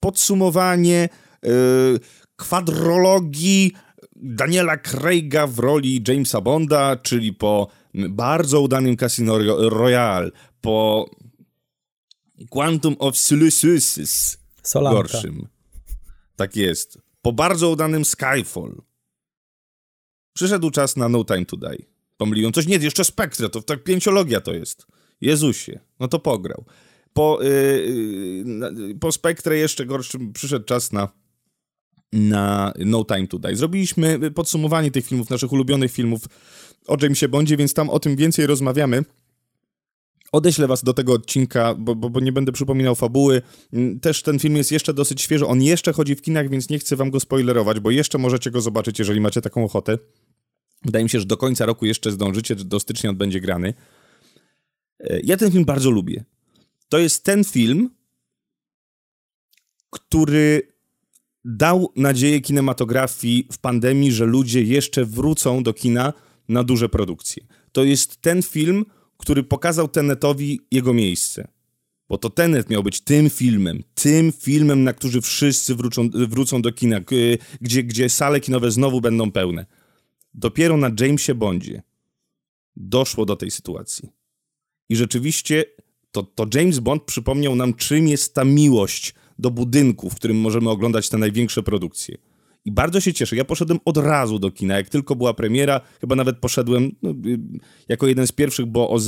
Podsumowanie 0.00 1.08
yy, 1.42 1.50
kwadrologii 2.36 3.72
Daniela 4.16 4.76
Craiga 4.76 5.46
w 5.46 5.58
roli 5.58 6.02
Jamesa 6.08 6.40
Bonda, 6.40 6.96
czyli 6.96 7.32
po 7.32 7.68
bardzo 7.94 8.60
udanym 8.60 8.96
Casino 8.96 9.38
Royale, 9.68 10.30
po 10.60 11.06
Quantum 12.50 12.96
of 12.98 13.18
Solutions 13.18 14.38
gorszym. 14.74 15.48
Tak 16.36 16.56
jest. 16.56 16.98
Po 17.22 17.32
bardzo 17.32 17.70
udanym 17.70 18.04
Skyfall. 18.04 18.82
Przyszedł 20.32 20.70
czas 20.70 20.96
na 20.96 21.08
No 21.08 21.24
Time 21.24 21.44
to 21.44 21.56
Die. 21.56 21.86
Pomyliłem 22.16 22.52
coś, 22.52 22.66
nie, 22.66 22.76
jeszcze 22.76 23.04
Spektra, 23.04 23.48
to 23.48 23.62
tak 23.62 23.84
pięciologia 23.84 24.40
to 24.40 24.54
jest. 24.54 24.86
Jezusie, 25.20 25.80
no 26.00 26.08
to 26.08 26.18
pograł. 26.18 26.64
Po, 27.12 27.38
yy, 27.42 28.94
po 29.00 29.12
Spektrze 29.12 29.56
jeszcze 29.56 29.86
gorszym 29.86 30.32
przyszedł 30.32 30.64
czas 30.64 30.92
na, 30.92 31.08
na 32.12 32.72
No 32.78 33.04
Time 33.04 33.26
to 33.26 33.38
Die. 33.38 33.56
Zrobiliśmy 33.56 34.30
podsumowanie 34.30 34.90
tych 34.90 35.06
filmów, 35.06 35.30
naszych 35.30 35.52
ulubionych 35.52 35.92
filmów 35.92 36.24
o 36.86 36.96
Jamesie 37.02 37.28
Bondzie, 37.28 37.56
więc 37.56 37.74
tam 37.74 37.90
o 37.90 38.00
tym 38.00 38.16
więcej 38.16 38.46
rozmawiamy. 38.46 39.04
Odeślę 40.34 40.66
was 40.66 40.84
do 40.84 40.94
tego 40.94 41.12
odcinka, 41.12 41.74
bo, 41.74 41.94
bo, 41.94 42.10
bo, 42.10 42.20
nie 42.20 42.32
będę 42.32 42.52
przypominał 42.52 42.94
fabuły. 42.94 43.42
Też 44.00 44.22
ten 44.22 44.38
film 44.38 44.56
jest 44.56 44.72
jeszcze 44.72 44.94
dosyć 44.94 45.22
świeży, 45.22 45.46
on 45.46 45.62
jeszcze 45.62 45.92
chodzi 45.92 46.14
w 46.14 46.22
kinach, 46.22 46.50
więc 46.50 46.70
nie 46.70 46.78
chcę 46.78 46.96
wam 46.96 47.10
go 47.10 47.20
spoilerować, 47.20 47.80
bo 47.80 47.90
jeszcze 47.90 48.18
możecie 48.18 48.50
go 48.50 48.60
zobaczyć, 48.60 48.98
jeżeli 48.98 49.20
macie 49.20 49.40
taką 49.40 49.64
ochotę. 49.64 49.98
Wydaje 50.84 51.04
mi 51.04 51.10
się, 51.10 51.20
że 51.20 51.26
do 51.26 51.36
końca 51.36 51.66
roku 51.66 51.86
jeszcze 51.86 52.10
zdążycie, 52.10 52.54
do 52.56 52.80
stycznia 52.80 53.10
on 53.10 53.16
będzie 53.16 53.40
grany. 53.40 53.74
E, 55.00 55.20
ja 55.20 55.36
ten 55.36 55.52
film 55.52 55.64
bardzo 55.64 55.90
lubię. 55.90 56.24
To 56.88 56.98
jest 56.98 57.24
ten 57.24 57.44
film, 57.44 57.90
który 59.90 60.62
dał 61.44 61.92
nadzieję 61.96 62.40
kinematografii 62.40 63.48
w 63.52 63.58
pandemii, 63.58 64.12
że 64.12 64.24
ludzie 64.24 64.62
jeszcze 64.62 65.04
wrócą 65.04 65.62
do 65.62 65.72
kina 65.72 66.12
na 66.48 66.64
duże 66.64 66.88
produkcje. 66.88 67.46
To 67.72 67.84
jest 67.84 68.22
ten 68.22 68.42
film, 68.42 68.84
który 69.16 69.42
pokazał 69.42 69.88
Tenetowi 69.88 70.60
jego 70.70 70.94
miejsce. 70.94 71.48
Bo 72.08 72.18
to 72.18 72.30
Tenet 72.30 72.70
miał 72.70 72.82
być 72.82 73.00
tym 73.00 73.30
filmem, 73.30 73.82
tym 73.94 74.32
filmem, 74.32 74.84
na 74.84 74.92
który 74.92 75.20
wszyscy 75.20 75.74
wrócą, 75.74 76.10
wrócą 76.10 76.62
do 76.62 76.72
kina, 76.72 77.00
gdzie, 77.60 77.82
gdzie 77.82 78.08
sale 78.08 78.40
kinowe 78.40 78.70
znowu 78.70 79.00
będą 79.00 79.30
pełne. 79.32 79.66
Dopiero 80.34 80.76
na 80.76 80.90
Jamesie 81.00 81.34
Bondzie 81.34 81.82
doszło 82.76 83.24
do 83.26 83.36
tej 83.36 83.50
sytuacji. 83.50 84.08
I 84.88 84.96
rzeczywiście 84.96 85.64
to, 86.12 86.22
to 86.22 86.46
James 86.54 86.78
Bond 86.78 87.02
przypomniał 87.02 87.56
nam, 87.56 87.74
czym 87.74 88.08
jest 88.08 88.34
ta 88.34 88.44
miłość 88.44 89.14
do 89.38 89.50
budynku, 89.50 90.10
w 90.10 90.14
którym 90.14 90.36
możemy 90.36 90.70
oglądać 90.70 91.08
te 91.08 91.18
największe 91.18 91.62
produkcje. 91.62 92.18
I 92.64 92.72
bardzo 92.72 93.00
się 93.00 93.12
cieszę. 93.12 93.36
Ja 93.36 93.44
poszedłem 93.44 93.78
od 93.84 93.96
razu 93.96 94.38
do 94.38 94.50
kina. 94.50 94.76
Jak 94.76 94.88
tylko 94.88 95.16
była 95.16 95.34
premiera, 95.34 95.80
chyba 96.00 96.14
nawet 96.14 96.38
poszedłem 96.38 96.90
no, 97.02 97.14
jako 97.88 98.06
jeden 98.06 98.26
z 98.26 98.32
pierwszych, 98.32 98.66
bo 98.66 98.90
o 98.90 98.98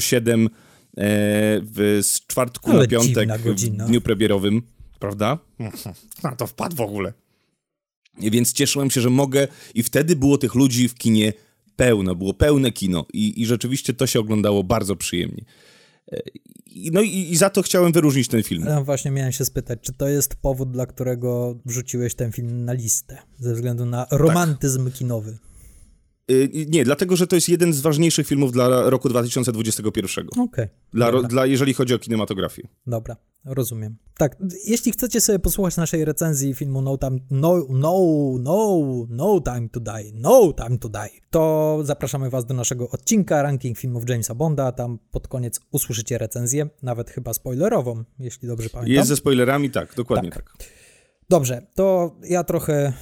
0007 0.00 0.48
w, 0.96 1.98
z 2.02 2.26
czwartku 2.26 2.70
Ale 2.70 2.80
na 2.80 2.86
piątek 2.86 3.38
w 3.38 3.54
dniu 3.68 4.00
premierowym, 4.00 4.62
prawda? 4.98 5.38
Na 6.24 6.36
to 6.36 6.46
wpadł 6.46 6.76
w 6.76 6.80
ogóle. 6.80 7.12
Więc 8.18 8.52
cieszyłem 8.52 8.90
się, 8.90 9.00
że 9.00 9.10
mogę 9.10 9.48
i 9.74 9.82
wtedy 9.82 10.16
było 10.16 10.38
tych 10.38 10.54
ludzi 10.54 10.88
w 10.88 10.94
kinie 10.94 11.32
pełno, 11.76 12.14
było 12.14 12.34
pełne 12.34 12.72
kino 12.72 13.06
i, 13.12 13.42
i 13.42 13.46
rzeczywiście 13.46 13.94
to 13.94 14.06
się 14.06 14.20
oglądało 14.20 14.64
bardzo 14.64 14.96
przyjemnie. 14.96 15.44
No 16.92 17.02
i, 17.02 17.08
i 17.30 17.36
za 17.36 17.50
to 17.50 17.62
chciałem 17.62 17.92
wyróżnić 17.92 18.28
ten 18.28 18.42
film. 18.42 18.64
Ja 18.66 18.80
właśnie 18.80 19.10
miałem 19.10 19.32
się 19.32 19.44
spytać, 19.44 19.78
czy 19.82 19.92
to 19.92 20.08
jest 20.08 20.36
powód, 20.36 20.70
dla 20.70 20.86
którego 20.86 21.58
wrzuciłeś 21.66 22.14
ten 22.14 22.32
film 22.32 22.64
na 22.64 22.72
listę? 22.72 23.18
Ze 23.38 23.54
względu 23.54 23.86
na 23.86 24.06
romantyzm 24.10 24.90
kinowy. 24.90 25.38
Y, 26.30 26.66
Nie, 26.68 26.84
dlatego, 26.84 27.16
że 27.16 27.26
to 27.26 27.36
jest 27.36 27.48
jeden 27.48 27.72
z 27.72 27.80
ważniejszych 27.80 28.26
filmów 28.26 28.52
dla 28.52 28.90
roku 28.90 29.08
2021. 29.08 30.26
Okej. 30.38 30.68
Dla, 30.92 31.06
ro- 31.10 31.12
dobra. 31.12 31.28
dla, 31.28 31.46
jeżeli 31.46 31.74
chodzi 31.74 31.94
o 31.94 31.98
kinematografię. 31.98 32.62
Dobra, 32.86 33.16
rozumiem. 33.46 33.96
Tak, 34.18 34.36
jeśli 34.64 34.92
chcecie 34.92 35.20
sobie 35.20 35.38
posłuchać 35.38 35.76
naszej 35.76 36.04
recenzji 36.04 36.54
filmu 36.54 36.82
No 36.82 36.98
Time, 36.98 37.18
no, 37.30 37.66
no, 37.68 37.98
no, 38.40 38.82
no 39.08 39.40
Time 39.40 39.68
to 39.68 39.80
Die, 39.80 40.12
No 40.14 40.52
Time 40.52 40.78
to 40.78 40.88
Die, 40.88 41.20
to 41.30 41.78
zapraszamy 41.82 42.30
was 42.30 42.46
do 42.46 42.54
naszego 42.54 42.90
odcinka 42.90 43.42
Ranking 43.42 43.78
filmów 43.78 44.10
Jamesa 44.10 44.34
Bonda. 44.34 44.72
Tam 44.72 44.98
pod 45.10 45.28
koniec 45.28 45.60
usłyszycie 45.70 46.18
recenzję, 46.18 46.68
nawet 46.82 47.10
chyba 47.10 47.32
spoilerową, 47.32 48.04
jeśli 48.18 48.48
dobrze 48.48 48.68
pamiętam. 48.68 48.94
Jest 48.94 49.08
ze 49.08 49.16
spoilerami, 49.16 49.70
tak, 49.70 49.94
dokładnie 49.94 50.30
Tak. 50.30 50.44
tak. 50.44 50.66
Dobrze, 51.28 51.66
to 51.74 52.16
ja 52.28 52.44
trochę 52.44 52.92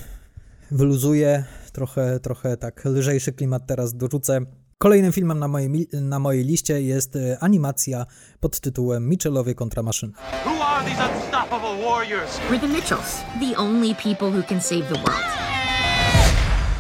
wyluzuję, 0.71 1.45
trochę, 1.73 2.21
trochę 2.21 2.57
tak 2.57 2.85
lżejszy 2.85 3.33
klimat 3.33 3.67
teraz 3.67 3.95
dorzucę. 3.97 4.41
Kolejnym 4.79 5.13
filmem 5.13 5.39
na 5.39 5.49
mojej, 5.49 5.89
na 5.93 6.19
mojej 6.19 6.45
liście 6.45 6.81
jest 6.83 7.19
animacja 7.41 8.07
pod 8.41 8.61
tytułem 8.61 9.09
Mitchellowie 9.09 9.55
kontra 9.55 9.83
maszyny. 9.83 10.13
Who 10.45 10.65
are 10.65 10.85
these 10.85 11.03
unstoppable 11.15 11.85
warriors? 11.85 12.41
We're 12.51 12.61
the 12.61 12.69
Mitchells, 12.69 13.23
the 13.41 13.57
only 13.57 13.95
people 13.95 14.31
who 14.31 14.43
can 14.43 14.61
save 14.61 14.89
the 14.89 14.99
world. 14.99 15.25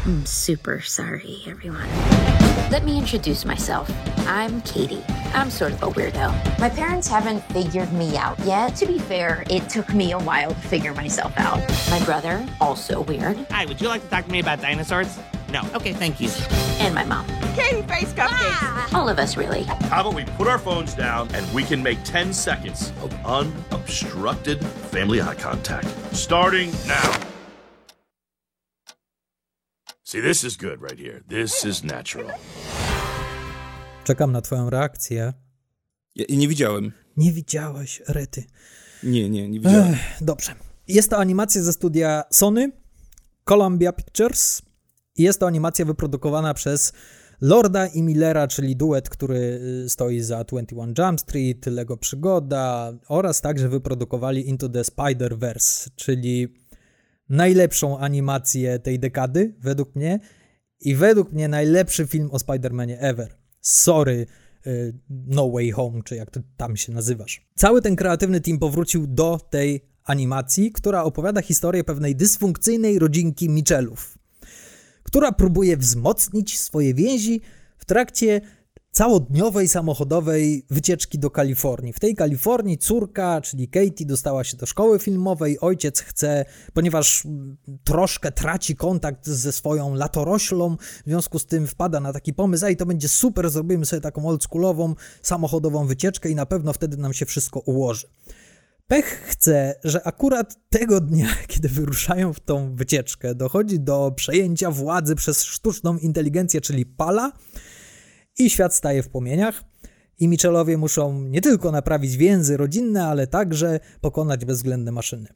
I'm 0.06 0.26
super 0.26 0.82
sorry, 0.86 1.36
everyone. 1.46 1.88
Let 2.70 2.84
me 2.84 2.98
introduce 2.98 3.46
myself. 3.46 3.90
I'm 4.26 4.60
Katie. 4.62 5.02
I'm 5.34 5.50
sort 5.50 5.72
of 5.72 5.82
a 5.82 5.86
weirdo. 5.90 6.32
My 6.58 6.68
parents 6.70 7.08
haven't 7.08 7.42
figured 7.52 7.92
me 7.92 8.16
out 8.18 8.38
yet. 8.44 8.76
To 8.76 8.86
be 8.86 8.98
fair, 8.98 9.44
it 9.50 9.68
took 9.70 9.94
me 9.94 10.12
a 10.12 10.18
while 10.18 10.50
to 10.50 10.68
figure 10.68 10.94
myself 10.94 11.32
out. 11.36 11.60
My 11.90 12.04
brother, 12.04 12.44
also 12.60 13.02
weird, 13.02 13.36
Hi, 13.50 13.64
would 13.66 13.80
you 13.80 13.88
like 13.88 14.02
to 14.02 14.08
talk 14.10 14.26
to 14.26 14.32
me 14.32 14.40
about 14.40 14.60
dinosaurs? 14.60 15.18
No. 15.54 15.62
Okay, 15.74 15.92
thank 15.92 16.20
you. 16.20 16.28
and 16.80 16.94
my 16.94 17.04
mom. 17.04 17.24
Katie 17.54 17.82
face 17.82 18.12
cupcakes. 18.12 18.92
All 18.92 19.08
of 19.08 19.18
us, 19.18 19.36
really. 19.36 19.62
How 19.88 20.00
about 20.00 20.14
we 20.14 20.24
put 20.36 20.48
our 20.48 20.58
phones 20.58 20.94
down 20.94 21.28
and 21.34 21.46
we 21.54 21.62
can 21.62 21.82
make 21.82 21.98
10 22.04 22.32
seconds 22.32 22.92
of 23.02 23.12
unobstructed 23.24 24.58
family 24.90 25.20
eye 25.22 25.36
contact? 25.36 25.86
Starting 26.12 26.70
now. 26.86 27.12
See, 30.02 30.20
this 30.20 30.44
is 30.44 30.56
good 30.56 30.82
right 30.82 30.98
here. 30.98 31.22
This 31.28 31.64
is 31.64 31.84
natural. 31.84 32.30
Czekam 34.04 34.32
na 34.32 34.40
twoją 34.40 34.70
reakcję. 34.70 35.32
Ja, 36.14 36.24
nie 36.28 36.48
widziałem. 36.48 36.92
Nie 37.16 37.32
widziałeś, 37.32 38.02
Rety. 38.08 38.44
Nie, 39.02 39.30
nie, 39.30 39.48
nie 39.48 39.60
widziałem. 39.60 39.94
Ech, 39.94 39.98
dobrze. 40.20 40.54
Jest 40.88 41.10
to 41.10 41.18
animacja 41.18 41.62
ze 41.62 41.72
studia 41.72 42.24
Sony, 42.30 42.72
Columbia 43.44 43.92
Pictures 43.92 44.62
jest 45.16 45.40
to 45.40 45.46
animacja 45.46 45.84
wyprodukowana 45.84 46.54
przez 46.54 46.92
Lorda 47.40 47.86
i 47.86 48.02
Millera, 48.02 48.48
czyli 48.48 48.76
duet, 48.76 49.08
który 49.08 49.60
y, 49.84 49.90
stoi 49.90 50.20
za 50.20 50.44
21 50.44 50.94
Jump 50.98 51.20
Street, 51.20 51.66
Lego 51.66 51.96
Przygoda 51.96 52.92
oraz 53.08 53.40
także 53.40 53.68
wyprodukowali 53.68 54.48
Into 54.48 54.68
the 54.68 54.80
Spider-Verse, 54.80 55.90
czyli 55.96 56.54
najlepszą 57.28 57.98
animację 57.98 58.78
tej 58.78 58.98
dekady, 58.98 59.54
według 59.60 59.94
mnie, 59.94 60.20
i 60.80 60.94
według 60.94 61.32
mnie 61.32 61.48
najlepszy 61.48 62.06
film 62.06 62.30
o 62.30 62.36
Spider-Manie 62.36 62.96
ever. 62.98 63.36
Sorry, 63.60 64.26
y, 64.66 64.94
No 65.08 65.50
Way 65.50 65.70
Home, 65.70 66.02
czy 66.04 66.16
jak 66.16 66.30
to 66.30 66.40
tam 66.56 66.76
się 66.76 66.92
nazywasz. 66.92 67.46
Cały 67.54 67.82
ten 67.82 67.96
kreatywny 67.96 68.40
team 68.40 68.58
powrócił 68.58 69.06
do 69.06 69.40
tej 69.50 69.88
animacji, 70.04 70.72
która 70.72 71.04
opowiada 71.04 71.42
historię 71.42 71.84
pewnej 71.84 72.16
dysfunkcyjnej 72.16 72.98
rodzinki 72.98 73.48
Mitchellów, 73.48 74.13
która 75.04 75.32
próbuje 75.32 75.76
wzmocnić 75.76 76.60
swoje 76.60 76.94
więzi 76.94 77.40
w 77.78 77.84
trakcie 77.84 78.40
całodniowej 78.94 79.68
samochodowej 79.68 80.66
wycieczki 80.70 81.18
do 81.18 81.30
Kalifornii. 81.30 81.92
W 81.92 82.00
tej 82.00 82.14
Kalifornii 82.14 82.78
córka, 82.78 83.40
czyli 83.40 83.68
Katie, 83.68 84.06
dostała 84.06 84.44
się 84.44 84.56
do 84.56 84.66
szkoły 84.66 84.98
filmowej. 84.98 85.60
Ojciec 85.60 86.00
chce, 86.00 86.44
ponieważ 86.72 87.26
troszkę 87.84 88.32
traci 88.32 88.76
kontakt 88.76 89.26
ze 89.26 89.52
swoją 89.52 89.94
latoroślą, 89.94 90.76
w 90.76 91.06
związku 91.06 91.38
z 91.38 91.46
tym 91.46 91.66
wpada 91.66 92.00
na 92.00 92.12
taki 92.12 92.32
pomysł, 92.32 92.66
ej, 92.66 92.76
to 92.76 92.86
będzie 92.86 93.08
super, 93.08 93.50
zrobimy 93.50 93.86
sobie 93.86 94.00
taką 94.00 94.28
oldschoolową, 94.28 94.94
samochodową 95.22 95.86
wycieczkę 95.86 96.30
i 96.30 96.34
na 96.34 96.46
pewno 96.46 96.72
wtedy 96.72 96.96
nam 96.96 97.12
się 97.12 97.26
wszystko 97.26 97.60
ułoży. 97.60 98.06
Pech 98.86 99.04
chce, 99.04 99.74
że 99.84 100.06
akurat 100.06 100.68
tego 100.70 101.00
dnia, 101.00 101.28
kiedy 101.48 101.68
wyruszają 101.68 102.32
w 102.32 102.40
tą 102.40 102.76
wycieczkę, 102.76 103.34
dochodzi 103.34 103.80
do 103.80 104.12
przejęcia 104.16 104.70
władzy 104.70 105.14
przez 105.14 105.42
sztuczną 105.42 105.98
inteligencję, 105.98 106.60
czyli 106.60 106.86
Pala, 106.86 107.32
i 108.38 108.50
świat 108.50 108.74
staje 108.74 109.02
w 109.02 109.08
płomieniach. 109.08 109.64
I 110.18 110.28
Mitchellowie 110.28 110.76
muszą 110.76 111.22
nie 111.22 111.40
tylko 111.40 111.72
naprawić 111.72 112.16
więzy 112.16 112.56
rodzinne, 112.56 113.06
ale 113.06 113.26
także 113.26 113.80
pokonać 114.00 114.44
bezwzględne 114.44 114.92
maszyny. 114.92 115.28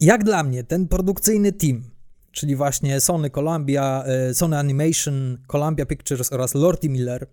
Jak 0.00 0.24
dla 0.24 0.42
mnie, 0.42 0.64
ten 0.64 0.88
produkcyjny 0.88 1.52
team, 1.52 1.90
czyli 2.32 2.56
właśnie 2.56 3.00
Sony 3.00 3.30
Columbia, 3.30 4.04
e, 4.06 4.34
Sony 4.34 4.58
Animation, 4.58 5.38
Columbia 5.46 5.86
Pictures 5.86 6.32
oraz 6.32 6.54
Lordy 6.54 6.88
Miller, 6.88 7.26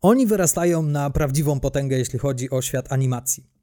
oni 0.00 0.26
wyrastają 0.26 0.82
na 0.82 1.10
prawdziwą 1.10 1.60
potęgę, 1.60 1.98
jeśli 1.98 2.18
chodzi 2.18 2.50
o 2.50 2.62
świat 2.62 2.92
animacji. 2.92 3.55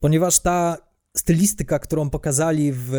Ponieważ 0.00 0.40
ta 0.40 0.76
stylistyka, 1.16 1.78
którą 1.78 2.10
pokazali 2.10 2.72
w 2.72 2.92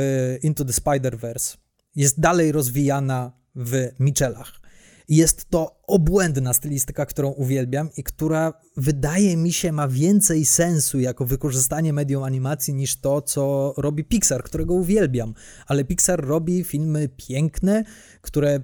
Into 0.43 0.65
the 0.65 0.73
Spider-Verse, 0.73 1.57
jest 1.95 2.19
dalej 2.19 2.51
rozwijana 2.51 3.31
w 3.55 3.89
Mitchellach. 3.99 4.59
I 5.07 5.15
Jest 5.15 5.49
to 5.49 5.81
obłędna 5.87 6.53
stylistyka, 6.53 7.05
którą 7.05 7.29
uwielbiam 7.29 7.89
i 7.97 8.03
która 8.03 8.53
wydaje 8.77 9.37
mi 9.37 9.53
się 9.53 9.71
ma 9.71 9.87
więcej 9.87 10.45
sensu 10.45 10.99
jako 10.99 11.25
wykorzystanie 11.25 11.93
medium 11.93 12.23
animacji 12.23 12.73
niż 12.73 13.01
to, 13.01 13.21
co 13.21 13.73
robi 13.77 14.03
Pixar, 14.03 14.43
którego 14.43 14.73
uwielbiam. 14.73 15.33
Ale 15.67 15.83
Pixar 15.83 16.25
robi 16.25 16.63
filmy 16.63 17.09
piękne, 17.17 17.83
które 18.21 18.63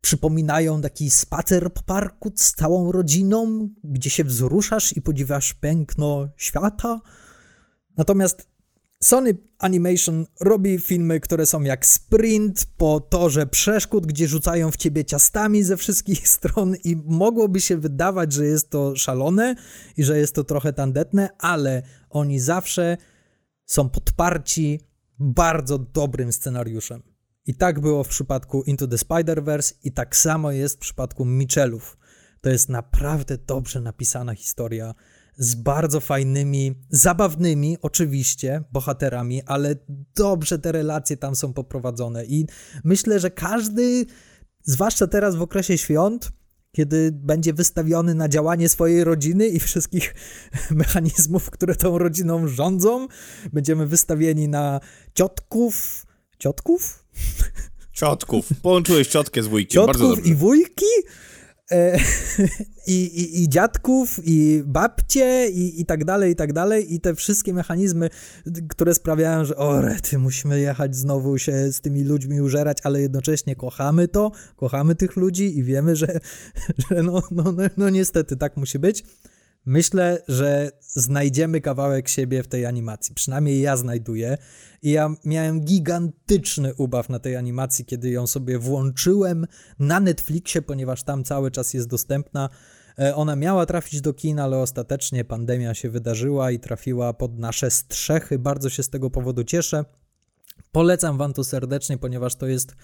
przypominają 0.00 0.80
taki 0.80 1.10
spacer 1.10 1.72
po 1.72 1.82
parku 1.82 2.32
z 2.36 2.52
całą 2.52 2.92
rodziną, 2.92 3.68
gdzie 3.84 4.10
się 4.10 4.24
wzruszasz 4.24 4.96
i 4.96 5.02
podziwiasz 5.02 5.52
piękno 5.52 6.28
świata. 6.36 7.00
Natomiast 8.00 8.48
Sony 9.02 9.34
Animation 9.58 10.26
robi 10.40 10.78
filmy, 10.78 11.20
które 11.20 11.46
są 11.46 11.62
jak 11.62 11.86
sprint 11.86 12.66
po 12.76 13.00
torze 13.00 13.46
przeszkód, 13.46 14.06
gdzie 14.06 14.28
rzucają 14.28 14.70
w 14.70 14.76
ciebie 14.76 15.04
ciastami 15.04 15.62
ze 15.62 15.76
wszystkich 15.76 16.28
stron 16.36 16.76
i 16.84 16.96
mogłoby 16.96 17.60
się 17.60 17.76
wydawać, 17.76 18.32
że 18.32 18.46
jest 18.46 18.70
to 18.70 18.96
szalone 18.96 19.54
i 19.96 20.04
że 20.04 20.18
jest 20.18 20.34
to 20.34 20.44
trochę 20.44 20.72
tandetne, 20.72 21.28
ale 21.38 21.82
oni 22.10 22.40
zawsze 22.40 22.96
są 23.66 23.88
podparci 23.88 24.80
bardzo 25.18 25.78
dobrym 25.78 26.32
scenariuszem. 26.32 27.02
I 27.46 27.54
tak 27.54 27.80
było 27.80 28.04
w 28.04 28.08
przypadku 28.08 28.62
Into 28.62 28.86
the 28.86 28.96
Spider-Verse 28.96 29.74
i 29.84 29.92
tak 29.92 30.16
samo 30.16 30.52
jest 30.52 30.76
w 30.76 30.78
przypadku 30.78 31.24
Mitchellów. 31.24 31.96
To 32.40 32.50
jest 32.50 32.68
naprawdę 32.68 33.38
dobrze 33.38 33.80
napisana 33.80 34.34
historia 34.34 34.94
z 35.40 35.54
bardzo 35.54 36.00
fajnymi, 36.00 36.74
zabawnymi 36.90 37.76
oczywiście 37.82 38.62
bohaterami, 38.72 39.42
ale 39.42 39.76
dobrze 40.16 40.58
te 40.58 40.72
relacje 40.72 41.16
tam 41.16 41.36
są 41.36 41.52
poprowadzone 41.52 42.24
i 42.24 42.46
myślę, 42.84 43.20
że 43.20 43.30
każdy, 43.30 44.06
zwłaszcza 44.62 45.06
teraz 45.06 45.36
w 45.36 45.42
okresie 45.42 45.78
świąt, 45.78 46.32
kiedy 46.72 47.10
będzie 47.12 47.52
wystawiony 47.52 48.14
na 48.14 48.28
działanie 48.28 48.68
swojej 48.68 49.04
rodziny 49.04 49.48
i 49.48 49.60
wszystkich 49.60 50.14
mechanizmów, 50.70 51.50
które 51.50 51.74
tą 51.74 51.98
rodziną 51.98 52.48
rządzą, 52.48 53.08
będziemy 53.52 53.86
wystawieni 53.86 54.48
na 54.48 54.80
ciotków, 55.14 56.06
ciotków? 56.38 57.04
Ciotków. 57.92 58.48
Połączyłeś 58.62 59.08
ciotkę 59.08 59.42
z 59.42 59.46
wujkiem. 59.46 59.86
Ciotków 59.86 60.26
i 60.26 60.34
wujki? 60.34 60.86
E, 61.72 61.98
i, 62.86 62.92
i, 62.92 63.42
i 63.42 63.48
dziadków, 63.48 64.20
i 64.24 64.62
babcie, 64.66 65.48
i, 65.50 65.80
i 65.80 65.86
tak 65.86 66.04
dalej, 66.04 66.32
i 66.32 66.36
tak 66.36 66.52
dalej. 66.52 66.94
I 66.94 67.00
te 67.00 67.14
wszystkie 67.14 67.54
mechanizmy, 67.54 68.10
które 68.68 68.94
sprawiają, 68.94 69.44
że 69.44 69.56
o 69.56 69.80
rety, 69.80 70.18
musimy 70.18 70.60
jechać 70.60 70.96
znowu 70.96 71.38
się 71.38 71.72
z 71.72 71.80
tymi 71.80 72.04
ludźmi 72.04 72.40
użerać, 72.40 72.78
ale 72.84 73.00
jednocześnie 73.00 73.56
kochamy 73.56 74.08
to, 74.08 74.32
kochamy 74.56 74.94
tych 74.94 75.16
ludzi 75.16 75.58
i 75.58 75.62
wiemy, 75.62 75.96
że, 75.96 76.06
że 76.90 77.02
no, 77.02 77.22
no, 77.30 77.52
no, 77.52 77.62
no 77.76 77.90
niestety 77.90 78.36
tak 78.36 78.56
musi 78.56 78.78
być. 78.78 79.04
Myślę, 79.66 80.22
że 80.28 80.70
znajdziemy 80.80 81.60
kawałek 81.60 82.08
siebie 82.08 82.42
w 82.42 82.48
tej 82.48 82.66
animacji. 82.66 83.14
Przynajmniej 83.14 83.60
ja 83.60 83.76
znajduję. 83.76 84.38
I 84.82 84.90
ja 84.90 85.14
miałem 85.24 85.60
gigantyczny 85.60 86.74
ubaw 86.74 87.08
na 87.08 87.18
tej 87.18 87.36
animacji, 87.36 87.84
kiedy 87.84 88.10
ją 88.10 88.26
sobie 88.26 88.58
włączyłem 88.58 89.46
na 89.78 90.00
Netflixie, 90.00 90.62
ponieważ 90.62 91.02
tam 91.02 91.24
cały 91.24 91.50
czas 91.50 91.74
jest 91.74 91.88
dostępna. 91.88 92.48
E, 92.98 93.14
ona 93.14 93.36
miała 93.36 93.66
trafić 93.66 94.00
do 94.00 94.14
kin, 94.14 94.38
ale 94.38 94.58
ostatecznie 94.58 95.24
pandemia 95.24 95.74
się 95.74 95.90
wydarzyła 95.90 96.50
i 96.50 96.58
trafiła 96.58 97.12
pod 97.12 97.38
nasze 97.38 97.70
strzechy. 97.70 98.38
Bardzo 98.38 98.70
się 98.70 98.82
z 98.82 98.90
tego 98.90 99.10
powodu 99.10 99.44
cieszę. 99.44 99.84
Polecam 100.72 101.18
wam 101.18 101.32
to 101.32 101.44
serdecznie, 101.44 101.98
ponieważ 101.98 102.34
to 102.34 102.46
jest 102.46 102.74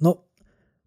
no, 0.00 0.24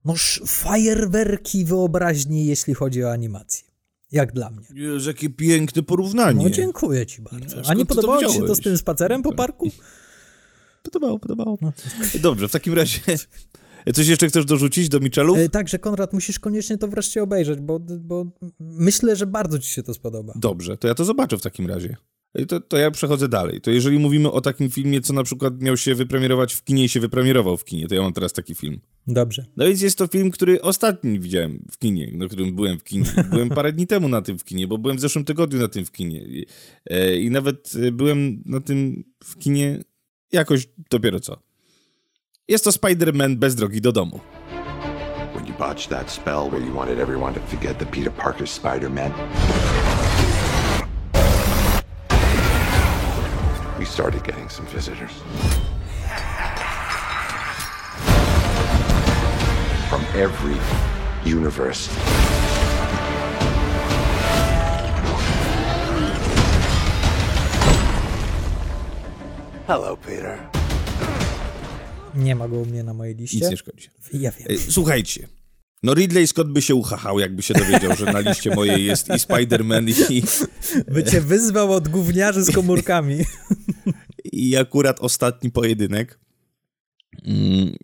no 0.05 0.13
fajerwerki 0.45 1.65
wyobraźni, 1.65 2.45
jeśli 2.45 2.73
chodzi 2.73 3.03
o 3.03 3.11
animację. 3.11 3.66
Jak 4.11 4.31
dla 4.33 4.49
mnie. 4.49 4.65
Jezu, 4.73 5.09
jakie 5.09 5.29
piękne 5.29 5.83
porównanie. 5.83 6.43
No 6.43 6.49
dziękuję 6.49 7.05
ci 7.05 7.21
bardzo. 7.21 7.61
A 7.67 7.73
nie 7.73 7.85
podobało 7.85 8.25
ci 8.25 8.33
się 8.33 8.45
to 8.45 8.55
z 8.55 8.59
tym 8.59 8.77
spacerem 8.77 9.23
po 9.23 9.33
parku? 9.33 9.71
Podobało, 10.83 11.19
podobało. 11.19 11.57
No. 11.61 11.73
Dobrze, 12.21 12.47
w 12.47 12.51
takim 12.51 12.73
razie 12.73 12.99
Coś 13.93 14.07
jeszcze 14.07 14.27
chcesz 14.27 14.45
dorzucić 14.45 14.89
do 14.89 14.99
Michelów? 14.99 15.37
E, 15.37 15.49
tak, 15.49 15.67
że 15.67 15.79
Konrad, 15.79 16.13
musisz 16.13 16.39
koniecznie 16.39 16.77
to 16.77 16.87
wreszcie 16.87 17.23
obejrzeć, 17.23 17.59
bo, 17.59 17.79
bo 17.79 18.25
myślę, 18.59 19.15
że 19.15 19.27
bardzo 19.27 19.59
ci 19.59 19.71
się 19.71 19.83
to 19.83 19.93
spodoba. 19.93 20.33
Dobrze, 20.35 20.77
to 20.77 20.87
ja 20.87 20.95
to 20.95 21.05
zobaczę 21.05 21.37
w 21.37 21.41
takim 21.41 21.67
razie. 21.67 21.95
To, 22.47 22.59
to 22.59 22.77
ja 22.77 22.91
przechodzę 22.91 23.27
dalej. 23.27 23.61
To 23.61 23.71
jeżeli 23.71 23.99
mówimy 23.99 24.31
o 24.31 24.41
takim 24.41 24.69
filmie, 24.69 25.01
co 25.01 25.13
na 25.13 25.23
przykład 25.23 25.61
miał 25.61 25.77
się 25.77 25.95
wypremierować 25.95 26.53
w 26.53 26.63
kinie 26.63 26.83
i 26.83 26.89
się 26.89 26.99
wypremierował 26.99 27.57
w 27.57 27.65
kinie, 27.65 27.87
to 27.87 27.95
ja 27.95 28.01
mam 28.01 28.13
teraz 28.13 28.33
taki 28.33 28.55
film. 28.55 28.79
Dobrze. 29.07 29.45
No 29.57 29.65
więc 29.65 29.81
jest 29.81 29.97
to 29.97 30.07
film, 30.07 30.31
który 30.31 30.61
ostatni 30.61 31.19
widziałem 31.19 31.65
w 31.71 31.77
kinie, 31.77 32.11
na 32.13 32.27
którym 32.27 32.55
byłem 32.55 32.79
w 32.79 32.83
kinie. 32.83 33.05
Byłem 33.29 33.49
parę 33.49 33.73
dni 33.73 33.87
temu 33.87 34.09
na 34.09 34.21
tym 34.21 34.39
w 34.39 34.43
kinie, 34.43 34.67
bo 34.67 34.77
byłem 34.77 34.97
w 34.97 34.99
zeszłym 34.99 35.25
tygodniu 35.25 35.59
na 35.59 35.67
tym 35.67 35.85
w 35.85 35.91
kinie. 35.91 36.21
I, 36.21 36.45
e, 36.85 37.17
i 37.17 37.31
nawet 37.31 37.73
byłem 37.91 38.43
na 38.45 38.61
tym 38.61 39.03
w 39.23 39.37
kinie 39.37 39.83
jakoś 40.31 40.67
dopiero 40.89 41.19
co. 41.19 41.46
Jest 42.49 42.63
to 42.63 42.71
Spider-Man 42.71 43.37
bez 43.37 43.55
drogi 43.55 43.81
do 43.81 43.91
domu. 43.91 44.19
When 45.35 45.45
you 45.45 45.53
botched 45.59 45.89
that 45.89 46.09
spell 46.09 46.49
where 46.49 46.61
you 46.61 46.73
wanted 46.73 46.97
everyone 46.99 47.33
to 47.33 47.39
forget 47.41 47.77
the 47.77 47.85
Peter 47.85 48.09
Parker 48.09 48.45
Spider-Man. 48.45 49.11
We 53.77 53.85
started 53.85 54.23
getting 54.23 54.49
some 54.49 54.65
visitors. 54.67 55.11
From 59.89 60.05
every 60.15 60.57
universe. 61.25 61.89
Hello, 69.67 69.97
Peter. 69.97 70.39
Nie 72.17 72.35
ma 72.35 72.47
go 72.47 72.55
u 72.55 72.65
mnie 72.65 72.83
na 72.83 72.93
mojej 72.93 73.15
liście. 73.15 73.37
Nic 73.37 73.49
nie 73.49 73.57
szkodzi. 73.57 73.89
Ja 74.13 74.31
wiem. 74.31 74.57
Słuchajcie. 74.69 75.27
No 75.83 75.93
Ridley 75.93 76.27
Scott 76.27 76.51
by 76.51 76.61
się 76.61 76.75
uchachał, 76.75 77.19
jakby 77.19 77.41
się 77.41 77.53
dowiedział, 77.53 77.95
że 77.95 78.05
na 78.05 78.19
liście 78.19 78.55
mojej 78.55 78.85
jest 78.85 79.07
i 79.07 79.11
Spider-Man 79.11 80.11
i... 80.11 80.23
By 80.93 81.03
cię 81.03 81.21
wyzwał 81.21 81.71
od 81.71 81.87
gówniarzy 81.87 82.43
z 82.43 82.51
komórkami. 82.51 83.17
I 84.31 84.55
akurat 84.55 84.99
ostatni 84.99 85.51
pojedynek. 85.51 86.19
Mm, 87.25 87.75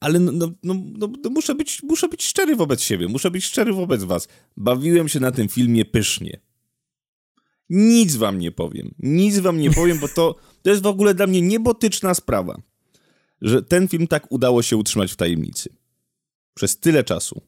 ale 0.00 0.18
no, 0.18 0.32
no, 0.32 0.52
no, 0.62 1.08
no, 1.24 1.30
muszę, 1.30 1.54
być, 1.54 1.82
muszę 1.82 2.08
być 2.08 2.24
szczery 2.24 2.56
wobec 2.56 2.82
siebie, 2.82 3.08
muszę 3.08 3.30
być 3.30 3.44
szczery 3.44 3.72
wobec 3.72 4.04
was. 4.04 4.28
Bawiłem 4.56 5.08
się 5.08 5.20
na 5.20 5.32
tym 5.32 5.48
filmie 5.48 5.84
pysznie. 5.84 6.40
Nic 7.70 8.16
wam 8.16 8.38
nie 8.38 8.52
powiem. 8.52 8.94
Nic 8.98 9.38
wam 9.38 9.60
nie 9.60 9.70
powiem, 9.70 9.98
bo 9.98 10.08
to, 10.08 10.36
to 10.62 10.70
jest 10.70 10.82
w 10.82 10.86
ogóle 10.86 11.14
dla 11.14 11.26
mnie 11.26 11.42
niebotyczna 11.42 12.14
sprawa 12.14 12.62
że 13.42 13.62
ten 13.62 13.88
film 13.88 14.06
tak 14.06 14.32
udało 14.32 14.62
się 14.62 14.76
utrzymać 14.76 15.12
w 15.12 15.16
tajemnicy. 15.16 15.70
Przez 16.54 16.78
tyle 16.78 17.04
czasu. 17.04 17.40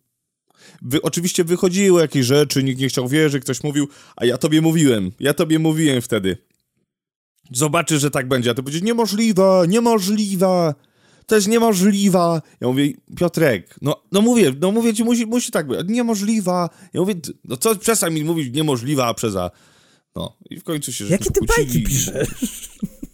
Wy, 0.83 1.03
oczywiście 1.03 1.45
wychodziły 1.45 2.01
jakieś 2.01 2.27
rzeczy, 2.27 2.63
nikt 2.63 2.81
nie 2.81 2.89
chciał 2.89 3.09
wierzyć, 3.09 3.43
ktoś 3.43 3.63
mówił, 3.63 3.89
a 4.17 4.25
ja 4.25 4.39
tobie 4.39 4.61
mówiłem, 4.61 5.13
ja 5.21 5.35
tobie 5.35 5.59
mówiłem 5.59 6.03
wtedy. 6.03 6.37
Zobaczysz, 7.53 8.01
że 8.01 8.11
tak 8.11 8.29
będzie, 8.29 8.51
a 8.51 8.55
ty 8.55 8.63
powiedzieć, 8.63 8.83
niemożliwe, 8.83 9.65
niemożliwe, 9.69 10.75
to 11.27 11.35
jest 11.35 11.49
niemożliwe. 11.49 12.41
Ja 12.61 12.69
mówię, 12.69 12.93
Piotrek, 13.17 13.77
no, 13.83 14.03
no 14.13 14.21
mówię, 14.21 14.55
no 14.61 14.73
mówię 14.73 14.95
ci, 14.95 15.05
musi, 15.05 15.27
musi 15.27 15.53
tak 15.53 15.67
być, 15.67 15.81
niemożliwe. 15.89 16.69
Ja 16.93 17.01
mówię, 17.01 17.15
no 17.45 17.57
co, 17.57 17.77
przestań 17.77 18.15
mi 18.15 18.25
mówić 18.25 18.55
niemożliwa, 18.55 19.07
a 19.07 19.15
przeza... 19.15 19.51
No, 20.17 20.37
i 20.51 20.61
w 20.61 20.65
końcu 20.65 20.93
się 20.93 21.05
Jakie 21.05 21.31
ty 21.31 21.41
bajki 21.47 21.83
piszesz? 21.83 22.29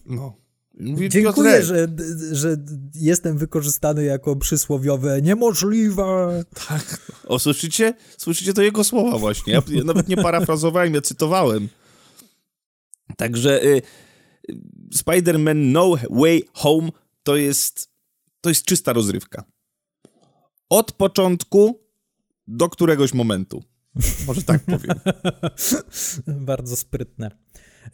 No. 0.06 0.45
Mówię, 0.80 1.08
Dziękuję, 1.08 1.62
że, 1.62 1.88
że 2.32 2.56
jestem 2.94 3.38
wykorzystany 3.38 4.04
jako 4.04 4.36
przysłowiowe 4.36 5.22
niemożliwe. 5.22 6.44
Tak. 6.68 7.00
O, 7.26 7.38
słyszycie? 7.38 7.94
Słyszycie 8.18 8.54
to 8.54 8.62
jego 8.62 8.84
słowa 8.84 9.18
właśnie. 9.18 9.52
Ja, 9.52 9.62
ja 9.68 9.84
nawet 9.92 10.08
nie 10.08 10.16
parafrazowałem, 10.16 10.94
ja 10.94 11.00
cytowałem. 11.00 11.68
Także 13.16 13.64
y, 13.64 13.82
Spider-Man 14.94 15.56
No 15.56 15.94
Way 16.10 16.44
Home 16.52 16.88
to 17.22 17.36
jest, 17.36 17.90
to 18.40 18.48
jest 18.48 18.64
czysta 18.64 18.92
rozrywka. 18.92 19.44
Od 20.68 20.92
początku 20.92 21.80
do 22.48 22.68
któregoś 22.68 23.14
momentu. 23.14 23.62
Może 24.26 24.42
tak 24.42 24.62
powiem. 24.64 25.00
Bardzo 26.46 26.76
sprytne. 26.76 27.30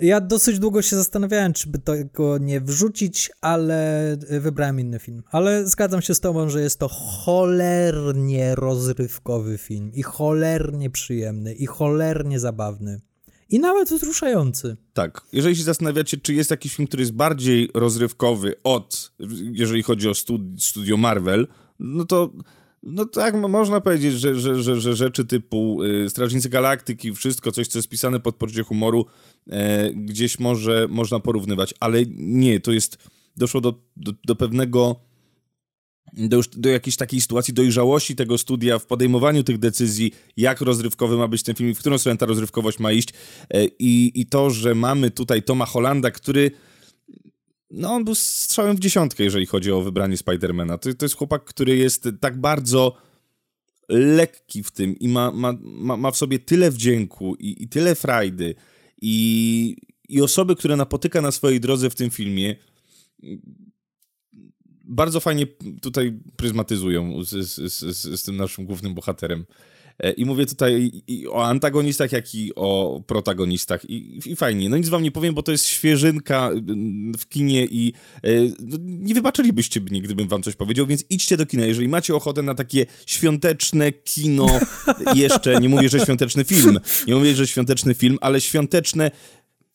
Ja 0.01 0.20
dosyć 0.20 0.59
długo 0.59 0.82
się 0.82 0.97
zastanawiałem, 0.97 1.53
czy 1.53 1.68
by 1.68 1.78
tego 1.78 2.38
nie 2.38 2.61
wrzucić, 2.61 3.30
ale 3.40 4.16
wybrałem 4.40 4.80
inny 4.80 4.99
film. 4.99 5.22
Ale 5.30 5.66
zgadzam 5.66 6.03
się 6.03 6.14
z 6.14 6.20
tobą, 6.20 6.49
że 6.49 6.62
jest 6.62 6.78
to 6.78 6.88
cholernie 6.88 8.55
rozrywkowy 8.55 9.59
film 9.59 9.93
i 9.95 10.03
cholernie 10.03 10.90
przyjemny 10.90 11.55
i 11.55 11.66
cholernie 11.66 12.40
zabawny. 12.40 13.01
I 13.49 13.59
nawet 13.59 13.88
wzruszający. 13.88 14.76
Tak. 14.93 15.20
Jeżeli 15.32 15.57
się 15.57 15.62
zastanawiacie, 15.62 16.16
czy 16.16 16.34
jest 16.34 16.51
jakiś 16.51 16.76
film, 16.76 16.88
który 16.88 17.03
jest 17.03 17.12
bardziej 17.12 17.70
rozrywkowy 17.74 18.55
od, 18.64 19.12
jeżeli 19.53 19.82
chodzi 19.82 20.09
o 20.09 20.12
studio 20.59 20.97
Marvel, 20.97 21.49
no 21.78 22.05
to 22.05 22.32
no 22.83 23.05
tak, 23.05 23.35
można 23.35 23.80
powiedzieć, 23.80 24.12
że, 24.12 24.41
że, 24.41 24.62
że, 24.62 24.80
że 24.80 24.97
rzeczy 24.97 25.24
typu 25.24 25.83
y, 25.83 26.11
Strażnicy 26.11 26.49
Galaktyki, 26.49 27.12
wszystko, 27.12 27.53
coś, 27.53 27.68
co 27.68 27.78
jest 27.78 27.89
pisane 27.89 28.20
pod 28.20 28.37
poczucie 28.37 28.62
humoru, 28.62 29.07
e, 29.51 29.91
gdzieś 29.93 30.39
może 30.39 30.87
można 30.91 31.20
porównywać, 31.20 31.74
ale 31.80 32.03
nie, 32.16 32.61
to 32.61 32.72
jest, 32.72 32.99
doszło 33.37 33.61
do, 33.61 33.74
do, 33.97 34.12
do 34.24 34.37
pewnego, 34.37 35.01
do, 36.12 36.37
już, 36.37 36.49
do 36.49 36.68
jakiejś 36.68 36.97
takiej 36.97 37.20
sytuacji 37.20 37.55
dojrzałości 37.55 38.16
tego 38.16 38.39
studia 38.39 38.78
w 38.78 38.87
podejmowaniu 38.87 39.43
tych 39.43 39.59
decyzji, 39.59 40.12
jak 40.37 40.61
rozrywkowy 40.61 41.16
ma 41.16 41.28
być 41.28 41.43
ten 41.43 41.55
film, 41.55 41.74
w 41.74 41.78
którą 41.78 41.99
stronę 41.99 42.18
ta 42.18 42.26
rozrywkowość 42.26 42.78
ma 42.78 42.93
iść. 42.93 43.09
E, 43.51 43.64
i, 43.64 44.20
i 44.20 44.26
to, 44.26 44.51
że 44.51 44.74
mamy 44.74 45.11
tutaj 45.11 45.43
Toma 45.43 45.66
Hollanda, 45.66 46.11
który 46.11 46.51
no 47.73 47.95
on 47.95 48.05
był 48.05 48.14
strzałem 48.14 48.77
w 48.77 48.81
dziesiątkę, 48.81 49.25
jeżeli 49.25 49.47
chodzi 49.47 49.73
o 49.73 49.83
wybranie 49.83 50.16
Spidermana. 50.16 50.79
To, 50.79 50.95
to 50.95 51.05
jest 51.05 51.16
chłopak, 51.16 51.45
który 51.45 51.77
jest 51.77 52.09
tak 52.20 52.41
bardzo 52.41 52.97
lekki 53.89 54.62
w 54.62 54.70
tym 54.70 54.99
i 54.99 55.09
ma, 55.09 55.31
ma, 55.31 55.55
ma, 55.62 55.97
ma 55.97 56.11
w 56.11 56.16
sobie 56.16 56.39
tyle 56.39 56.70
wdzięku 56.70 57.35
i, 57.35 57.62
i 57.62 57.68
tyle 57.68 57.95
frajdy 57.95 58.55
i, 59.03 59.77
i 60.09 60.23
osoby, 60.23 60.57
które 60.57 60.77
napotyka 60.77 61.20
na 61.20 61.31
swojej 61.31 61.61
drodze 61.61 61.91
w 61.91 61.95
tym 61.95 62.11
filmie 62.11 62.57
bardzo 64.85 65.20
fajnie 65.20 65.47
tutaj 65.83 66.20
pryzmatyzują 66.37 67.25
z, 67.25 67.31
z, 67.31 67.73
z, 67.73 68.20
z 68.20 68.23
tym 68.23 68.37
naszym 68.37 68.64
głównym 68.66 68.95
bohaterem. 68.95 69.45
E, 69.99 70.12
I 70.12 70.24
mówię 70.24 70.47
tutaj 70.47 70.90
i 71.07 71.28
o 71.28 71.45
antagonistach, 71.45 72.12
jak 72.12 72.34
i 72.34 72.55
o 72.55 73.03
protagonistach. 73.07 73.90
I, 73.90 74.20
I, 74.26 74.36
fajnie. 74.36 74.68
No 74.68 74.76
nic 74.76 74.88
wam 74.88 75.03
nie 75.03 75.11
powiem, 75.11 75.34
bo 75.34 75.43
to 75.43 75.53
jest 75.53 75.66
świeżynka 75.66 76.49
mm, 76.49 77.14
w 77.18 77.28
kinie 77.28 77.66
i 77.70 77.93
e, 78.22 78.30
no, 78.61 78.78
nie 78.80 79.14
wybaczylibyście 79.14 79.80
mnie, 79.80 80.03
gdybym 80.03 80.28
wam 80.28 80.43
coś 80.43 80.57
powiedział, 80.57 80.86
więc 80.86 81.05
idźcie 81.11 81.36
do 81.36 81.47
kina. 81.47 81.66
Jeżeli 81.66 81.88
macie 81.88 82.14
ochotę 82.14 82.43
na 82.43 82.55
takie 82.55 82.86
świąteczne 83.07 83.93
kino, 83.93 84.47
jeszcze 85.14 85.61
nie 85.61 85.68
mówię, 85.68 85.88
że 85.88 86.01
świąteczny 86.01 86.45
film, 86.45 86.80
nie 87.07 87.14
mówię, 87.14 87.34
że 87.34 87.47
świąteczny 87.47 87.95
film, 87.95 88.18
ale 88.20 88.40
świąteczne 88.40 89.11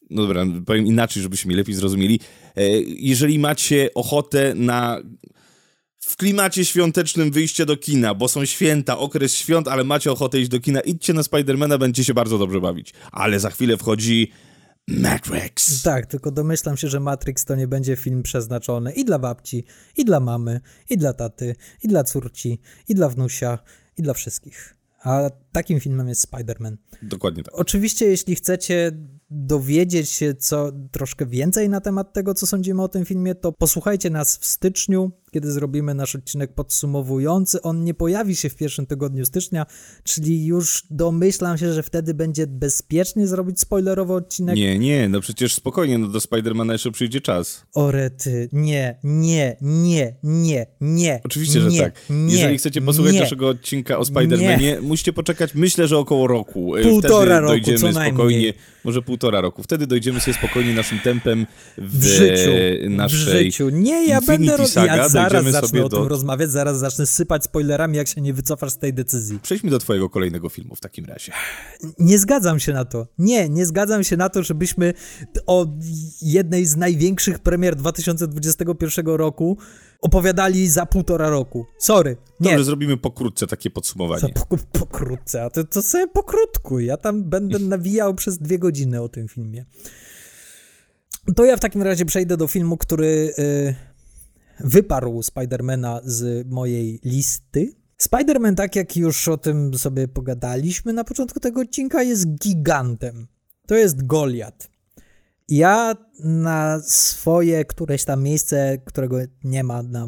no 0.10 0.22
dobra, 0.22 0.46
powiem 0.66 0.88
inaczej, 0.88 1.24
żebyśmy 1.24 1.56
lepiej 1.56 1.76
zrozumieli. 1.76 2.20
E, 2.56 2.70
jeżeli 2.82 3.40
macie 3.40 3.90
ochotę 3.96 4.54
na 4.56 5.02
w 6.08 6.16
klimacie 6.16 6.66
świątecznym 6.66 7.32
wyjście 7.32 7.66
do 7.66 7.78
kina, 7.78 8.14
bo 8.14 8.28
są 8.28 8.46
święta, 8.46 8.98
okres 8.98 9.34
świąt, 9.34 9.68
ale 9.68 9.84
macie 9.84 10.12
ochotę 10.12 10.40
iść 10.40 10.50
do 10.50 10.60
kina, 10.60 10.80
idźcie 10.80 11.14
na 11.14 11.24
Spidermana, 11.24 11.78
będziecie 11.78 12.06
się 12.06 12.14
bardzo 12.14 12.38
dobrze 12.38 12.62
bawić. 12.62 12.94
Ale 13.12 13.40
za 13.40 13.50
chwilę 13.50 13.78
wchodzi 13.78 14.32
Matrix. 14.88 15.82
Tak, 15.82 16.06
tylko 16.06 16.32
domyślam 16.32 16.78
się, 16.78 16.88
że 16.88 17.00
Matrix 17.00 17.46
to 17.46 17.56
nie 17.56 17.68
będzie 17.68 17.96
film 17.96 18.24
przeznaczony 18.24 18.92
i 18.92 19.06
dla 19.06 19.20
babci, 19.20 19.64
i 19.98 20.06
dla 20.06 20.20
mamy, 20.20 20.62
i 20.90 20.98
dla 20.98 21.14
taty, 21.14 21.56
i 21.84 21.88
dla 21.88 22.04
córci, 22.04 22.60
i 22.88 22.96
dla 22.96 23.10
wnusia, 23.10 23.60
i 23.98 24.02
dla 24.02 24.14
wszystkich. 24.14 24.78
A 25.04 25.30
takim 25.52 25.80
filmem 25.80 26.08
jest 26.08 26.32
Spider-Man. 26.32 26.76
Dokładnie 27.02 27.44
tak. 27.44 27.54
Oczywiście, 27.56 28.06
jeśli 28.06 28.36
chcecie 28.36 28.92
dowiedzieć 29.30 30.10
się 30.10 30.36
co 30.36 30.72
troszkę 30.92 31.26
więcej 31.26 31.70
na 31.70 31.82
temat 31.82 32.14
tego, 32.14 32.34
co 32.34 32.48
sądzimy 32.48 32.84
o 32.84 32.88
tym 32.88 33.06
filmie, 33.06 33.36
to 33.36 33.52
posłuchajcie 33.52 34.10
nas 34.10 34.38
w 34.38 34.46
styczniu, 34.46 35.12
kiedy 35.32 35.52
zrobimy 35.52 35.94
nasz 35.94 36.16
odcinek 36.16 36.54
podsumowujący. 36.54 37.62
On 37.62 37.84
nie 37.84 37.94
pojawi 37.94 38.36
się 38.36 38.50
w 38.50 38.56
pierwszym 38.56 38.86
tygodniu 38.86 39.26
stycznia, 39.26 39.66
czyli 40.04 40.46
już 40.46 40.84
domyślam 40.92 41.58
się, 41.58 41.74
że 41.74 41.84
wtedy 41.84 42.14
będzie 42.14 42.48
bezpiecznie 42.48 43.28
zrobić 43.28 43.60
spoilerowy 43.60 44.14
odcinek. 44.14 44.56
Nie, 44.56 44.80
nie, 44.80 45.10
no 45.10 45.22
przecież 45.22 45.54
spokojnie, 45.54 45.98
no 45.98 46.08
do 46.08 46.20
Spidermana 46.20 46.74
jeszcze 46.74 46.92
przyjdzie 46.92 47.22
czas. 47.22 47.66
Orety, 47.74 48.50
nie, 48.52 49.00
nie, 49.04 49.58
nie, 49.62 50.16
nie, 50.24 50.66
nie. 50.82 51.22
Oczywiście, 51.24 51.62
że 51.62 51.70
nie, 51.70 51.82
tak. 51.82 52.02
Nie, 52.10 52.34
Jeżeli 52.34 52.58
chcecie 52.58 52.82
posłuchać 52.82 53.14
nie, 53.14 53.20
naszego 53.20 53.50
odcinka 53.50 53.98
o 53.98 54.06
Spidermanie, 54.06 54.82
musicie 54.82 55.14
poczekać, 55.14 55.52
myślę, 55.56 55.88
że 55.88 55.98
około 55.98 56.28
roku. 56.28 56.74
Półtora 56.84 57.18
Wtedy 57.18 57.40
roku, 57.40 57.48
dojdziemy 57.48 57.80
co 57.80 57.92
najmniej. 57.92 58.14
spokojnie, 58.14 58.54
może 58.84 59.02
półtora 59.02 59.42
roku. 59.42 59.64
Wtedy 59.64 59.88
dojdziemy 59.88 60.20
sobie 60.20 60.34
spokojnie 60.34 60.74
naszym 60.74 61.00
tempem 61.00 61.48
w, 61.78 62.00
w 62.00 62.04
życiu, 62.04 62.50
naszej 62.90 63.20
w 63.20 63.22
życiu. 63.22 63.70
Nie, 63.70 64.08
ja 64.08 64.20
Infinity 64.20 64.58
będę 64.58 64.86
ja 64.86 65.10
zaraz 65.18 65.46
zacznę 65.46 65.86
o 65.86 65.90
tym 65.90 66.00
do... 66.00 66.08
rozmawiać, 66.08 66.52
zaraz 66.52 66.78
zacznę 66.78 67.06
sypać 67.06 67.44
spoilerami, 67.44 67.98
jak 67.98 68.08
się 68.08 68.22
nie 68.22 68.34
wycofasz 68.34 68.72
z 68.72 68.78
tej 68.78 68.94
decyzji. 68.94 69.40
Przejdźmy 69.40 69.70
do 69.70 69.80
twojego 69.80 70.10
kolejnego 70.10 70.50
filmu 70.50 70.76
w 70.76 70.80
takim 70.80 71.06
razie. 71.06 71.32
Nie 72.00 72.20
zgadzam 72.20 72.60
się 72.60 72.74
na 72.74 72.86
to. 72.86 73.08
Nie, 73.18 73.50
nie 73.50 73.66
zgadzam 73.66 74.04
się 74.04 74.18
na 74.18 74.30
to, 74.30 74.44
żebyśmy 74.44 74.94
o 75.46 75.66
jednej 76.22 76.66
z 76.66 76.78
największych 76.78 77.40
premier 77.40 77.76
2021 77.76 79.08
roku 79.08 79.58
opowiadali 80.02 80.70
za 80.70 80.86
półtora 80.86 81.30
roku. 81.30 81.66
Sorry. 81.80 82.18
Nie. 82.40 82.50
Dobrze, 82.50 82.64
zrobimy 82.64 82.98
pokrótce 82.98 83.48
takie 83.48 83.70
podsumowanie. 83.70 84.34
Po, 84.50 84.58
pokrótce, 84.80 85.44
a 85.44 85.50
to, 85.50 85.64
to 85.64 85.82
sobie 85.82 86.08
pokrótku. 86.08 86.80
Ja 86.80 86.98
tam 86.98 87.24
będę 87.24 87.60
nawijał 87.60 88.16
przez 88.16 88.38
dwie 88.38 88.60
godziny 88.60 89.02
o 89.02 89.10
tym 89.10 89.28
filmie. 89.28 89.66
To 91.36 91.46
ja 91.46 91.58
w 91.58 91.60
takim 91.60 91.82
razie 91.82 92.06
przejdę 92.06 92.38
do 92.38 92.48
filmu, 92.48 92.78
który 92.78 93.34
y, 93.40 93.76
wyparł 94.60 95.24
Spidermana 95.24 96.02
z 96.04 96.48
mojej 96.48 97.00
listy. 97.04 97.74
Spider-Man, 98.02 98.56
tak 98.56 98.76
jak 98.76 98.98
już 98.98 99.28
o 99.28 99.38
tym 99.38 99.78
sobie 99.78 100.08
pogadaliśmy 100.08 100.94
na 100.94 101.04
początku 101.04 101.40
tego 101.40 101.62
odcinka, 101.62 102.04
jest 102.04 102.28
gigantem. 102.28 103.28
To 103.68 103.76
jest 103.76 104.06
Goliat. 104.06 104.70
Ja 105.50 105.96
na 106.20 106.82
swoje 106.82 107.66
któreś 107.66 108.04
tam 108.04 108.24
miejsce, 108.24 108.78
którego 108.86 109.18
nie 109.44 109.64
ma 109.64 109.84
na 109.84 110.08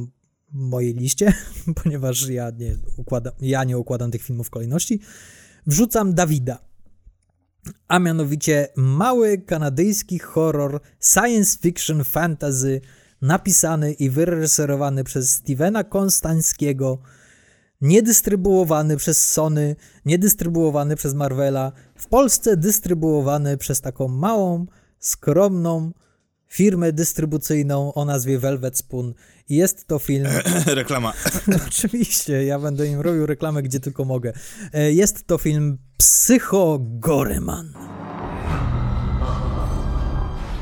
mojej 0.51 0.93
liście, 0.93 1.33
ponieważ 1.83 2.29
ja 2.29 2.49
nie 2.49 2.75
układam, 2.97 3.33
ja 3.41 3.63
nie 3.63 3.77
układam 3.77 4.11
tych 4.11 4.21
filmów 4.21 4.47
w 4.47 4.49
kolejności, 4.49 4.99
wrzucam 5.67 6.13
Dawida. 6.13 6.59
A 7.87 7.99
mianowicie 7.99 8.67
mały 8.75 9.37
kanadyjski 9.37 10.19
horror 10.19 10.81
science 10.99 11.57
fiction 11.61 12.03
fantasy 12.03 12.81
napisany 13.21 13.91
i 13.93 14.09
wyreżyserowany 14.09 15.03
przez 15.03 15.29
Stevena 15.29 15.83
Konstańskiego, 15.83 16.97
niedystrybuowany 17.81 18.97
przez 18.97 19.31
Sony, 19.31 19.75
niedystrybuowany 20.05 20.95
przez 20.95 21.13
Marvela, 21.13 21.71
w 21.95 22.07
Polsce 22.07 22.57
dystrybuowany 22.57 23.57
przez 23.57 23.81
taką 23.81 24.07
małą, 24.07 24.65
skromną 24.99 25.91
firmę 26.47 26.93
dystrybucyjną 26.93 27.93
o 27.93 28.05
nazwie 28.05 28.39
Velvet 28.39 28.77
Spoon. 28.77 29.13
I 29.49 29.55
jest 29.55 29.87
to 29.87 29.99
film... 29.99 30.27
Reklama. 30.65 31.13
Oczywiście, 31.67 32.43
ja 32.45 32.59
będę 32.59 32.87
im 32.87 33.01
robił 33.01 33.25
reklamę, 33.25 33.63
gdzie 33.63 33.79
tylko 33.79 34.05
mogę. 34.05 34.33
E, 34.73 34.91
Jest 34.91 35.27
to 35.27 35.37
film 35.37 35.77
Psycho 35.97 36.79
Goreman. 36.81 37.98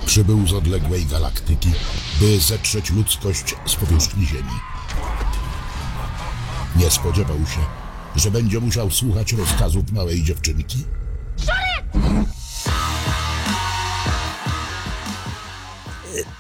Przybył 0.08 0.48
z 0.48 0.54
odległej 0.54 1.06
galaktyki, 1.06 1.70
by 2.20 2.40
zetrzeć 2.40 2.92
ludzkość 2.92 3.56
z 3.66 3.76
powierzchni 3.76 4.26
Ziemi. 4.26 4.60
Nie 6.80 6.90
spodziewał 6.92 7.38
się, 7.38 7.60
że 8.16 8.32
będzie 8.32 8.60
musiał 8.60 8.92
słuchać 8.92 9.34
rozkazów 9.34 9.92
małej 9.92 10.24
dziewczynki. 10.24 10.78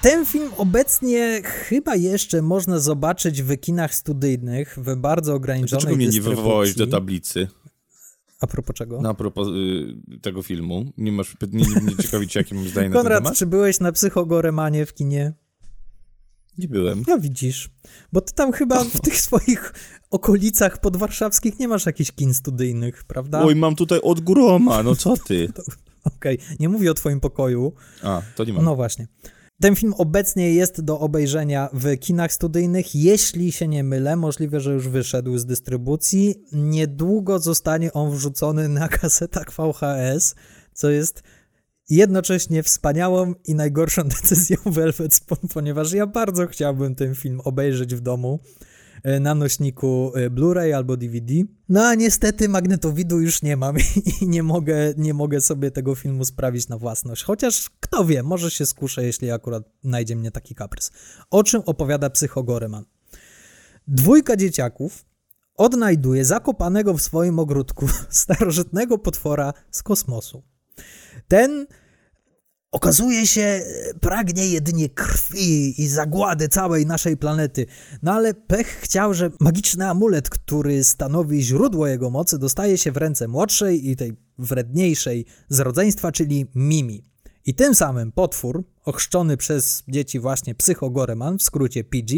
Ten 0.01 0.25
film 0.25 0.51
obecnie 0.57 1.41
chyba 1.43 1.95
jeszcze 1.95 2.41
można 2.41 2.79
zobaczyć 2.79 3.43
w 3.43 3.57
kinach 3.57 3.95
studyjnych 3.95 4.77
w 4.81 4.95
bardzo 4.95 5.33
ograniczonej 5.33 5.81
Dlaczego 5.81 5.95
mnie 5.95 6.07
nie 6.07 6.21
wywołałeś 6.21 6.75
do 6.75 6.87
tablicy? 6.87 7.47
A 8.41 8.47
propos 8.47 8.75
czego? 8.75 9.01
Na 9.01 9.13
propos 9.13 9.47
y, 9.47 10.19
tego 10.21 10.43
filmu. 10.43 10.91
Nie 10.97 11.11
masz, 11.11 11.35
nie, 11.51 11.65
nie, 11.65 11.81
nie 11.81 11.95
ciekawi 11.95 12.27
cię, 12.27 12.39
jakie 12.39 12.55
mam 12.55 12.67
zdanie 12.67 12.89
na 12.89 12.95
ten 12.95 13.03
Konrad, 13.03 13.23
temat? 13.23 13.37
czy 13.37 13.45
byłeś 13.45 13.79
na 13.79 13.91
Psychogoremanie 13.91 14.85
w 14.85 14.93
kinie? 14.93 15.33
Nie 16.57 16.67
byłem. 16.67 17.03
No 17.07 17.19
widzisz, 17.19 17.69
bo 18.13 18.21
ty 18.21 18.33
tam 18.33 18.51
chyba 18.51 18.83
w 18.83 19.01
tych 19.05 19.21
swoich 19.21 19.73
okolicach 20.11 20.81
podwarszawskich 20.81 21.59
nie 21.59 21.67
masz 21.67 21.85
jakichś 21.85 22.11
kin 22.11 22.33
studyjnych, 22.33 23.03
prawda? 23.03 23.41
Oj, 23.41 23.55
mam 23.55 23.75
tutaj 23.75 23.99
od 24.03 24.19
groma, 24.19 24.83
no 24.83 24.95
co 24.95 25.17
ty? 25.17 25.51
Okej, 26.17 26.37
nie 26.59 26.69
mówię 26.69 26.91
o 26.91 26.93
twoim 26.93 27.19
pokoju. 27.19 27.73
A, 28.03 28.21
to 28.35 28.43
nie 28.43 28.53
mam. 28.53 28.65
No 28.65 28.75
właśnie. 28.75 29.07
Ten 29.61 29.75
film 29.75 29.93
obecnie 29.97 30.53
jest 30.53 30.81
do 30.81 30.99
obejrzenia 30.99 31.69
w 31.73 31.97
kinach 31.97 32.33
studyjnych. 32.33 32.95
Jeśli 32.95 33.51
się 33.51 33.67
nie 33.67 33.83
mylę, 33.83 34.15
możliwe, 34.15 34.59
że 34.59 34.73
już 34.73 34.87
wyszedł 34.87 35.37
z 35.37 35.45
dystrybucji. 35.45 36.35
Niedługo 36.51 37.39
zostanie 37.39 37.93
on 37.93 38.11
wrzucony 38.11 38.69
na 38.69 38.87
kasetach 38.99 39.51
VHS, 39.51 40.35
co 40.73 40.89
jest 40.89 41.23
jednocześnie 41.89 42.63
wspaniałą 42.63 43.33
i 43.45 43.55
najgorszą 43.55 44.03
decyzją 44.21 44.57
Velvet 44.65 45.13
Spoon, 45.13 45.41
ponieważ 45.53 45.93
ja 45.93 46.07
bardzo 46.07 46.47
chciałbym 46.47 46.95
ten 46.95 47.15
film 47.15 47.41
obejrzeć 47.43 47.95
w 47.95 47.99
domu 47.99 48.39
na 49.19 49.35
nośniku 49.35 50.11
e, 50.15 50.29
Blu-ray 50.29 50.71
albo 50.71 50.97
DVD. 50.97 51.33
No 51.69 51.85
a 51.85 51.95
niestety 51.95 52.49
magnetowidu 52.49 53.19
już 53.19 53.41
nie 53.41 53.57
mam 53.57 53.75
i 54.21 54.27
nie 54.27 54.43
mogę, 54.43 54.93
nie 54.97 55.13
mogę 55.13 55.41
sobie 55.41 55.71
tego 55.71 55.95
filmu 55.95 56.25
sprawić 56.25 56.67
na 56.67 56.77
własność. 56.77 57.23
Chociaż 57.23 57.69
kto 57.79 58.05
wie, 58.05 58.23
może 58.23 58.51
się 58.51 58.65
skuszę, 58.65 59.03
jeśli 59.03 59.31
akurat 59.31 59.63
znajdzie 59.83 60.15
mnie 60.15 60.31
taki 60.31 60.55
kaprys. 60.55 60.91
O 61.29 61.43
czym 61.43 61.61
opowiada 61.65 62.09
Psychogoreman? 62.09 62.85
Dwójka 63.87 64.35
dzieciaków 64.35 65.05
odnajduje 65.55 66.25
zakopanego 66.25 66.93
w 66.93 67.01
swoim 67.01 67.39
ogródku 67.39 67.87
starożytnego 68.09 68.97
potwora 68.97 69.53
z 69.71 69.83
kosmosu. 69.83 70.43
Ten 71.27 71.67
okazuje 72.77 73.27
się 73.27 73.61
pragnie 74.01 74.47
jedynie 74.47 74.89
krwi 74.89 75.81
i 75.81 75.87
zagłady 75.87 76.47
całej 76.47 76.85
naszej 76.85 77.17
planety. 77.17 77.65
No 78.03 78.13
ale 78.13 78.33
pech 78.33 78.67
chciał, 78.67 79.13
że 79.13 79.31
magiczny 79.39 79.89
amulet, 79.89 80.29
który 80.29 80.83
stanowi 80.83 81.41
źródło 81.41 81.87
jego 81.87 82.09
mocy, 82.09 82.39
dostaje 82.39 82.77
się 82.77 82.91
w 82.91 82.97
ręce 82.97 83.27
młodszej 83.27 83.89
i 83.89 83.95
tej 83.95 84.13
wredniejszej 84.37 85.25
z 85.49 85.59
rodzeństwa, 85.59 86.11
czyli 86.11 86.45
Mimi. 86.55 87.05
I 87.45 87.53
tym 87.53 87.75
samym 87.75 88.11
potwór, 88.11 88.63
ochrzczony 88.85 89.37
przez 89.37 89.83
dzieci 89.87 90.19
właśnie 90.19 90.55
Psychogoreman, 90.55 91.37
w 91.37 91.43
skrócie 91.43 91.83
PG, 91.83 92.15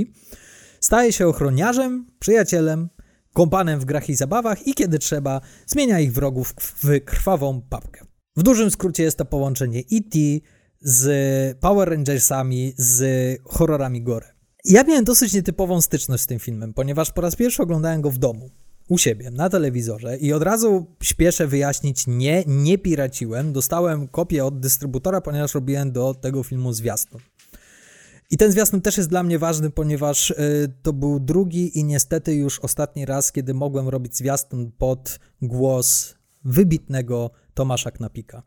staje 0.79 1.13
się 1.13 1.27
ochroniarzem, 1.27 2.07
przyjacielem, 2.19 2.89
kąpanem 3.33 3.79
w 3.79 3.85
grach 3.85 4.09
i 4.09 4.15
zabawach 4.15 4.67
i 4.67 4.73
kiedy 4.73 4.99
trzeba, 4.99 5.41
zmienia 5.67 5.99
ich 5.99 6.13
wrogów 6.13 6.53
w 6.57 7.05
krwawą 7.05 7.61
papkę. 7.61 8.08
W 8.39 8.43
dużym 8.43 8.71
skrócie 8.71 9.03
jest 9.03 9.17
to 9.17 9.25
połączenie 9.25 9.79
E.T. 9.79 10.19
z 10.81 11.57
Power 11.59 11.89
Rangersami, 11.89 12.73
z 12.77 13.01
horrorami 13.43 14.01
gore. 14.01 14.33
Ja 14.65 14.83
miałem 14.83 15.03
dosyć 15.03 15.33
nietypową 15.33 15.81
styczność 15.81 16.23
z 16.23 16.27
tym 16.27 16.39
filmem, 16.39 16.73
ponieważ 16.73 17.11
po 17.11 17.21
raz 17.21 17.35
pierwszy 17.35 17.63
oglądałem 17.63 18.01
go 18.01 18.11
w 18.11 18.17
domu, 18.17 18.49
u 18.87 18.97
siebie, 18.97 19.31
na 19.31 19.49
telewizorze 19.49 20.17
i 20.17 20.33
od 20.33 20.43
razu 20.43 20.85
śpieszę 21.03 21.47
wyjaśnić, 21.47 22.07
nie, 22.07 22.43
nie 22.47 22.77
piraciłem, 22.77 23.53
dostałem 23.53 24.07
kopię 24.07 24.45
od 24.45 24.59
dystrybutora, 24.59 25.21
ponieważ 25.21 25.53
robiłem 25.53 25.91
do 25.91 26.13
tego 26.13 26.43
filmu 26.43 26.73
zwiastun. 26.73 27.21
I 28.31 28.37
ten 28.37 28.51
zwiastun 28.51 28.81
też 28.81 28.97
jest 28.97 29.09
dla 29.09 29.23
mnie 29.23 29.39
ważny, 29.39 29.69
ponieważ 29.69 30.31
y, 30.31 30.35
to 30.81 30.93
był 30.93 31.19
drugi 31.19 31.79
i 31.79 31.83
niestety 31.83 32.35
już 32.35 32.59
ostatni 32.59 33.05
raz, 33.05 33.31
kiedy 33.31 33.53
mogłem 33.53 33.89
robić 33.89 34.17
zwiastun 34.17 34.71
pod 34.77 35.19
głos 35.41 36.15
wybitnego 36.45 37.31
Tomasza 37.53 37.91
Knapika. 37.91 38.43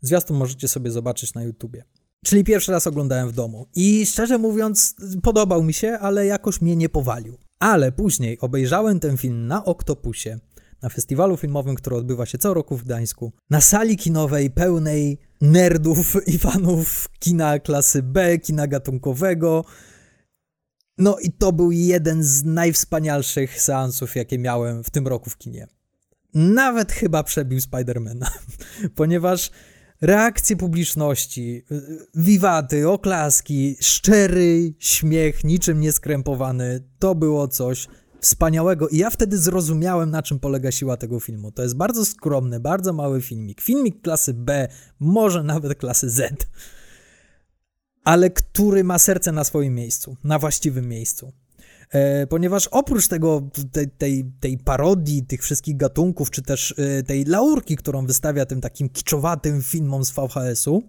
Zwiastun 0.00 0.36
możecie 0.36 0.68
sobie 0.68 0.90
zobaczyć 0.90 1.34
na 1.34 1.42
YouTubie. 1.42 1.84
Czyli 2.24 2.44
pierwszy 2.44 2.72
raz 2.72 2.86
oglądałem 2.86 3.28
w 3.28 3.32
domu. 3.32 3.66
I 3.74 4.06
szczerze 4.06 4.38
mówiąc, 4.38 4.94
podobał 5.22 5.62
mi 5.62 5.74
się, 5.74 5.98
ale 5.98 6.26
jakoś 6.26 6.60
mnie 6.60 6.76
nie 6.76 6.88
powalił. 6.88 7.38
Ale 7.58 7.92
później 7.92 8.38
obejrzałem 8.38 9.00
ten 9.00 9.16
film 9.16 9.46
na 9.46 9.64
Oktopusie, 9.64 10.38
na 10.82 10.88
festiwalu 10.88 11.36
filmowym, 11.36 11.74
który 11.74 11.96
odbywa 11.96 12.26
się 12.26 12.38
co 12.38 12.54
roku 12.54 12.76
w 12.76 12.84
Gdańsku, 12.84 13.32
na 13.50 13.60
sali 13.60 13.96
kinowej 13.96 14.50
pełnej 14.50 15.18
nerdów 15.40 16.28
i 16.28 16.38
fanów 16.38 17.08
kina 17.18 17.58
klasy 17.58 18.02
B, 18.02 18.38
kina 18.38 18.66
gatunkowego. 18.66 19.64
No 20.98 21.18
i 21.18 21.32
to 21.32 21.52
był 21.52 21.72
jeden 21.72 22.24
z 22.24 22.44
najwspanialszych 22.44 23.62
seansów, 23.62 24.16
jakie 24.16 24.38
miałem 24.38 24.84
w 24.84 24.90
tym 24.90 25.08
roku 25.08 25.30
w 25.30 25.38
kinie. 25.38 25.66
Nawet 26.36 26.92
chyba 26.92 27.22
przebił 27.22 27.60
Spidermana, 27.60 28.30
ponieważ 28.94 29.50
reakcje 30.00 30.56
publiczności, 30.56 31.64
wiwaty, 32.14 32.88
oklaski, 32.88 33.76
szczery 33.80 34.74
śmiech, 34.78 35.44
niczym 35.44 35.80
nieskrępowany, 35.80 36.88
to 36.98 37.14
było 37.14 37.48
coś 37.48 37.88
wspaniałego 38.20 38.88
i 38.88 38.98
ja 38.98 39.10
wtedy 39.10 39.38
zrozumiałem, 39.38 40.10
na 40.10 40.22
czym 40.22 40.38
polega 40.38 40.72
siła 40.72 40.96
tego 40.96 41.20
filmu. 41.20 41.52
To 41.52 41.62
jest 41.62 41.76
bardzo 41.76 42.04
skromny, 42.04 42.60
bardzo 42.60 42.92
mały 42.92 43.22
filmik. 43.22 43.60
Filmik 43.60 44.02
klasy 44.02 44.34
B, 44.34 44.68
może 45.00 45.42
nawet 45.42 45.78
klasy 45.78 46.10
Z, 46.10 46.46
ale 48.04 48.30
który 48.30 48.84
ma 48.84 48.98
serce 48.98 49.32
na 49.32 49.44
swoim 49.44 49.74
miejscu, 49.74 50.16
na 50.24 50.38
właściwym 50.38 50.88
miejscu. 50.88 51.32
E, 51.90 52.26
ponieważ 52.26 52.68
oprócz 52.68 53.08
tego, 53.08 53.42
tej, 53.72 53.88
tej, 53.88 54.32
tej, 54.40 54.58
parodii 54.58 55.26
tych 55.26 55.42
wszystkich 55.42 55.76
gatunków, 55.76 56.30
czy 56.30 56.42
też 56.42 56.74
e, 56.78 57.02
tej 57.02 57.24
laurki, 57.24 57.76
którą 57.76 58.06
wystawia 58.06 58.46
tym 58.46 58.60
takim 58.60 58.88
kiczowatym 58.88 59.62
filmom 59.62 60.04
z 60.04 60.10
VHS-u, 60.10 60.82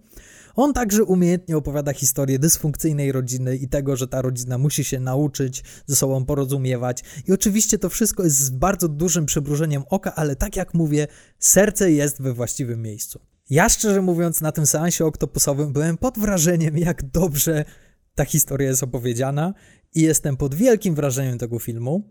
on 0.54 0.72
także 0.72 1.04
umiejętnie 1.04 1.56
opowiada 1.56 1.92
historię 1.92 2.38
dysfunkcyjnej 2.38 3.12
rodziny 3.12 3.56
i 3.56 3.68
tego, 3.68 3.96
że 3.96 4.08
ta 4.08 4.22
rodzina 4.22 4.58
musi 4.58 4.84
się 4.84 5.00
nauczyć 5.00 5.64
ze 5.86 5.96
sobą 5.96 6.24
porozumiewać. 6.24 7.04
I 7.28 7.32
oczywiście 7.32 7.78
to 7.78 7.88
wszystko 7.88 8.24
jest 8.24 8.38
z 8.38 8.50
bardzo 8.50 8.88
dużym 8.88 9.26
przybrużeniem 9.26 9.82
oka, 9.90 10.14
ale 10.14 10.36
tak 10.36 10.56
jak 10.56 10.74
mówię, 10.74 11.06
serce 11.38 11.92
jest 11.92 12.22
we 12.22 12.32
właściwym 12.32 12.82
miejscu. 12.82 13.20
Ja 13.50 13.68
szczerze 13.68 14.02
mówiąc, 14.02 14.40
na 14.40 14.52
tym 14.52 14.66
seansie 14.66 15.04
oktopusowym 15.04 15.72
byłem 15.72 15.98
pod 15.98 16.18
wrażeniem, 16.18 16.78
jak 16.78 17.10
dobrze 17.10 17.64
ta 18.14 18.24
historia 18.24 18.68
jest 18.68 18.82
opowiedziana 18.82 19.54
i 19.98 20.02
jestem 20.02 20.36
pod 20.36 20.54
wielkim 20.54 20.94
wrażeniem 20.94 21.38
tego 21.38 21.58
filmu. 21.58 22.02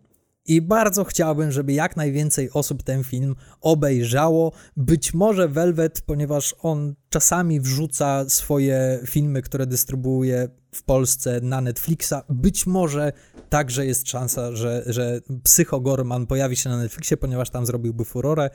I 0.45 0.61
bardzo 0.61 1.03
chciałbym, 1.03 1.51
żeby 1.51 1.73
jak 1.73 1.97
najwięcej 1.97 2.49
osób 2.53 2.83
ten 2.83 3.03
film 3.03 3.35
obejrzało. 3.61 4.51
Być 4.77 5.13
może 5.13 5.47
Velvet, 5.47 6.01
ponieważ 6.01 6.55
on 6.61 6.95
czasami 7.09 7.61
wrzuca 7.61 8.29
swoje 8.29 8.99
filmy, 9.05 9.41
które 9.41 9.67
dystrybuuje 9.67 10.49
w 10.75 10.83
Polsce 10.83 11.39
na 11.41 11.61
Netflixa. 11.61 12.13
Być 12.29 12.65
może 12.65 13.13
także 13.49 13.85
jest 13.85 14.09
szansa, 14.09 14.55
że, 14.55 14.83
że 14.85 15.21
Psycho 15.43 15.79
Gorman 15.79 16.27
pojawi 16.27 16.55
się 16.55 16.69
na 16.69 16.77
Netflixie, 16.77 17.17
ponieważ 17.17 17.49
tam 17.49 17.65
zrobiłby 17.65 18.05
furorę. 18.05 18.49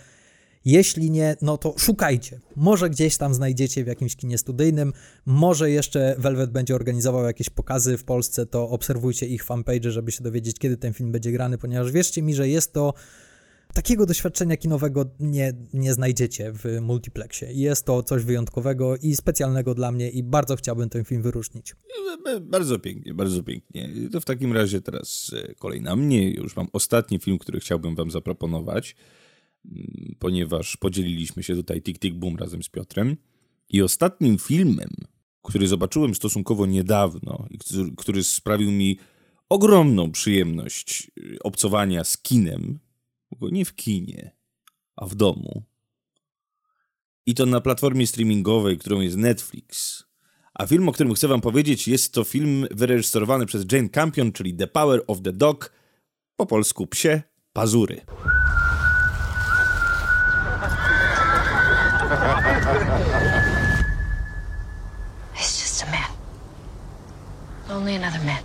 Jeśli 0.64 1.10
nie, 1.10 1.36
no 1.42 1.58
to 1.58 1.74
szukajcie. 1.78 2.40
Może 2.56 2.90
gdzieś 2.90 3.16
tam 3.16 3.34
znajdziecie 3.34 3.84
w 3.84 3.86
jakimś 3.86 4.16
kinie 4.16 4.38
studyjnym, 4.38 4.92
może 5.26 5.70
jeszcze 5.70 6.16
Velvet 6.18 6.50
będzie 6.50 6.74
organizował 6.74 7.24
jakieś 7.24 7.50
pokazy 7.50 7.98
w 7.98 8.04
Polsce, 8.04 8.46
to 8.46 8.68
obserwujcie 8.68 9.26
ich 9.26 9.44
fanpage, 9.44 9.90
żeby 9.90 10.12
się 10.12 10.24
dowiedzieć, 10.24 10.58
kiedy 10.58 10.76
ten 10.76 10.92
film 10.92 11.12
będzie 11.12 11.32
grany, 11.32 11.58
ponieważ 11.58 11.92
wierzcie 11.92 12.22
mi, 12.22 12.34
że 12.34 12.48
jest 12.48 12.72
to 12.72 12.94
takiego 13.74 14.06
doświadczenia 14.06 14.56
kinowego 14.56 15.04
nie, 15.20 15.52
nie 15.74 15.94
znajdziecie 15.94 16.52
w 16.52 16.80
multiplexie. 16.80 17.52
Jest 17.52 17.86
to 17.86 18.02
coś 18.02 18.24
wyjątkowego 18.24 18.96
i 18.96 19.16
specjalnego 19.16 19.74
dla 19.74 19.92
mnie 19.92 20.10
i 20.10 20.22
bardzo 20.22 20.56
chciałbym 20.56 20.88
ten 20.88 21.04
film 21.04 21.22
wyróżnić. 21.22 21.74
Bardzo 22.40 22.78
pięknie, 22.78 23.14
bardzo 23.14 23.42
pięknie. 23.42 23.90
To 24.12 24.20
w 24.20 24.24
takim 24.24 24.52
razie 24.52 24.80
teraz 24.80 25.30
e, 25.36 25.54
kolej 25.54 25.82
na 25.82 25.96
mnie. 25.96 26.30
Już 26.30 26.56
mam 26.56 26.68
ostatni 26.72 27.18
film, 27.18 27.38
który 27.38 27.60
chciałbym 27.60 27.94
wam 27.94 28.10
zaproponować. 28.10 28.96
Ponieważ 30.18 30.76
podzieliliśmy 30.76 31.42
się 31.42 31.54
tutaj 31.54 31.82
Tik 31.82 31.98
Tik 31.98 32.14
Boom 32.14 32.36
razem 32.36 32.62
z 32.62 32.68
Piotrem. 32.68 33.16
I 33.68 33.82
ostatnim 33.82 34.38
filmem, 34.38 34.90
który 35.42 35.68
zobaczyłem 35.68 36.14
stosunkowo 36.14 36.66
niedawno 36.66 37.46
który 37.96 38.24
sprawił 38.24 38.70
mi 38.70 38.98
ogromną 39.48 40.12
przyjemność 40.12 41.10
y, 41.18 41.38
obcowania 41.42 42.04
z 42.04 42.18
kinem, 42.18 42.78
nie 43.40 43.64
w 43.64 43.74
kinie, 43.74 44.36
a 44.96 45.06
w 45.06 45.14
domu. 45.14 45.62
I 47.26 47.34
to 47.34 47.46
na 47.46 47.60
platformie 47.60 48.06
streamingowej, 48.06 48.78
którą 48.78 49.00
jest 49.00 49.16
Netflix. 49.16 50.04
A 50.54 50.66
film, 50.66 50.88
o 50.88 50.92
którym 50.92 51.14
chcę 51.14 51.28
wam 51.28 51.40
powiedzieć, 51.40 51.88
jest 51.88 52.14
to 52.14 52.24
film 52.24 52.66
wyreżyserowany 52.70 53.46
przez 53.46 53.64
Jane 53.72 53.88
Campion, 53.88 54.32
czyli 54.32 54.54
The 54.54 54.66
Power 54.66 55.02
of 55.06 55.22
the 55.22 55.32
Dog, 55.32 55.72
po 56.36 56.46
polsku 56.46 56.86
Psie 56.86 57.22
Pazury. 57.52 58.00
It's 65.34 65.60
just 65.60 65.82
a 65.82 65.86
man. 65.90 66.10
Only 67.82 67.96
another 67.96 68.20
man. 68.24 68.36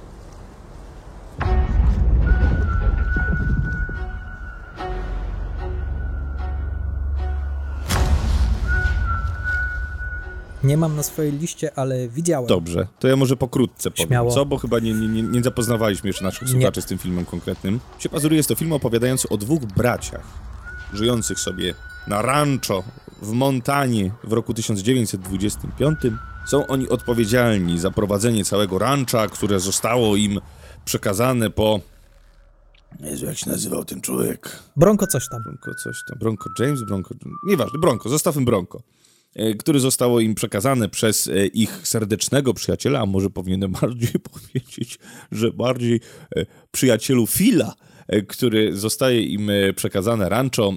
Nie 10.64 10.78
mam 10.78 10.96
na 10.96 11.04
swojej 11.04 11.32
liście, 11.32 11.72
ale 11.76 12.08
widziałem. 12.08 12.48
Dobrze, 12.48 12.88
to 13.00 13.08
ja 13.08 13.16
może 13.16 13.38
pokrótce 13.38 13.92
powiem, 13.92 14.08
Śmiało. 14.08 14.32
co? 14.32 14.46
Bo 14.46 14.58
chyba 14.58 14.80
nie, 14.80 14.94
nie, 14.94 15.24
nie 15.24 15.44
zapoznawaliśmy 15.44 16.10
jeszcze 16.10 16.24
naszych 16.24 16.50
słuchaczy 16.50 16.82
z 16.82 16.86
tym 16.86 16.98
filmem 16.98 17.26
konkretnym. 17.26 17.80
Psie 17.98 18.10
Pazury 18.10 18.36
jest 18.36 18.50
to 18.50 18.56
film 18.56 18.74
opowiadający 18.74 19.30
o 19.30 19.38
dwóch 19.38 19.66
braciach, 19.66 20.24
żyjących 20.94 21.40
sobie 21.40 21.74
na 22.08 22.22
rancho 22.22 22.84
w 23.22 23.32
Montanie 23.32 24.12
w 24.24 24.34
roku 24.34 24.54
1925. 24.54 26.00
Są 26.48 26.68
oni 26.68 26.90
odpowiedzialni 26.90 27.80
za 27.80 27.92
prowadzenie 27.92 28.46
całego 28.46 28.80
rancha, 28.80 29.28
które 29.28 29.60
zostało 29.60 30.16
im 30.16 30.40
przekazane 30.86 31.50
po... 31.50 31.80
Jezu, 33.00 33.26
jak 33.26 33.38
się 33.38 33.50
nazywał 33.50 33.86
ten 33.86 34.02
człowiek? 34.02 34.60
Bronco 34.76 35.08
coś 35.08 35.30
tam. 35.30 35.44
Bronco 35.44 35.82
coś 35.84 35.98
tam. 36.10 36.20
Bronco 36.20 36.50
James, 36.60 36.84
Bronco... 36.84 37.16
Nieważne, 37.48 37.80
Bronco, 37.80 38.10
zostawmy 38.10 38.46
Bronco 38.46 38.82
e, 39.36 39.54
który 39.54 39.80
zostało 39.80 40.20
im 40.20 40.36
przekazane 40.36 40.90
przez 40.90 41.28
e, 41.28 41.46
ich 41.46 41.88
serdecznego 41.88 42.54
przyjaciela, 42.54 43.00
a 43.00 43.06
może 43.06 43.30
powinienem 43.30 43.72
bardziej 43.72 44.14
powiedzieć, 44.32 45.00
że 45.32 45.52
bardziej 45.52 46.02
e, 46.36 46.46
przyjacielu 46.72 47.28
Fila, 47.28 47.74
który 48.28 48.78
zostaje 48.78 49.22
im 49.24 49.52
przekazane 49.76 50.30
rancho, 50.30 50.74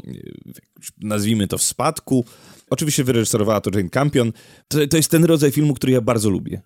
nazwijmy 1.01 1.49
to 1.49 1.59
w 1.59 1.63
spadku. 1.63 2.25
Oczywiście 2.71 3.05
wyreżyserowała 3.05 3.61
to 3.61 3.71
Jane 3.75 3.91
Campion. 3.91 4.33
To, 4.69 4.79
to 4.87 4.97
jest 4.97 5.11
ten 5.11 5.25
rodzaj 5.25 5.51
filmu, 5.51 5.75
który 5.75 5.93
ja 5.93 6.01
bardzo 6.01 6.31
lubię 6.31 6.63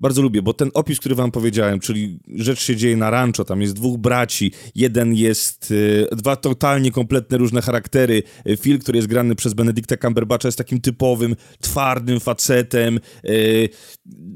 bardzo 0.00 0.22
lubię, 0.22 0.42
bo 0.42 0.54
ten 0.54 0.70
opis, 0.74 1.00
który 1.00 1.14
wam 1.14 1.30
powiedziałem, 1.30 1.80
czyli 1.80 2.18
rzecz 2.34 2.60
się 2.60 2.76
dzieje 2.76 2.96
na 2.96 3.10
rancho, 3.10 3.44
tam 3.44 3.62
jest 3.62 3.74
dwóch 3.74 3.98
braci, 3.98 4.52
jeden 4.74 5.14
jest, 5.14 5.70
y, 5.70 6.06
dwa 6.12 6.36
totalnie 6.36 6.90
kompletne 6.90 7.38
różne 7.38 7.62
charaktery. 7.62 8.22
Y, 8.46 8.56
Phil, 8.56 8.78
który 8.78 8.98
jest 8.98 9.08
grany 9.08 9.34
przez 9.34 9.54
Benedicta 9.54 9.96
Cumberbatcha, 9.96 10.48
jest 10.48 10.58
takim 10.58 10.80
typowym, 10.80 11.36
twardym 11.60 12.20
facetem. 12.20 13.00
Y, 13.24 13.68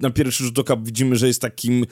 na 0.01 0.11
pierwszy 0.11 0.45
rzut 0.45 0.59
oka 0.59 0.77
widzimy, 0.77 1.17
że 1.17 1.27
jest 1.27 1.41
takim 1.41 1.87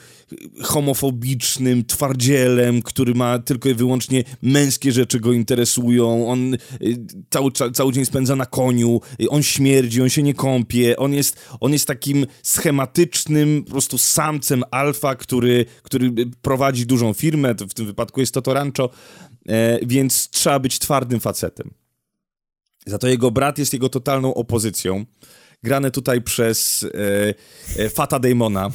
homofobicznym 0.61 1.85
twardzielem, 1.85 2.81
który 2.81 3.13
ma 3.13 3.39
tylko 3.39 3.69
i 3.69 3.73
wyłącznie 3.73 4.23
męskie 4.41 4.91
rzeczy 4.91 5.19
go 5.19 5.33
interesują. 5.33 6.27
On 6.27 6.57
cały, 7.29 7.51
cały 7.73 7.93
dzień 7.93 8.05
spędza 8.05 8.35
na 8.35 8.45
koniu, 8.45 9.01
on 9.29 9.43
śmierdzi, 9.43 10.01
on 10.01 10.09
się 10.09 10.23
nie 10.23 10.33
kąpie, 10.33 10.97
on 10.97 11.13
jest, 11.13 11.39
on 11.59 11.73
jest 11.73 11.87
takim 11.87 12.25
schematycznym 12.43 13.62
po 13.63 13.71
prostu 13.71 13.97
samcem 13.97 14.63
alfa, 14.71 15.15
który, 15.15 15.65
który 15.83 16.11
prowadzi 16.41 16.85
dużą 16.85 17.13
firmę, 17.13 17.55
w 17.55 17.73
tym 17.73 17.85
wypadku 17.85 18.19
jest 18.19 18.33
to 18.33 18.53
rancho, 18.53 18.89
e, 19.47 19.85
więc 19.85 20.29
trzeba 20.29 20.59
być 20.59 20.79
twardym 20.79 21.19
facetem. 21.19 21.71
Za 22.85 22.97
to 22.97 23.07
jego 23.07 23.31
brat 23.31 23.57
jest 23.57 23.73
jego 23.73 23.89
totalną 23.89 24.33
opozycją. 24.33 25.05
Grane 25.63 25.91
tutaj 25.91 26.21
przez 26.21 26.85
e, 27.77 27.83
e, 27.83 27.89
Fata 27.89 28.19
Damona, 28.19 28.69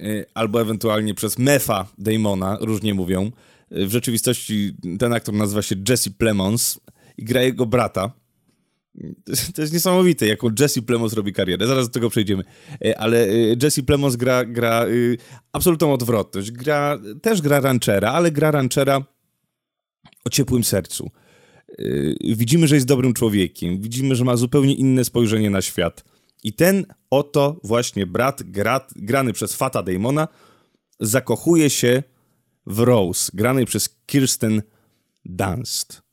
e, 0.00 0.24
albo 0.34 0.60
ewentualnie 0.60 1.14
przez 1.14 1.38
Mefa 1.38 1.86
Damona, 1.98 2.58
różnie 2.60 2.94
mówią. 2.94 3.30
E, 3.70 3.86
w 3.86 3.90
rzeczywistości 3.90 4.74
ten 4.98 5.12
aktor 5.12 5.34
nazywa 5.34 5.62
się 5.62 5.76
Jesse 5.88 6.10
Plemons 6.10 6.80
i 7.18 7.24
gra 7.24 7.42
jego 7.42 7.66
brata. 7.66 8.12
To 9.54 9.62
jest 9.62 9.72
niesamowite, 9.72 10.26
jaką 10.26 10.48
Jesse 10.60 10.82
Plemons 10.82 11.12
robi 11.12 11.32
karierę. 11.32 11.66
Zaraz 11.66 11.88
do 11.88 11.92
tego 11.92 12.10
przejdziemy. 12.10 12.44
E, 12.84 12.98
ale 12.98 13.28
e, 13.28 13.56
Jesse 13.62 13.82
Plemons 13.82 14.16
gra, 14.16 14.44
gra 14.44 14.86
y, 14.86 15.18
absolutną 15.52 15.92
odwrotność. 15.92 16.50
Gra, 16.50 16.98
też 17.22 17.42
gra 17.42 17.60
ranchera, 17.60 18.12
ale 18.12 18.30
gra 18.30 18.50
ranchera 18.50 19.04
o 20.24 20.30
ciepłym 20.30 20.64
sercu. 20.64 21.10
Widzimy, 22.20 22.68
że 22.68 22.74
jest 22.74 22.86
dobrym 22.86 23.14
człowiekiem. 23.14 23.80
Widzimy, 23.80 24.14
że 24.14 24.24
ma 24.24 24.36
zupełnie 24.36 24.74
inne 24.74 25.04
spojrzenie 25.04 25.50
na 25.50 25.62
świat. 25.62 26.04
I 26.44 26.52
ten 26.52 26.86
oto 27.10 27.60
właśnie 27.64 28.06
brat, 28.06 28.42
gra, 28.42 28.86
grany 28.96 29.32
przez 29.32 29.54
Fata 29.54 29.82
Damona, 29.82 30.28
zakochuje 31.00 31.70
się 31.70 32.02
w 32.66 32.78
Rose, 32.78 33.30
granej 33.34 33.66
przez 33.66 33.88
Kirsten 34.06 34.62
Dunst 35.24 36.09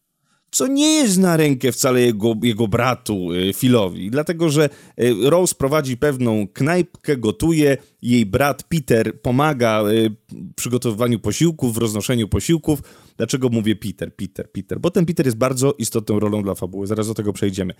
co 0.57 0.67
nie 0.67 0.91
jest 0.93 1.17
na 1.17 1.37
rękę 1.37 1.71
wcale 1.71 2.01
jego, 2.01 2.33
jego 2.43 2.67
bratu 2.67 3.33
y, 3.33 3.53
Philowi, 3.53 4.11
dlatego 4.11 4.49
że 4.49 4.69
y, 5.01 5.15
Rose 5.29 5.55
prowadzi 5.55 5.97
pewną 5.97 6.47
knajpkę, 6.53 7.17
gotuje, 7.17 7.77
jej 8.01 8.25
brat 8.25 8.63
Peter 8.63 9.21
pomaga 9.21 9.83
y, 9.89 10.09
w 10.31 10.53
przygotowywaniu 10.55 11.19
posiłków, 11.19 11.73
w 11.73 11.77
roznoszeniu 11.77 12.27
posiłków. 12.27 12.79
Dlaczego 13.17 13.49
mówię 13.49 13.75
Peter, 13.75 14.15
Peter, 14.15 14.51
Peter? 14.51 14.79
Bo 14.79 14.91
ten 14.91 15.05
Peter 15.05 15.25
jest 15.25 15.37
bardzo 15.37 15.73
istotną 15.77 16.19
rolą 16.19 16.43
dla 16.43 16.55
fabuły, 16.55 16.87
zaraz 16.87 17.07
do 17.07 17.13
tego 17.13 17.33
przejdziemy 17.33 17.73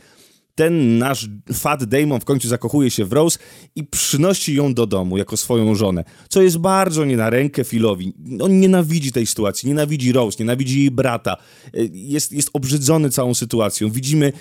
ten 0.57 0.97
nasz 0.97 1.29
Fat 1.53 1.83
Damon 1.83 2.19
w 2.19 2.25
końcu 2.25 2.47
zakochuje 2.47 2.91
się 2.91 3.05
w 3.05 3.13
Rose 3.13 3.39
i 3.75 3.83
przynosi 3.83 4.55
ją 4.55 4.73
do 4.73 4.87
domu 4.87 5.17
jako 5.17 5.37
swoją 5.37 5.75
żonę, 5.75 6.03
co 6.29 6.41
jest 6.41 6.57
bardzo 6.57 7.05
nie 7.05 7.17
na 7.17 7.29
rękę 7.29 7.63
Philowi. 7.63 8.13
On 8.41 8.59
nienawidzi 8.59 9.11
tej 9.11 9.25
sytuacji, 9.25 9.69
nienawidzi 9.69 10.11
Rose, 10.11 10.37
nienawidzi 10.39 10.79
jej 10.79 10.91
brata, 10.91 11.37
jest, 11.91 12.31
jest 12.31 12.49
obrzydzony 12.53 13.09
całą 13.09 13.33
sytuacją. 13.33 13.89
Widzimy, 13.89 14.33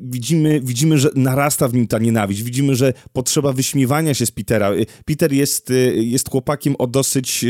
widzimy, 0.00 0.60
widzimy, 0.60 0.98
że 0.98 1.10
narasta 1.14 1.68
w 1.68 1.74
nim 1.74 1.86
ta 1.86 1.98
nienawiść, 1.98 2.42
widzimy, 2.42 2.76
że 2.76 2.92
potrzeba 3.12 3.52
wyśmiewania 3.52 4.14
się 4.14 4.26
z 4.26 4.30
Petera. 4.30 4.70
Peter 5.04 5.32
jest, 5.32 5.72
jest 5.94 6.30
chłopakiem 6.30 6.76
o 6.78 6.86
dosyć 6.86 7.44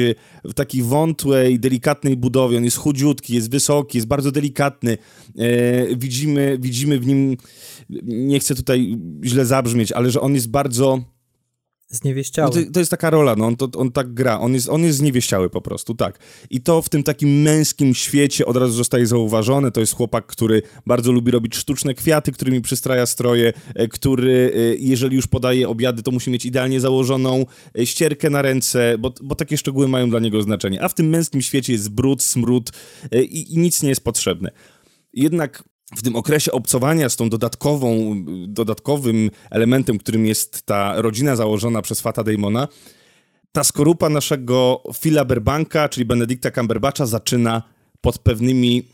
takiej 0.55 0.83
wątłej, 0.83 1.61
delikatnej 1.61 2.17
budowie, 2.17 2.57
on 2.57 2.65
jest 2.65 2.77
chudziutki, 2.77 3.35
jest 3.35 3.51
wysoki, 3.51 3.99
jest 3.99 4.09
bardzo 4.09 4.33
delikatny. 4.33 4.99
E, 5.39 5.97
widzimy, 5.97 6.59
widzimy 6.61 6.99
w 6.99 7.07
nim 7.07 7.37
nie 8.07 8.41
chcę 8.41 8.55
tutaj 8.55 8.99
źle 9.25 9.47
zabrzmieć, 9.47 9.93
ale 9.93 10.11
że 10.11 10.21
on 10.21 10.35
jest 10.35 10.51
bardzo... 10.51 11.01
Zniewieściały. 11.89 12.51
No 12.57 12.63
to, 12.63 12.73
to, 12.73 12.79
jest 12.79 12.91
taka 12.91 13.11
rola, 13.11 13.37
no 13.37 13.47
on, 13.47 13.57
to, 13.57 13.69
on 13.77 13.93
tak 13.93 14.15
gra, 14.15 14.41
on 14.41 14.55
jest, 14.55 14.69
on 14.69 14.83
jest 14.83 14.99
zniewieściały 14.99 15.51
po 15.51 15.61
prostu, 15.61 15.95
tak. 15.95 16.19
I 16.51 16.61
to 16.61 16.83
w 16.83 16.89
tym 16.89 17.03
takim 17.03 17.43
męskim 17.43 17.95
świecie 17.95 18.47
od 18.47 18.57
razu 18.57 18.73
zostaje 18.73 19.07
zauważone, 19.07 19.71
to 19.71 19.81
jest 19.81 19.95
chłopak, 19.95 20.27
który 20.27 20.63
bardzo 20.87 21.13
lubi 21.13 21.31
robić 21.31 21.57
sztuczne 21.57 21.95
kwiaty, 21.95 22.33
którymi 22.33 22.61
przystraja 22.61 23.07
stroje, 23.07 23.53
e, 23.75 23.89
który 23.89 24.53
e, 24.55 24.59
jeżeli 24.79 25.17
już 25.17 25.27
podaje 25.27 25.69
obiady, 25.69 26.03
to 26.03 26.11
musi 26.11 26.31
mieć 26.31 26.47
idealnie 26.47 26.81
założoną 26.81 27.47
e, 27.79 27.87
ścierkę 27.87 28.31
na 28.31 28.43
ręce, 28.43 28.99
bo, 28.99 29.13
bo 29.23 29.35
takie 29.35 29.59
szczegóły 29.59 29.89
mają 29.89 30.11
dla 30.11 30.21
niego 30.21 30.43
znaczenie. 30.43 30.83
A 30.83 30.89
w 30.89 30.95
tym 30.95 31.09
męskim 31.09 31.43
świecie 31.43 31.73
jest 31.73 31.89
brud, 31.89 32.23
smród 32.23 32.71
i, 33.13 33.55
i 33.55 33.59
nic 33.59 33.83
nie 33.83 33.89
jest 33.89 34.05
potrzebne. 34.05 34.51
Jednak 35.13 35.65
w 35.97 36.03
tym 36.03 36.17
okresie 36.17 36.53
obcowania 36.53 37.09
z 37.09 37.17
tą 37.17 37.29
dodatkową, 37.29 38.15
dodatkowym 38.49 39.31
elementem, 39.51 39.99
którym 39.99 40.27
jest 40.27 40.63
ta 40.63 41.03
rodzina 41.03 41.37
założona 41.37 41.83
przez 41.83 42.01
Fata 42.01 42.25
Damona, 42.25 42.69
ta 43.53 43.65
skorupa 43.65 44.09
naszego 44.09 44.83
Phila 45.01 45.25
Berbanka, 45.25 45.89
czyli 45.89 46.07
Benedicta 46.07 46.51
Cumberbatcha, 46.51 47.07
zaczyna 47.07 47.63
pod 48.01 48.19
pewnymi 48.19 48.89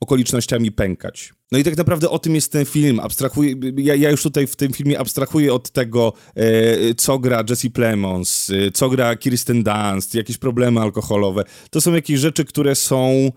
okolicznościami 0.00 0.72
pękać. 0.72 1.32
No 1.52 1.58
i 1.58 1.64
tak 1.64 1.76
naprawdę 1.76 2.10
o 2.10 2.18
tym 2.18 2.34
jest 2.34 2.52
ten 2.52 2.64
film. 2.64 3.00
Abstrahuję, 3.00 3.54
ja, 3.76 3.94
ja 3.94 4.10
już 4.10 4.22
tutaj 4.22 4.46
w 4.46 4.56
tym 4.56 4.72
filmie 4.72 4.98
abstrahuję 4.98 5.54
od 5.54 5.70
tego, 5.70 6.12
e, 6.34 6.94
co 6.94 7.18
gra 7.18 7.44
Jesse 7.50 7.70
Plemons, 7.70 8.50
e, 8.50 8.70
co 8.70 8.88
gra 8.88 9.16
Kirsten 9.16 9.62
Dunst, 9.62 10.14
jakieś 10.14 10.38
problemy 10.38 10.80
alkoholowe. 10.80 11.44
To 11.70 11.80
są 11.80 11.94
jakieś 11.94 12.20
rzeczy, 12.20 12.44
które 12.44 12.74
są 12.74 13.32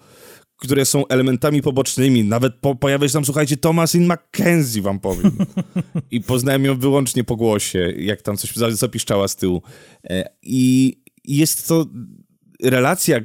które 0.62 0.86
są 0.86 1.08
elementami 1.08 1.62
pobocznymi. 1.62 2.24
Nawet 2.24 2.56
po, 2.56 2.76
pojawia 2.76 3.08
się 3.08 3.14
tam, 3.14 3.26
słuchajcie, 3.26 3.58
Thomasin 3.58 4.14
McKenzie, 4.14 4.82
wam 4.82 5.00
powiem. 5.00 5.38
I 6.12 6.22
poznałem 6.22 6.66
ją 6.66 6.80
wyłącznie 6.80 7.24
po 7.24 7.36
głosie, 7.36 7.94
jak 7.98 8.22
tam 8.22 8.38
coś 8.38 8.54
zapiszczała 8.70 9.28
z 9.28 9.36
tyłu. 9.36 9.62
E, 10.04 10.30
I 10.42 10.96
jest 11.26 11.68
to 11.68 11.86
relacja, 12.64 13.20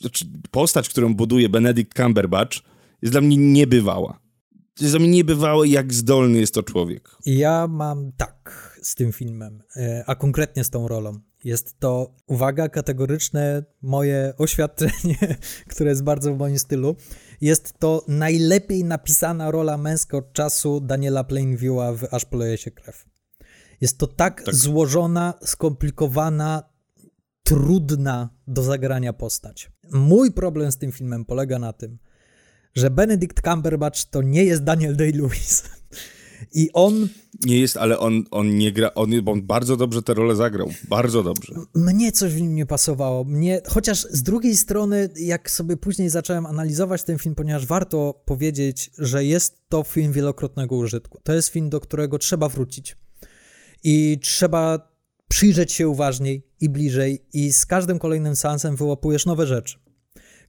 znaczy 0.00 0.24
postać, 0.50 0.88
którą 0.88 1.14
buduje 1.14 1.48
Benedict 1.48 1.96
Cumberbatch, 1.96 2.58
jest 3.02 3.14
dla 3.14 3.20
mnie 3.20 3.36
niebywała. 3.36 4.20
Jest 4.80 4.92
dla 4.92 5.00
mnie 5.00 5.08
niebywałe, 5.08 5.68
jak 5.68 5.94
zdolny 5.94 6.40
jest 6.40 6.54
to 6.54 6.62
człowiek. 6.62 7.10
Ja 7.26 7.66
mam 7.66 8.12
tak 8.16 8.69
z 8.82 8.94
tym 8.94 9.12
filmem, 9.12 9.62
e, 9.76 10.04
a 10.06 10.14
konkretnie 10.14 10.64
z 10.64 10.70
tą 10.70 10.88
rolą. 10.88 11.20
Jest 11.44 11.78
to, 11.78 12.14
uwaga, 12.26 12.68
kategoryczne 12.68 13.64
moje 13.82 14.32
oświadczenie, 14.38 15.36
które 15.70 15.90
jest 15.90 16.02
bardzo 16.02 16.34
w 16.34 16.38
moim 16.38 16.58
stylu. 16.58 16.96
Jest 17.40 17.78
to 17.78 18.04
najlepiej 18.08 18.84
napisana 18.84 19.50
rola 19.50 19.76
męska 19.76 20.16
od 20.16 20.32
czasu 20.32 20.80
Daniela 20.80 21.24
Plainviewa 21.24 21.92
w 21.92 22.14
Aż 22.14 22.24
poleje 22.24 22.58
się 22.58 22.70
krew. 22.70 23.06
Jest 23.80 23.98
to 23.98 24.06
tak, 24.06 24.42
tak, 24.42 24.54
złożona, 24.54 25.34
skomplikowana, 25.44 26.62
trudna 27.42 28.30
do 28.46 28.62
zagrania 28.62 29.12
postać. 29.12 29.70
Mój 29.92 30.32
problem 30.32 30.72
z 30.72 30.78
tym 30.78 30.92
filmem 30.92 31.24
polega 31.24 31.58
na 31.58 31.72
tym, 31.72 31.98
że 32.74 32.90
Benedict 32.90 33.40
Cumberbatch 33.42 34.04
to 34.04 34.22
nie 34.22 34.44
jest 34.44 34.62
Daniel 34.62 34.96
Day-Lewis. 34.96 35.62
I 36.52 36.70
on. 36.72 37.08
Nie 37.46 37.60
jest, 37.60 37.76
ale 37.76 37.98
on, 37.98 38.24
on 38.30 38.56
nie 38.56 38.72
gra. 38.72 38.94
On, 38.94 39.10
on 39.26 39.42
bardzo 39.42 39.76
dobrze 39.76 40.02
tę 40.02 40.14
rolę 40.14 40.36
zagrał. 40.36 40.70
Bardzo 40.88 41.22
dobrze. 41.22 41.54
Mnie 41.74 42.12
coś 42.12 42.32
w 42.32 42.40
nim 42.40 42.54
nie 42.54 42.66
pasowało. 42.66 43.24
Mnie, 43.24 43.60
chociaż 43.66 44.06
z 44.10 44.22
drugiej 44.22 44.56
strony, 44.56 45.08
jak 45.16 45.50
sobie 45.50 45.76
później 45.76 46.10
zacząłem 46.10 46.46
analizować 46.46 47.04
ten 47.04 47.18
film, 47.18 47.34
ponieważ 47.34 47.66
warto 47.66 48.22
powiedzieć, 48.24 48.90
że 48.98 49.24
jest 49.24 49.68
to 49.68 49.82
film 49.82 50.12
wielokrotnego 50.12 50.76
użytku. 50.76 51.20
To 51.22 51.32
jest 51.32 51.48
film, 51.48 51.70
do 51.70 51.80
którego 51.80 52.18
trzeba 52.18 52.48
wrócić. 52.48 52.96
I 53.84 54.18
trzeba 54.22 54.90
przyjrzeć 55.28 55.72
się 55.72 55.88
uważniej 55.88 56.46
i 56.60 56.68
bliżej, 56.68 57.24
i 57.32 57.52
z 57.52 57.66
każdym 57.66 57.98
kolejnym 57.98 58.36
seansem 58.36 58.76
wyłapujesz 58.76 59.26
nowe 59.26 59.46
rzeczy 59.46 59.89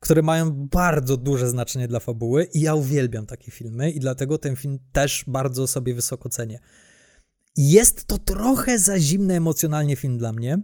które 0.02 0.22
mają 0.22 0.52
bardzo 0.52 1.18
duże 1.18 1.50
znaczenie 1.50 1.88
dla 1.88 2.00
fabuły 2.00 2.44
i 2.54 2.62
ja 2.62 2.76
uwielbiam 2.76 3.26
takie 3.26 3.52
filmy 3.52 3.92
i 3.92 4.00
dlatego 4.00 4.38
ten 4.38 4.56
film 4.56 4.80
też 4.92 5.24
bardzo 5.28 5.68
sobie 5.68 5.94
wysoko 5.94 6.30
cenię. 6.30 6.60
Jest 7.58 8.06
to 8.06 8.18
trochę 8.18 8.80
za 8.80 9.00
zimny 9.00 9.36
emocjonalnie 9.36 9.96
film 9.96 10.18
dla 10.18 10.34
mnie, 10.34 10.62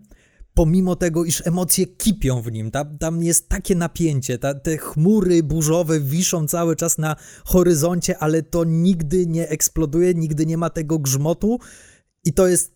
pomimo 0.53 0.95
tego, 0.95 1.25
iż 1.25 1.47
emocje 1.47 1.85
kipią 1.85 2.41
w 2.41 2.51
nim. 2.51 2.71
Tam, 2.71 2.97
tam 2.97 3.23
jest 3.23 3.49
takie 3.49 3.75
napięcie, 3.75 4.37
ta, 4.37 4.53
te 4.53 4.77
chmury 4.77 5.43
burzowe 5.43 5.99
wiszą 5.99 6.47
cały 6.47 6.75
czas 6.75 6.97
na 6.97 7.15
horyzoncie, 7.45 8.17
ale 8.17 8.43
to 8.43 8.63
nigdy 8.63 9.27
nie 9.27 9.49
eksploduje, 9.49 10.13
nigdy 10.13 10.45
nie 10.45 10.57
ma 10.57 10.69
tego 10.69 10.99
grzmotu 10.99 11.59
i 12.23 12.33
to 12.33 12.47
jest 12.47 12.71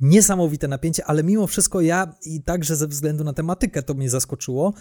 niesamowite 0.00 0.68
napięcie, 0.68 1.04
ale 1.04 1.24
mimo 1.24 1.46
wszystko 1.46 1.80
ja 1.80 2.14
i 2.24 2.42
także 2.42 2.76
ze 2.76 2.88
względu 2.88 3.24
na 3.24 3.32
tematykę 3.32 3.82
to 3.82 3.94
mnie 3.94 4.10
zaskoczyło, 4.10 4.74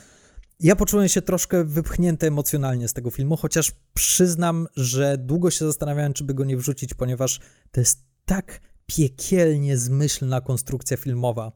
ja 0.63 0.75
poczułem 0.75 1.09
się 1.09 1.21
troszkę 1.21 1.63
wypchnięty 1.63 2.27
emocjonalnie 2.27 2.87
z 2.87 2.93
tego 2.93 3.11
filmu, 3.11 3.37
chociaż 3.37 3.71
przyznam, 3.93 4.67
że 4.75 5.17
długo 5.17 5.51
się 5.51 5.65
zastanawiałem, 5.65 6.13
czy 6.13 6.23
by 6.23 6.33
go 6.33 6.45
nie 6.45 6.57
wrzucić, 6.57 6.93
ponieważ 6.93 7.39
to 7.71 7.79
jest 7.81 8.03
tak 8.25 8.61
piekielnie 8.85 9.77
zmyślna 9.77 10.41
konstrukcja 10.41 10.97
filmowa, 10.97 11.51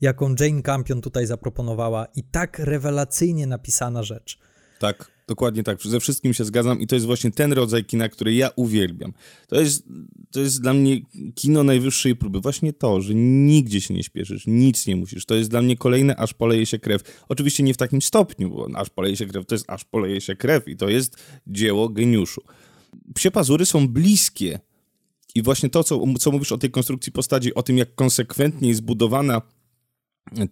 jaką 0.00 0.34
Jane 0.40 0.62
Campion 0.62 1.00
tutaj 1.00 1.26
zaproponowała 1.26 2.06
i 2.16 2.22
tak 2.24 2.58
rewelacyjnie 2.58 3.46
napisana 3.46 4.02
rzecz. 4.02 4.38
Tak, 4.78 5.10
dokładnie 5.28 5.62
tak. 5.62 5.82
Ze 5.82 6.00
wszystkim 6.00 6.34
się 6.34 6.44
zgadzam 6.44 6.80
i 6.80 6.86
to 6.86 6.94
jest 6.94 7.06
właśnie 7.06 7.30
ten 7.30 7.52
rodzaj 7.52 7.84
kina, 7.84 8.08
który 8.08 8.34
ja 8.34 8.50
uwielbiam. 8.56 9.12
To 9.48 9.60
jest, 9.60 9.84
to 10.30 10.40
jest 10.40 10.62
dla 10.62 10.74
mnie 10.74 11.00
kino 11.34 11.64
najwyższej 11.64 12.16
próby. 12.16 12.40
Właśnie 12.40 12.72
to, 12.72 13.00
że 13.00 13.14
nigdzie 13.14 13.80
się 13.80 13.94
nie 13.94 14.02
śpieszysz, 14.02 14.44
nic 14.46 14.86
nie 14.86 14.96
musisz. 14.96 15.26
To 15.26 15.34
jest 15.34 15.50
dla 15.50 15.62
mnie 15.62 15.76
kolejne 15.76 16.16
aż 16.16 16.34
poleje 16.34 16.66
się 16.66 16.78
krew. 16.78 17.24
Oczywiście 17.28 17.62
nie 17.62 17.74
w 17.74 17.76
takim 17.76 18.02
stopniu, 18.02 18.50
bo 18.50 18.68
aż 18.74 18.90
poleje 18.90 19.16
się 19.16 19.26
krew 19.26 19.46
to 19.46 19.54
jest 19.54 19.70
aż 19.70 19.84
poleje 19.84 20.20
się 20.20 20.36
krew 20.36 20.68
i 20.68 20.76
to 20.76 20.88
jest 20.88 21.16
dzieło 21.46 21.88
geniuszu. 21.88 22.42
Psie 23.14 23.30
pazury 23.30 23.66
są 23.66 23.88
bliskie 23.88 24.60
i 25.34 25.42
właśnie 25.42 25.68
to, 25.68 25.84
co, 25.84 26.04
co 26.18 26.32
mówisz 26.32 26.52
o 26.52 26.58
tej 26.58 26.70
konstrukcji 26.70 27.12
postaci, 27.12 27.54
o 27.54 27.62
tym, 27.62 27.78
jak 27.78 27.94
konsekwentnie 27.94 28.68
jest 28.68 28.78
zbudowana 28.78 29.42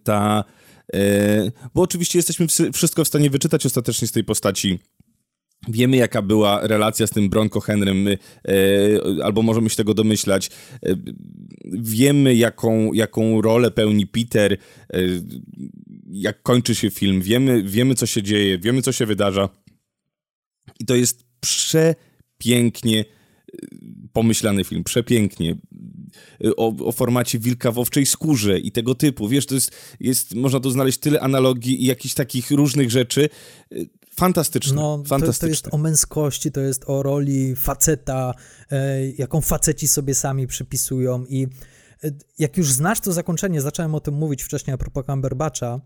ta 0.03 0.43
bo 1.73 1.81
oczywiście 1.81 2.19
jesteśmy 2.19 2.47
wszystko 2.73 3.03
w 3.03 3.07
stanie 3.07 3.29
wyczytać 3.29 3.65
ostatecznie 3.65 4.07
z 4.07 4.11
tej 4.11 4.23
postaci. 4.23 4.79
Wiemy, 5.69 5.97
jaka 5.97 6.21
była 6.21 6.67
relacja 6.67 7.07
z 7.07 7.09
tym 7.09 7.29
Bronco 7.29 7.59
Henrym, 7.59 8.07
e, 8.07 8.17
albo 9.23 9.41
możemy 9.41 9.69
się 9.69 9.75
tego 9.75 9.93
domyślać. 9.93 10.49
E, 10.85 10.95
wiemy, 11.73 12.35
jaką, 12.35 12.93
jaką 12.93 13.41
rolę 13.41 13.71
pełni 13.71 14.07
Peter, 14.07 14.57
jak 16.11 16.41
kończy 16.41 16.75
się 16.75 16.89
film. 16.89 17.21
Wiemy, 17.21 17.63
wiemy, 17.63 17.95
co 17.95 18.05
się 18.05 18.23
dzieje, 18.23 18.59
wiemy, 18.59 18.81
co 18.81 18.91
się 18.91 19.05
wydarza. 19.05 19.49
I 20.79 20.85
to 20.85 20.95
jest 20.95 21.25
przepięknie 21.39 23.05
pomyślany 24.13 24.63
film, 24.63 24.83
przepięknie. 24.83 25.57
O, 26.57 26.73
o, 26.85 26.91
formacie 26.91 27.39
wilka 27.39 27.71
w 27.71 27.79
owczej 27.79 28.05
skórze 28.05 28.59
i 28.59 28.71
tego 28.71 28.95
typu. 28.95 29.27
Wiesz, 29.27 29.45
to 29.45 29.55
jest, 29.55 29.71
jest, 29.99 30.35
można 30.35 30.59
tu 30.59 30.69
znaleźć 30.69 30.97
tyle 30.97 31.19
analogii 31.19 31.83
i 31.83 31.85
jakichś 31.85 32.13
takich 32.13 32.51
różnych 32.51 32.91
rzeczy. 32.91 33.29
Fantastyczne. 34.17 34.75
No, 34.75 35.03
fantastyczne. 35.07 35.33
To, 35.33 35.39
to 35.39 35.47
jest 35.47 35.73
o 35.73 35.77
męskości, 35.77 36.51
to 36.51 36.61
jest 36.61 36.83
o 36.87 37.03
roli 37.03 37.55
faceta, 37.55 38.33
e, 38.71 39.09
jaką 39.09 39.41
faceci 39.41 39.87
sobie 39.87 40.15
sami 40.15 40.47
przypisują 40.47 41.25
i 41.25 41.47
e, 42.03 42.11
jak 42.39 42.57
już 42.57 42.71
znasz 42.71 42.99
to 42.99 43.13
zakończenie, 43.13 43.61
zacząłem 43.61 43.95
o 43.95 43.99
tym 43.99 44.13
mówić 44.13 44.43
wcześniej 44.43 44.73
a 44.73 44.77
propos 44.77 45.05
Cumberbatcha, 45.05 45.81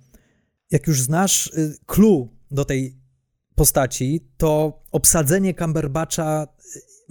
jak 0.72 0.88
już 0.88 1.02
znasz 1.02 1.48
e, 1.48 1.74
clue 1.86 2.30
do 2.52 2.66
tej 2.66 2.98
postaci, 3.56 4.28
to 4.38 4.82
obsadzenie 4.92 5.54
Cumberbatcha 5.54 6.48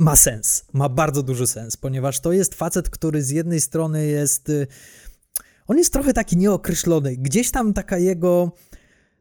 ma 0.00 0.16
sens, 0.16 0.64
ma 0.72 0.88
bardzo 0.88 1.22
duży 1.22 1.46
sens, 1.46 1.76
ponieważ 1.76 2.20
to 2.20 2.32
jest 2.32 2.54
facet, 2.54 2.90
który 2.90 3.22
z 3.22 3.30
jednej 3.30 3.60
strony 3.60 4.06
jest. 4.06 4.48
Y, 4.48 4.66
on 5.66 5.78
jest 5.78 5.92
trochę 5.92 6.12
taki 6.12 6.36
nieokreślony. 6.36 7.16
Gdzieś 7.16 7.50
tam 7.50 7.72
taka 7.72 7.98
jego. 7.98 8.52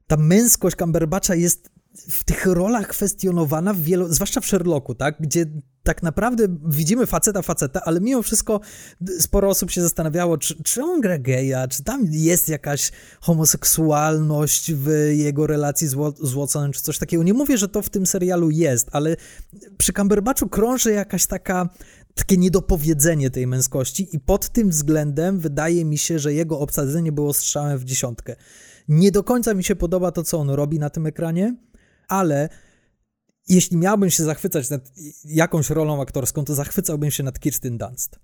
Ta 0.07 0.17
męskość 0.17 0.75
Cumberbatcha 0.75 1.35
jest 1.35 1.69
w 2.09 2.23
tych 2.23 2.45
rolach 2.45 2.87
kwestionowana, 2.87 3.73
w 3.73 3.79
wielu, 3.79 4.13
zwłaszcza 4.13 4.41
w 4.41 4.45
Sherlocku, 4.45 4.95
tak? 4.95 5.15
Gdzie 5.19 5.45
tak 5.89 6.03
naprawdę 6.03 6.47
widzimy 6.65 7.05
faceta, 7.05 7.41
faceta, 7.41 7.81
ale 7.85 8.01
mimo 8.01 8.21
wszystko 8.21 8.59
sporo 9.19 9.49
osób 9.49 9.71
się 9.71 9.81
zastanawiało, 9.81 10.37
czy, 10.37 10.63
czy 10.63 10.83
on 10.83 11.01
gra 11.01 11.19
geja, 11.19 11.67
czy 11.67 11.83
tam 11.83 12.05
jest 12.09 12.49
jakaś 12.49 12.91
homoseksualność 13.21 14.73
w 14.73 14.89
jego 15.13 15.47
relacji 15.47 15.87
z, 15.87 15.95
z 16.21 16.33
Watsonem, 16.33 16.71
czy 16.71 16.81
coś 16.81 16.97
takiego. 16.97 17.23
Nie 17.23 17.33
mówię, 17.33 17.57
że 17.57 17.67
to 17.67 17.81
w 17.81 17.89
tym 17.89 18.05
serialu 18.05 18.49
jest, 18.49 18.87
ale 18.91 19.15
przy 19.77 19.93
Cumberbatchu 19.93 20.49
krąży 20.49 20.91
jakaś 20.91 21.25
taka 21.25 21.69
takie 22.15 22.37
niedopowiedzenie 22.37 23.29
tej 23.29 23.47
męskości 23.47 24.07
i 24.11 24.19
pod 24.19 24.49
tym 24.49 24.69
względem 24.69 25.39
wydaje 25.39 25.85
mi 25.85 25.97
się, 25.97 26.19
że 26.19 26.33
jego 26.33 26.59
obsadzenie 26.59 27.11
było 27.11 27.33
strzałem 27.33 27.77
w 27.77 27.83
dziesiątkę. 27.83 28.35
Nie 28.87 29.11
do 29.11 29.23
końca 29.23 29.53
mi 29.53 29.63
się 29.63 29.75
podoba 29.75 30.11
to, 30.11 30.23
co 30.23 30.37
on 30.37 30.49
robi 30.49 30.79
na 30.79 30.89
tym 30.89 31.05
ekranie, 31.05 31.55
ale 32.07 32.49
jeśli 33.49 33.77
miałbym 33.77 34.09
się 34.09 34.23
zachwycać 34.23 34.69
nad 34.69 34.91
jakąś 35.25 35.69
rolą 35.69 36.01
aktorską, 36.01 36.45
to 36.45 36.55
zachwycałbym 36.55 37.11
się 37.11 37.23
nad 37.23 37.39
Kirsten 37.39 37.77
Dunst, 37.77 38.19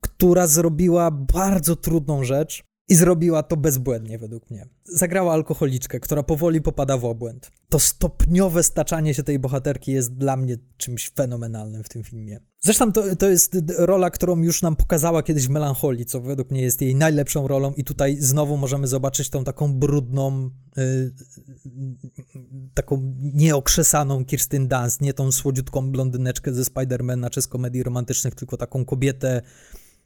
która 0.00 0.46
zrobiła 0.46 1.10
bardzo 1.10 1.76
trudną 1.76 2.24
rzecz, 2.24 2.64
i 2.88 2.94
zrobiła 2.94 3.42
to 3.42 3.56
bezbłędnie, 3.56 4.18
według 4.18 4.50
mnie. 4.50 4.68
Zagrała 4.84 5.32
alkoholiczkę, 5.32 6.00
która 6.00 6.22
powoli 6.22 6.62
popada 6.62 6.98
w 6.98 7.04
obłęd. 7.04 7.50
To 7.68 7.78
stopniowe 7.78 8.62
staczanie 8.62 9.14
się 9.14 9.22
tej 9.22 9.38
bohaterki 9.38 9.92
jest 9.92 10.14
dla 10.14 10.36
mnie 10.36 10.56
czymś 10.76 11.10
fenomenalnym 11.10 11.84
w 11.84 11.88
tym 11.88 12.04
filmie. 12.04 12.40
Zresztą 12.60 12.92
to, 12.92 13.16
to 13.16 13.28
jest 13.28 13.56
rola, 13.78 14.10
którą 14.10 14.42
już 14.42 14.62
nam 14.62 14.76
pokazała 14.76 15.22
kiedyś 15.22 15.46
w 15.46 15.50
Melancholii, 15.50 16.06
co 16.06 16.20
według 16.20 16.50
mnie 16.50 16.62
jest 16.62 16.82
jej 16.82 16.94
najlepszą 16.94 17.48
rolą 17.48 17.72
i 17.72 17.84
tutaj 17.84 18.16
znowu 18.20 18.56
możemy 18.56 18.86
zobaczyć 18.86 19.30
tą 19.30 19.44
taką 19.44 19.74
brudną, 19.74 20.50
yy, 20.76 21.12
taką 22.74 23.14
nieokrzesaną 23.20 24.24
Kirsten 24.24 24.68
Dunst, 24.68 25.00
nie 25.00 25.14
tą 25.14 25.32
słodziutką 25.32 25.90
blondyneczkę 25.90 26.54
ze 26.54 26.62
Spider-Mana 26.62 27.30
czy 27.30 27.42
z 27.42 27.48
komedii 27.48 27.82
romantycznych, 27.82 28.34
tylko 28.34 28.56
taką 28.56 28.84
kobietę 28.84 29.42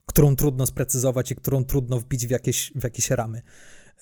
którą 0.06 0.36
trudno 0.36 0.66
sprecyzować 0.66 1.30
i 1.30 1.36
którą 1.36 1.64
trudno 1.64 2.00
wbić 2.00 2.26
w 2.26 2.30
jakieś, 2.30 2.72
w 2.74 2.84
jakieś 2.84 3.10
ramy. 3.10 3.42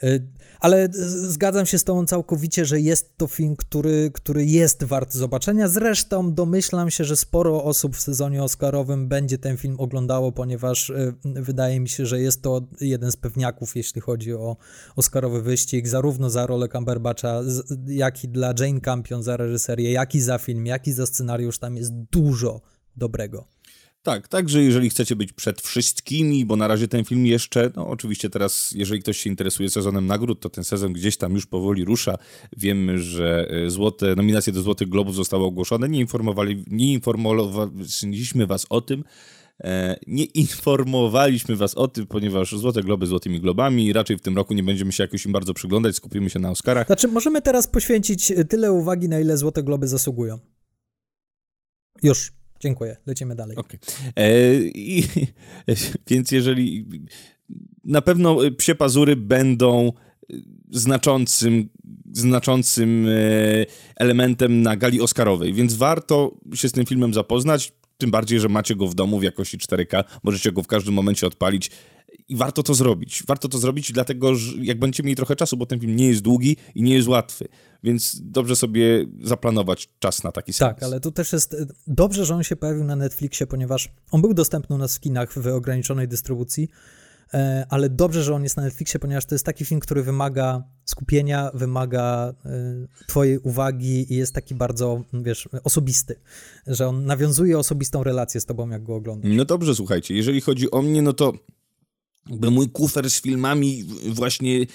Y, 0.03 0.27
ale 0.61 0.89
zgadzam 0.93 1.67
się 1.67 1.79
z 1.79 1.85
Tobą 1.85 2.07
całkowicie, 2.07 2.65
że 2.65 2.81
jest 2.81 3.17
to 3.17 3.27
film, 3.27 3.57
który, 3.57 4.11
który 4.15 4.45
jest 4.45 4.85
wart 4.85 5.13
zobaczenia. 5.13 5.69
Zresztą 5.69 6.35
domyślam 6.35 6.91
się, 6.91 7.05
że 7.05 7.17
sporo 7.17 7.65
osób 7.65 7.97
w 7.97 8.01
sezonie 8.01 8.43
Oscarowym 8.43 9.09
będzie 9.09 9.39
ten 9.39 9.57
film 9.57 9.77
oglądało, 9.79 10.33
ponieważ 10.33 10.91
y, 10.91 11.15
wydaje 11.25 11.81
mi 11.81 11.89
się, 11.89 12.07
że 12.07 12.21
jest 12.21 12.43
to 12.43 12.61
jeden 12.81 13.13
z 13.13 13.17
pewniaków, 13.17 13.77
jeśli 13.77 14.01
chodzi 14.01 14.35
o 14.35 14.57
Oscarowy 14.97 15.43
wyścig, 15.43 15.89
zarówno 15.89 16.31
za 16.31 16.47
rolę 16.47 16.69
Cumberbatcha, 16.69 17.41
jak 17.87 18.25
i 18.25 18.29
dla 18.29 18.55
Jane 18.59 18.81
Campion 18.81 19.23
za 19.23 19.37
reżyserię, 19.37 19.93
jak 19.93 20.15
i 20.15 20.21
za 20.21 20.39
film, 20.39 20.67
jak 20.67 20.87
i 20.87 20.93
za 20.93 21.07
scenariusz. 21.07 21.59
Tam 21.59 21.77
jest 21.77 21.93
dużo 21.93 22.61
dobrego. 22.97 23.60
Tak, 24.03 24.29
także 24.29 24.63
jeżeli 24.63 24.91
chcecie 24.91 25.17
być 25.17 25.33
przed 25.33 25.61
wszystkimi, 25.61 26.45
bo 26.45 26.57
na 26.57 26.69
razie 26.69 26.89
ten 26.89 27.05
film 27.05 27.27
jeszcze, 27.27 27.71
no 27.77 27.89
oczywiście 27.89 28.31
teraz, 28.31 28.73
jeżeli 28.73 29.03
ktoś 29.03 29.19
się 29.19 29.31
interesuje 29.31 29.71
sezonem 29.71 30.07
nagród, 30.07 30.41
to 30.41 30.51
ten 30.51 30.65
sezon 30.65 30.93
gdzieś 30.93 31.17
tam 31.17 31.35
już 31.35 31.47
powoli 31.47 31.85
rusza. 31.85 32.19
Wiemy, 32.57 32.99
że 32.99 33.49
e, 33.51 33.71
złote, 33.71 34.15
nominacje 34.15 34.53
do 34.53 34.63
Złotych 34.63 34.89
Globów 34.89 35.15
zostały 35.15 35.45
ogłoszone. 35.45 35.89
Nie, 35.89 36.01
informowali, 36.01 36.65
nie 36.67 36.93
informowaliśmy 36.93 38.47
was 38.47 38.67
o 38.71 38.81
tym, 38.81 39.05
e, 39.65 39.97
nie 40.07 40.25
informowaliśmy 40.25 41.57
was 41.57 41.75
o 41.75 41.89
tym, 41.89 42.07
ponieważ 42.07 42.57
Złote 42.57 42.83
Globy 42.83 43.07
Złotymi 43.07 43.41
Globami, 43.41 43.93
raczej 43.93 44.17
w 44.17 44.21
tym 44.21 44.37
roku 44.37 44.55
nie 44.55 44.63
będziemy 44.63 44.93
się 44.93 45.05
jakoś 45.05 45.27
im 45.27 45.33
bardzo 45.33 45.55
przyglądać, 45.55 45.97
skupimy 45.97 46.31
się 46.31 46.39
na 46.39 46.51
Oscarach. 46.51 46.87
Znaczy, 46.87 47.09
możemy 47.09 47.43
teraz 47.43 47.67
poświęcić 47.67 48.33
tyle 48.49 48.73
uwagi, 48.73 49.09
na 49.09 49.21
ile 49.21 49.37
Złote 49.37 49.63
Globy 49.63 49.89
zasługują. 49.89 50.39
Już. 52.03 52.40
Dziękuję, 52.61 52.97
lecimy 53.07 53.35
dalej. 53.35 53.57
Okay. 53.57 53.81
E, 54.17 54.55
i, 54.63 55.05
więc 56.11 56.33
jeżeli 56.33 56.87
na 57.85 58.03
pewno 58.03 58.39
psie 58.57 58.75
pazury 58.75 59.17
będą 59.17 59.93
znaczącym, 60.71 61.69
znaczącym 62.13 63.07
e, 63.09 63.13
elementem 63.97 64.63
na 64.63 64.77
gali 64.77 65.01
Oscarowej, 65.01 65.53
więc 65.53 65.75
warto 65.75 66.37
się 66.55 66.69
z 66.69 66.73
tym 66.73 66.87
filmem 66.87 67.15
zapoznać, 67.15 67.73
tym 67.99 68.11
bardziej, 68.11 68.41
że 68.41 68.49
macie 68.49 68.77
go 68.77 68.87
w 68.87 68.95
domu 68.95 69.19
w 69.19 69.23
jakości 69.23 69.59
4K, 69.59 70.05
możecie 70.23 70.53
go 70.53 70.63
w 70.63 70.67
każdym 70.67 70.95
momencie 70.95 71.27
odpalić 71.27 71.71
i 72.31 72.37
warto 72.37 72.63
to 72.63 72.75
zrobić. 72.75 73.23
Warto 73.27 73.49
to 73.49 73.59
zrobić, 73.59 73.93
dlatego 73.93 74.35
że 74.35 74.57
jak 74.63 74.79
będziecie 74.79 75.03
mieli 75.03 75.17
trochę 75.17 75.37
czasu, 75.37 75.57
bo 75.57 75.67
ten 75.67 75.81
film 75.81 75.97
nie 75.97 76.09
jest 76.09 76.21
długi 76.21 76.57
i 76.75 76.83
nie 76.83 76.95
jest 76.95 77.09
łatwy, 77.09 77.49
więc 77.83 78.21
dobrze 78.23 78.57
sobie 78.57 79.07
zaplanować 79.23 79.89
czas 79.99 80.25
na 80.25 80.33
taki 80.33 80.53
seans. 80.53 80.75
Tak, 80.75 80.83
ale 80.83 81.01
to 81.01 81.11
też 81.11 81.33
jest 81.33 81.57
dobrze, 81.87 82.25
że 82.25 82.35
on 82.35 82.43
się 82.43 82.57
pojawił 82.57 82.85
na 82.85 82.97
Netflixie, 82.97 83.47
ponieważ 83.47 83.89
on 84.11 84.21
był 84.21 84.35
dostępny 84.35 84.77
u 84.77 84.79
nas 84.79 84.97
w 84.97 85.01
kinach 85.01 85.33
w 85.33 85.47
ograniczonej 85.47 86.09
dystrybucji, 86.09 86.69
e, 87.35 87.67
ale 87.69 87.89
dobrze, 87.89 88.23
że 88.23 88.35
on 88.35 88.43
jest 88.43 88.57
na 88.57 88.63
Netflixie, 88.63 89.01
ponieważ 89.01 89.25
to 89.25 89.35
jest 89.35 89.47
taki 89.47 89.65
film, 89.65 89.81
który 89.81 90.03
wymaga 90.03 90.63
skupienia, 90.85 91.51
wymaga 91.55 92.35
e, 92.45 93.07
twojej 93.07 93.39
uwagi 93.39 94.13
i 94.13 94.17
jest 94.17 94.35
taki 94.35 94.55
bardzo, 94.55 95.05
wiesz, 95.13 95.49
osobisty, 95.65 96.17
że 96.67 96.89
on 96.89 97.05
nawiązuje 97.05 97.59
osobistą 97.59 98.03
relację 98.03 98.41
z 98.41 98.47
tobą, 98.47 98.69
jak 98.69 98.83
go 98.83 98.95
oglądasz. 98.95 99.31
No 99.35 99.45
dobrze, 99.45 99.75
słuchajcie, 99.75 100.15
jeżeli 100.15 100.41
chodzi 100.41 100.71
o 100.71 100.83
mnie, 100.83 101.03
no 101.03 101.13
to 101.13 101.33
by 102.31 102.51
mój 102.51 102.69
kufer 102.69 103.11
z 103.11 103.21
filmami 103.21 103.85
właśnie 104.09 104.67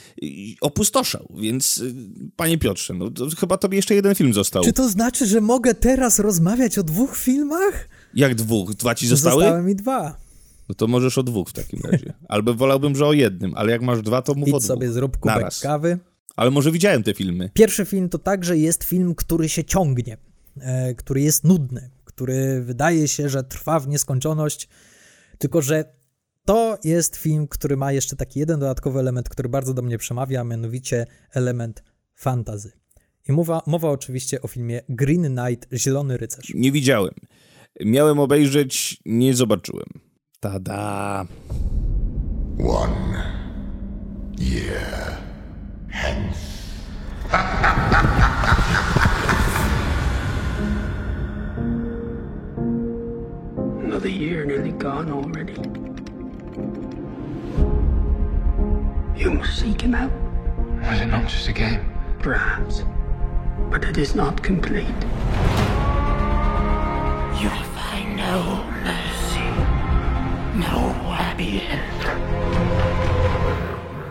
opustoszał, 0.61 1.27
więc 1.37 1.77
y, 1.77 1.93
panie 2.35 2.57
Piotrze, 2.57 2.93
no 2.93 3.11
to 3.11 3.27
chyba 3.39 3.57
tobie 3.57 3.75
jeszcze 3.75 3.95
jeden 3.95 4.15
film 4.15 4.33
został. 4.33 4.63
Czy 4.63 4.73
to 4.73 4.89
znaczy, 4.89 5.25
że 5.27 5.41
mogę 5.41 5.73
teraz 5.75 6.19
rozmawiać 6.19 6.77
o 6.77 6.83
dwóch 6.83 7.17
filmach? 7.17 7.89
Jak 8.13 8.35
dwóch? 8.35 8.73
Dwa 8.73 8.95
ci 8.95 9.07
zostały? 9.07 9.43
Zostały 9.43 9.63
mi 9.63 9.75
dwa. 9.75 10.17
No 10.69 10.75
to 10.75 10.87
możesz 10.87 11.17
o 11.17 11.23
dwóch 11.23 11.49
w 11.49 11.53
takim 11.53 11.79
razie. 11.91 12.13
Albo 12.27 12.53
wolałbym, 12.53 12.95
że 12.95 13.05
o 13.05 13.13
jednym, 13.13 13.53
ale 13.55 13.71
jak 13.71 13.81
masz 13.81 14.01
dwa, 14.01 14.21
to 14.21 14.33
mów 14.33 14.47
Idź 14.47 14.53
o 14.53 14.57
dwóch. 14.59 14.67
sobie 14.67 14.91
zrób 14.91 15.17
kubek 15.17 15.35
Naraz. 15.35 15.59
kawy. 15.59 15.99
Ale 16.35 16.51
może 16.51 16.71
widziałem 16.71 17.03
te 17.03 17.13
filmy. 17.13 17.49
Pierwszy 17.53 17.85
film 17.85 18.09
to 18.09 18.17
także 18.17 18.57
jest 18.57 18.83
film, 18.83 19.15
który 19.15 19.49
się 19.49 19.63
ciągnie, 19.63 20.17
e, 20.59 20.95
który 20.95 21.21
jest 21.21 21.43
nudny, 21.43 21.89
który 22.05 22.61
wydaje 22.63 23.07
się, 23.07 23.29
że 23.29 23.43
trwa 23.43 23.79
w 23.79 23.87
nieskończoność, 23.87 24.67
tylko 25.37 25.61
że 25.61 25.85
to 26.45 26.77
jest 26.83 27.15
film, 27.15 27.47
który 27.47 27.77
ma 27.77 27.91
jeszcze 27.91 28.15
taki 28.15 28.39
jeden 28.39 28.59
dodatkowy 28.59 28.99
element, 28.99 29.29
który 29.29 29.49
bardzo 29.49 29.73
do 29.73 29.81
mnie 29.81 29.97
przemawia, 29.97 30.41
a 30.41 30.43
mianowicie 30.43 31.05
element 31.33 31.83
fantazy. 32.15 32.71
I 33.27 33.31
mowa, 33.31 33.61
mowa 33.67 33.89
oczywiście 33.89 34.41
o 34.41 34.47
filmie 34.47 34.81
Green 34.89 35.35
Knight, 35.35 35.67
Zielony 35.73 36.17
Rycerz. 36.17 36.53
Nie 36.55 36.71
widziałem. 36.71 37.13
Miałem 37.85 38.19
obejrzeć, 38.19 39.01
nie 39.05 39.33
zobaczyłem. 39.33 39.85
Tada. 40.39 41.25
One 42.59 43.23
year 44.39 45.17
hence. 45.89 46.39
Another 53.83 54.11
year 54.11 54.47
nearly 54.47 54.71
gone 54.71 55.11
already. 55.11 55.94
You 59.17 59.31
must 59.31 59.59
seek 59.59 59.81
him 59.81 59.95
out. 59.95 60.11
Was 60.81 61.01
it 61.01 61.07
not 61.07 61.23
just 61.27 61.47
a 61.47 61.53
game? 61.53 61.79
Perhaps. 62.19 62.83
But 63.71 63.85
it 63.85 63.97
is 63.97 64.13
not 64.13 64.43
complete. 64.43 64.99
You'll 67.39 67.65
find 67.79 68.17
no 68.17 68.63
mercy. 68.83 69.47
No 70.59 70.93
happy 71.15 71.61
end. 71.61 72.03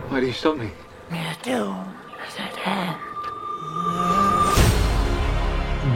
Why 0.09 0.19
do 0.21 0.25
you 0.25 0.33
stop 0.33 0.57
me? 0.57 0.69
Your 1.11 1.35
doom 1.43 1.85
is 2.27 2.35
at 2.39 2.55
hand. 2.65 2.97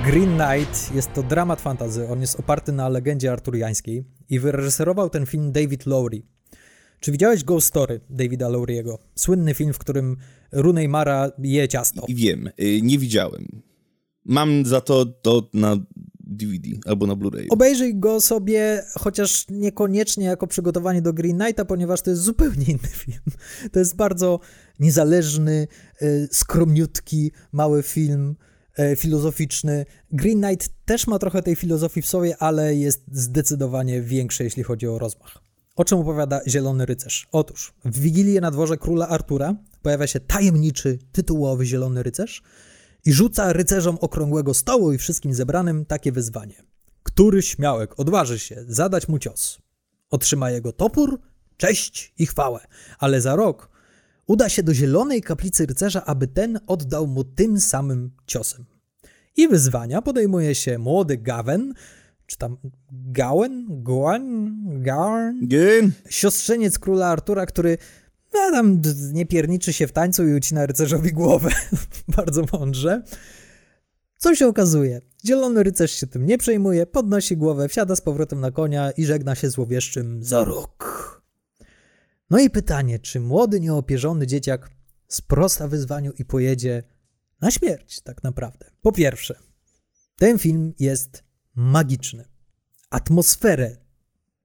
Green 0.03 0.37
Knight 0.37 0.91
jest 0.95 1.13
to 1.13 1.23
dramat 1.23 1.61
fantazy. 1.61 2.07
On 2.09 2.21
jest 2.21 2.39
oparty 2.39 2.71
na 2.71 2.89
legendzie 2.89 3.31
arturiańskiej 3.31 4.05
i 4.29 4.39
wyreżyserował 4.39 5.09
ten 5.09 5.25
film 5.25 5.51
David 5.51 5.85
Lowry. 5.85 6.21
Czy 6.99 7.11
widziałeś 7.11 7.43
Ghost 7.43 7.67
Story 7.67 8.01
Davida 8.09 8.49
Lowry'ego? 8.49 8.97
Słynny 9.15 9.53
film, 9.53 9.73
w 9.73 9.77
którym 9.77 10.17
Rooney 10.51 10.87
Mara 10.87 11.31
je 11.39 11.67
ciasto. 11.67 12.05
Wiem, 12.09 12.49
y, 12.61 12.81
nie 12.81 12.99
widziałem. 12.99 13.61
Mam 14.25 14.65
za 14.65 14.81
to 14.81 15.05
to 15.05 15.49
na 15.53 15.77
DVD 16.29 16.69
albo 16.85 17.07
na 17.07 17.15
Blu-ray. 17.15 17.45
Obejrzyj 17.49 17.95
go 17.95 18.21
sobie, 18.21 18.83
chociaż 18.99 19.45
niekoniecznie 19.49 20.25
jako 20.25 20.47
przygotowanie 20.47 21.01
do 21.01 21.13
Green 21.13 21.37
Knighta, 21.37 21.65
ponieważ 21.65 22.01
to 22.01 22.09
jest 22.09 22.21
zupełnie 22.21 22.65
inny 22.65 22.89
film. 23.03 23.21
To 23.71 23.79
jest 23.79 23.95
bardzo 23.95 24.39
niezależny, 24.79 25.67
y, 26.01 26.27
skromniutki, 26.31 27.31
mały 27.51 27.83
film 27.83 28.35
e, 28.77 28.95
filozoficzny. 28.95 29.85
Green 30.11 30.41
Knight 30.41 30.69
też 30.85 31.07
ma 31.07 31.19
trochę 31.19 31.43
tej 31.43 31.55
filozofii 31.55 32.01
w 32.01 32.07
sobie, 32.07 32.37
ale 32.37 32.75
jest 32.75 33.03
zdecydowanie 33.11 34.01
większy, 34.01 34.43
jeśli 34.43 34.63
chodzi 34.63 34.87
o 34.87 34.99
rozmach. 34.99 35.48
O 35.79 35.85
czym 35.85 35.99
opowiada 35.99 36.41
Zielony 36.47 36.85
Rycerz? 36.85 37.27
Otóż 37.31 37.73
w 37.85 37.99
Wigilię 37.99 38.41
na 38.41 38.51
dworze 38.51 38.77
króla 38.77 39.07
Artura 39.07 39.55
pojawia 39.81 40.07
się 40.07 40.19
tajemniczy, 40.19 40.99
tytułowy 41.11 41.65
Zielony 41.65 42.03
Rycerz 42.03 42.41
i 43.05 43.13
rzuca 43.13 43.53
rycerzom 43.53 43.97
okrągłego 44.01 44.53
stołu 44.53 44.91
i 44.91 44.97
wszystkim 44.97 45.33
zebranym 45.33 45.85
takie 45.85 46.11
wyzwanie. 46.11 46.63
Który 47.03 47.41
śmiałek 47.41 47.99
odważy 47.99 48.39
się 48.39 48.63
zadać 48.67 49.07
mu 49.07 49.19
cios? 49.19 49.59
Otrzyma 50.09 50.51
jego 50.51 50.71
topór, 50.71 51.19
cześć 51.57 52.13
i 52.17 52.25
chwałę, 52.25 52.59
ale 52.97 53.21
za 53.21 53.35
rok 53.35 53.69
uda 54.27 54.49
się 54.49 54.63
do 54.63 54.73
zielonej 54.73 55.21
kaplicy 55.21 55.65
rycerza, 55.65 56.05
aby 56.05 56.27
ten 56.27 56.59
oddał 56.67 57.07
mu 57.07 57.23
tym 57.23 57.59
samym 57.59 58.11
ciosem. 58.25 58.65
I 59.37 59.47
wyzwania 59.47 60.01
podejmuje 60.01 60.55
się 60.55 60.77
młody 60.77 61.17
Gawen, 61.17 61.73
czy 62.29 62.37
tam 62.37 62.57
Gawen, 62.91 63.83
Goan, 63.83 64.55
Garn, 64.81 65.37
siostrzeniec 66.09 66.79
króla 66.79 67.07
Artura, 67.07 67.45
który 67.45 67.77
no, 68.33 68.51
tam 68.51 68.81
nie 69.13 69.25
pierniczy 69.25 69.73
się 69.73 69.87
w 69.87 69.91
tańcu 69.91 70.27
i 70.27 70.33
ucina 70.33 70.65
rycerzowi 70.65 71.11
głowę. 71.13 71.49
Bardzo 72.17 72.43
mądrze. 72.53 73.03
Co 74.17 74.35
się 74.35 74.47
okazuje? 74.47 75.01
Zielony 75.25 75.63
rycerz 75.63 75.91
się 75.91 76.07
tym 76.07 76.25
nie 76.25 76.37
przejmuje, 76.37 76.85
podnosi 76.85 77.37
głowę, 77.37 77.67
wsiada 77.67 77.95
z 77.95 78.01
powrotem 78.01 78.39
na 78.39 78.51
konia 78.51 78.91
i 78.91 79.05
żegna 79.05 79.35
się 79.35 79.49
złowieszczym 79.49 80.23
za 80.23 80.43
rok. 80.43 81.09
No 82.29 82.39
i 82.39 82.49
pytanie, 82.49 82.99
czy 82.99 83.19
młody, 83.19 83.59
nieopierzony 83.59 84.27
dzieciak 84.27 84.69
sprosta 85.07 85.67
wyzwaniu 85.67 86.11
i 86.19 86.25
pojedzie 86.25 86.83
na 87.41 87.51
śmierć 87.51 88.01
tak 88.01 88.23
naprawdę? 88.23 88.65
Po 88.81 88.91
pierwsze, 88.91 89.39
ten 90.15 90.39
film 90.39 90.73
jest 90.79 91.28
magiczny. 91.59 92.25
Atmosferę 92.89 93.77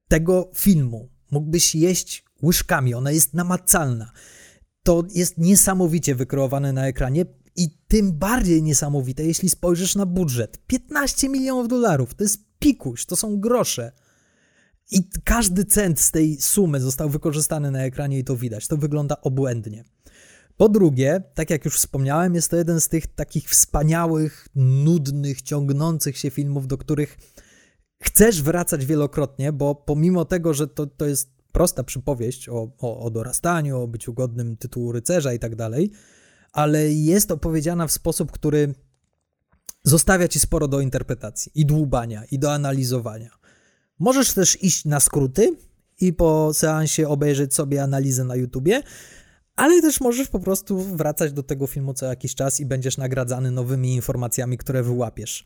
tego 0.09 0.51
filmu 0.55 1.09
mógłbyś 1.31 1.75
jeść 1.75 2.25
łyżkami, 2.43 2.95
ona 2.95 3.11
jest 3.11 3.35
namacalna. 3.35 4.13
To 4.83 5.03
jest 5.15 5.39
niesamowicie 5.39 6.15
wykreowane 6.15 6.73
na 6.73 6.87
ekranie 6.87 7.25
i 7.57 7.79
tym 7.89 8.13
bardziej 8.13 8.63
niesamowite, 8.63 9.25
jeśli 9.25 9.49
spojrzysz 9.49 9.95
na 9.95 10.07
budżet. 10.07 10.59
15 10.67 11.29
milionów 11.29 11.69
dolarów, 11.69 12.15
to 12.15 12.25
jest 12.25 12.39
pikuś, 12.59 13.07
to 13.07 13.17
są 13.17 13.41
grosze. 13.41 13.93
I 14.91 15.09
każdy 15.25 15.65
cent 15.65 16.01
z 16.01 16.11
tej 16.11 16.41
sumy 16.41 16.81
został 16.81 17.11
wykorzystany 17.11 17.71
na 17.71 17.83
ekranie 17.83 18.19
i 18.19 18.25
to 18.25 18.37
widać. 18.37 18.69
To 18.69 18.77
wygląda 18.77 19.21
obłędnie. 19.21 19.85
Po 20.57 20.69
drugie, 20.69 21.23
tak 21.35 21.51
jak 21.51 21.65
już 21.65 21.77
wspomniałem, 21.77 22.35
jest 22.35 22.51
to 22.51 22.57
jeden 22.57 22.81
z 22.81 22.89
tych 22.89 23.07
takich 23.07 23.49
wspaniałych, 23.49 24.49
nudnych, 24.55 25.43
ciągnących 25.43 26.19
się 26.19 26.31
filmów, 26.31 26.67
do 26.67 26.79
których 26.79 27.19
chcesz 28.03 28.43
wracać 28.43 28.87
wielokrotnie, 28.87 29.53
bo 29.53 29.75
pomimo 29.75 30.25
tego, 30.25 30.55
że 30.55 30.69
to, 30.69 30.87
to 30.87 31.07
jest 31.07 31.35
prosta 31.53 31.85
przypowieść 31.85 32.49
o, 32.49 32.71
o, 32.79 33.01
o 33.01 33.11
dorastaniu, 33.11 33.81
o 33.81 33.89
byciu 33.89 34.15
godnym 34.15 34.57
tytułu 34.57 34.93
rycerza 34.93 35.33
i 35.33 35.39
tak 35.39 35.57
dalej, 35.57 35.91
ale 36.53 36.93
jest 36.93 37.31
opowiedziana 37.31 37.87
w 37.87 37.93
sposób, 37.93 38.33
który 38.33 38.75
zostawia 39.85 40.29
ci 40.29 40.41
sporo 40.41 40.69
do 40.69 40.81
interpretacji 40.81 41.53
i 41.55 41.67
dłubania 41.67 42.25
i 42.31 42.39
do 42.39 42.53
analizowania. 42.53 43.31
Możesz 43.99 44.33
też 44.33 44.63
iść 44.63 44.85
na 44.85 45.01
skróty 45.01 45.57
i 46.01 46.13
po 46.13 46.55
seansie 46.55 47.09
obejrzeć 47.09 47.55
sobie 47.55 47.83
analizę 47.83 48.25
na 48.25 48.37
YouTubie, 48.37 48.83
ale 49.57 49.83
też 49.83 50.01
możesz 50.01 50.29
po 50.29 50.41
prostu 50.41 50.81
wracać 50.81 51.33
do 51.33 51.43
tego 51.43 51.67
filmu 51.67 51.95
co 51.95 52.07
jakiś 52.07 52.35
czas 52.35 52.61
i 52.61 52.67
będziesz 52.67 52.97
nagradzany 52.97 53.51
nowymi 53.51 53.95
informacjami, 53.95 54.59
które 54.59 54.83
wyłapiesz. 54.83 55.45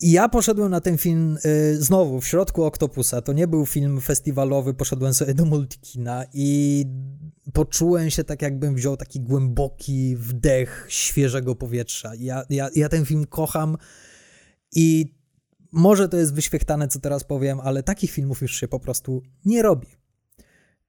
I 0.00 0.10
ja 0.10 0.28
poszedłem 0.28 0.70
na 0.70 0.80
ten 0.80 0.98
film 0.98 1.38
y, 1.44 1.82
znowu 1.82 2.20
w 2.20 2.26
środku 2.26 2.64
Oktopusa. 2.64 3.22
To 3.22 3.32
nie 3.32 3.48
był 3.48 3.66
film 3.66 4.00
festiwalowy, 4.00 4.74
poszedłem 4.74 5.14
sobie 5.14 5.34
do 5.34 5.44
multikina 5.44 6.24
i 6.32 6.84
poczułem 7.52 8.10
się 8.10 8.24
tak, 8.24 8.42
jakbym 8.42 8.74
wziął 8.74 8.96
taki 8.96 9.20
głęboki 9.20 10.16
wdech 10.16 10.86
świeżego 10.88 11.54
powietrza. 11.54 12.12
Ja, 12.18 12.44
ja, 12.50 12.68
ja 12.74 12.88
ten 12.88 13.04
film 13.04 13.26
kocham 13.26 13.76
i 14.72 15.14
może 15.72 16.08
to 16.08 16.16
jest 16.16 16.34
wyświechtane, 16.34 16.88
co 16.88 17.00
teraz 17.00 17.24
powiem, 17.24 17.60
ale 17.60 17.82
takich 17.82 18.10
filmów 18.10 18.42
już 18.42 18.56
się 18.56 18.68
po 18.68 18.80
prostu 18.80 19.22
nie 19.44 19.62
robi. 19.62 19.86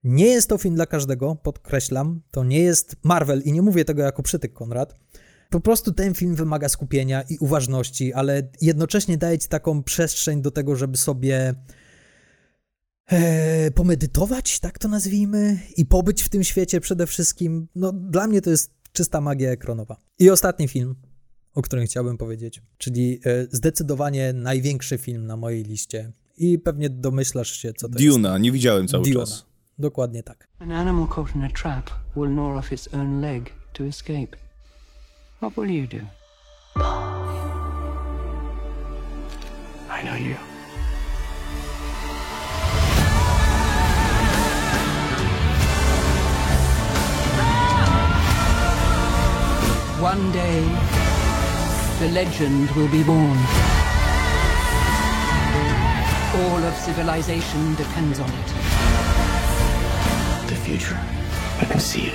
Nie 0.05 0.25
jest 0.25 0.49
to 0.49 0.57
film 0.57 0.75
dla 0.75 0.85
każdego, 0.85 1.35
podkreślam. 1.35 2.21
To 2.31 2.43
nie 2.43 2.59
jest 2.59 2.95
Marvel 3.03 3.41
i 3.41 3.51
nie 3.51 3.61
mówię 3.61 3.85
tego 3.85 4.01
jako 4.01 4.23
przytyk, 4.23 4.53
Konrad. 4.53 4.95
Po 5.49 5.59
prostu 5.59 5.91
ten 5.91 6.13
film 6.13 6.35
wymaga 6.35 6.69
skupienia 6.69 7.21
i 7.21 7.37
uważności, 7.37 8.13
ale 8.13 8.49
jednocześnie 8.61 9.17
daje 9.17 9.37
ci 9.37 9.47
taką 9.47 9.83
przestrzeń 9.83 10.41
do 10.41 10.51
tego, 10.51 10.75
żeby 10.75 10.97
sobie 10.97 11.53
e, 13.07 13.71
pomedytować, 13.71 14.59
tak 14.59 14.79
to 14.79 14.87
nazwijmy, 14.87 15.59
i 15.77 15.85
pobyć 15.85 16.23
w 16.23 16.29
tym 16.29 16.43
świecie 16.43 16.81
przede 16.81 17.07
wszystkim. 17.07 17.67
No, 17.75 17.91
dla 17.91 18.27
mnie 18.27 18.41
to 18.41 18.49
jest 18.49 18.71
czysta 18.91 19.21
magia 19.21 19.51
ekranowa. 19.51 19.97
I 20.19 20.29
ostatni 20.29 20.67
film, 20.67 20.95
o 21.53 21.61
którym 21.61 21.85
chciałbym 21.85 22.17
powiedzieć, 22.17 22.61
czyli 22.77 23.19
e, 23.25 23.47
zdecydowanie 23.51 24.33
największy 24.33 24.97
film 24.97 25.25
na 25.25 25.37
mojej 25.37 25.63
liście. 25.63 26.11
I 26.37 26.59
pewnie 26.59 26.89
domyślasz 26.89 27.51
się, 27.51 27.73
co 27.73 27.87
to 27.87 27.93
Duna, 27.93 28.05
jest. 28.05 28.17
Duna, 28.17 28.37
nie 28.37 28.51
widziałem 28.51 28.87
cały 28.87 29.03
Duna. 29.03 29.19
czas. 29.19 29.54
Dokładnie 29.79 30.23
tak. 30.23 30.47
An 30.59 30.71
animal 30.71 31.07
caught 31.07 31.35
in 31.35 31.43
a 31.43 31.49
trap 31.49 31.89
will 32.15 32.29
gnaw 32.29 32.57
off 32.57 32.71
its 32.71 32.87
own 32.93 33.21
leg 33.21 33.51
to 33.73 33.83
escape. 33.83 34.37
What 35.41 35.57
will 35.57 35.69
you 35.69 35.87
do? 35.87 35.99
I 39.89 40.03
know 40.03 40.15
you. 40.15 40.35
One 50.01 50.31
day, 50.31 50.63
the 51.99 52.07
legend 52.13 52.71
will 52.75 52.89
be 52.89 53.03
born. 53.03 53.37
All 56.35 56.63
of 56.63 56.73
civilization 56.75 57.75
depends 57.75 58.19
on 58.19 58.29
it. 58.29 58.94
The 60.47 60.55
future. 60.55 60.97
I 61.63 61.65
can 61.65 61.81
see 61.81 62.07
it. 62.07 62.13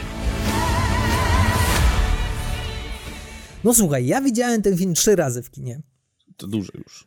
No 3.65 3.75
słuchaj, 3.75 4.07
ja 4.07 4.21
widziałem 4.21 4.63
ten 4.63 4.77
film 4.77 4.95
trzy 4.95 5.17
razy 5.17 5.43
w 5.43 5.51
kinie. 5.51 5.83
To 6.37 6.47
dużo 6.47 6.73
już. 6.79 7.07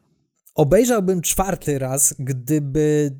Obejrzałbym 0.56 1.22
czwarty 1.22 1.80
raz, 1.80 2.16
gdyby. 2.20 3.16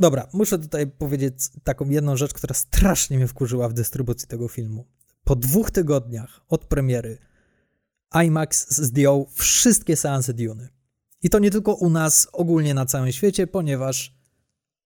Dobra, 0.00 0.28
muszę 0.32 0.58
tutaj 0.58 0.86
powiedzieć 0.86 1.34
taką 1.64 1.90
jedną 1.90 2.16
rzecz, 2.16 2.32
która 2.32 2.54
strasznie 2.54 3.16
mnie 3.16 3.26
wkurzyła 3.26 3.68
w 3.68 3.72
dystrybucji 3.72 4.28
tego 4.28 4.48
filmu. 4.48 4.86
Po 5.24 5.36
dwóch 5.36 5.70
tygodniach 5.70 6.40
od 6.48 6.66
premiery 6.66 7.18
IMAX 8.24 8.76
zdjął 8.80 9.28
wszystkie 9.34 9.96
seanse 9.96 10.34
Dune. 10.34 10.68
I 11.22 11.30
to 11.30 11.38
nie 11.38 11.50
tylko 11.50 11.74
u 11.74 11.90
nas, 11.90 12.28
ogólnie 12.32 12.74
na 12.74 12.86
całym 12.86 13.12
świecie, 13.12 13.46
ponieważ 13.46 14.14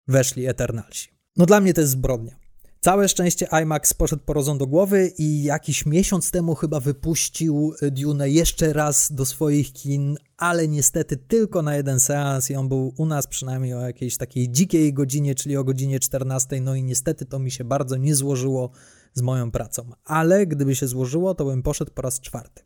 weszli 0.09 0.47
Eternalsi. 0.47 1.15
No 1.37 1.47
dla 1.47 1.61
mnie 1.61 1.75
to 1.75 1.81
jest 1.81 1.93
zbrodnia. 1.93 2.37
Całe 2.81 3.09
szczęście 3.09 3.49
IMAX 3.63 3.95
poszedł 3.95 4.23
po 4.27 4.33
rozum 4.33 4.59
do 4.59 4.67
głowy 4.67 5.13
i 5.19 5.43
jakiś 5.43 5.87
miesiąc 5.87 6.31
temu 6.31 6.55
chyba 6.55 6.81
wypuścił 6.81 7.75
Dune 7.93 8.31
jeszcze 8.31 8.73
raz 8.73 9.13
do 9.13 9.25
swoich 9.25 9.73
kin, 9.73 10.17
ale 10.37 10.69
niestety 10.69 11.17
tylko 11.17 11.63
na 11.63 11.77
jeden 11.77 12.01
seans 12.01 12.51
i 12.51 12.55
on 12.55 12.69
był 12.69 12.95
u 12.97 13.07
nas 13.07 13.27
przynajmniej 13.27 13.75
o 13.75 13.81
jakiejś 13.81 14.17
takiej 14.17 14.51
dzikiej 14.51 14.93
godzinie, 14.93 15.35
czyli 15.35 15.57
o 15.57 15.65
godzinie 15.65 16.01
14. 16.01 16.61
No 16.61 16.75
i 16.75 16.83
niestety 16.83 17.27
to 17.27 17.39
mi 17.39 17.51
się 17.51 17.65
bardzo 17.65 17.97
nie 17.97 18.15
złożyło 18.15 18.71
z 19.15 19.23
moją 19.23 19.51
pracą. 19.51 19.91
Ale 20.05 20.47
gdyby 20.47 20.77
się 20.77 20.87
złożyło, 20.87 21.35
to 21.35 21.45
bym 21.45 21.63
poszedł 21.63 21.91
po 21.95 22.03
raz 22.03 22.21
czwarty. 22.21 22.63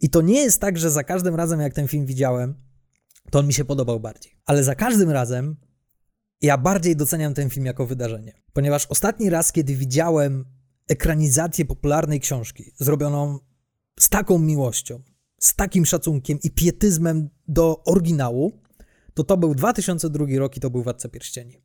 I 0.00 0.10
to 0.10 0.22
nie 0.22 0.40
jest 0.40 0.60
tak, 0.60 0.78
że 0.78 0.90
za 0.90 1.04
każdym 1.04 1.34
razem, 1.34 1.60
jak 1.60 1.74
ten 1.74 1.88
film 1.88 2.06
widziałem, 2.06 2.54
to 3.30 3.38
on 3.38 3.46
mi 3.46 3.52
się 3.52 3.64
podobał 3.64 4.00
bardziej. 4.00 4.32
Ale 4.46 4.64
za 4.64 4.74
każdym 4.74 5.10
razem 5.10 5.56
ja 6.42 6.58
bardziej 6.58 6.96
doceniam 6.96 7.34
ten 7.34 7.50
film 7.50 7.66
jako 7.66 7.86
wydarzenie. 7.86 8.32
Ponieważ 8.52 8.86
ostatni 8.86 9.30
raz, 9.30 9.52
kiedy 9.52 9.76
widziałem 9.76 10.44
ekranizację 10.88 11.64
popularnej 11.64 12.20
książki, 12.20 12.72
zrobioną 12.78 13.38
z 14.00 14.08
taką 14.08 14.38
miłością, 14.38 15.02
z 15.40 15.56
takim 15.56 15.86
szacunkiem 15.86 16.38
i 16.42 16.50
pietyzmem 16.50 17.28
do 17.48 17.84
oryginału, 17.84 18.52
to 19.14 19.24
to 19.24 19.36
był 19.36 19.54
2002 19.54 20.26
rok 20.38 20.56
i 20.56 20.60
to 20.60 20.70
był 20.70 20.82
Władca 20.82 21.08
Pierścieni. 21.08 21.62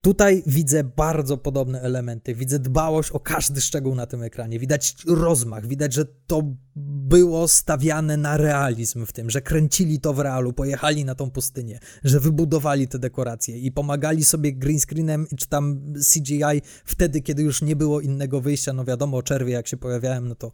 Tutaj 0.00 0.42
widzę 0.46 0.84
bardzo 0.84 1.38
podobne 1.38 1.80
elementy. 1.80 2.34
Widzę 2.34 2.58
dbałość 2.58 3.10
o 3.10 3.20
każdy 3.20 3.60
szczegół 3.60 3.94
na 3.94 4.06
tym 4.06 4.22
ekranie. 4.22 4.58
Widać 4.58 4.96
rozmach, 5.06 5.66
widać, 5.66 5.94
że 5.94 6.04
to 6.26 6.42
było 6.76 7.48
stawiane 7.48 8.16
na 8.16 8.36
realizm 8.36 9.06
w 9.06 9.12
tym, 9.12 9.30
że 9.30 9.42
kręcili 9.42 10.00
to 10.00 10.12
w 10.12 10.18
realu, 10.18 10.52
pojechali 10.52 11.04
na 11.04 11.14
tą 11.14 11.30
pustynię, 11.30 11.78
że 12.04 12.20
wybudowali 12.20 12.88
te 12.88 12.98
dekoracje 12.98 13.58
i 13.58 13.72
pomagali 13.72 14.24
sobie 14.24 14.52
green 14.52 14.80
screenem 14.80 15.26
czy 15.36 15.48
tam 15.48 15.94
CGI 16.12 16.62
wtedy, 16.84 17.20
kiedy 17.20 17.42
już 17.42 17.62
nie 17.62 17.76
było 17.76 18.00
innego 18.00 18.40
wyjścia. 18.40 18.72
No 18.72 18.84
wiadomo, 18.84 19.22
czerwie 19.22 19.52
jak 19.52 19.68
się 19.68 19.76
pojawiałem, 19.76 20.28
no 20.28 20.34
to 20.34 20.52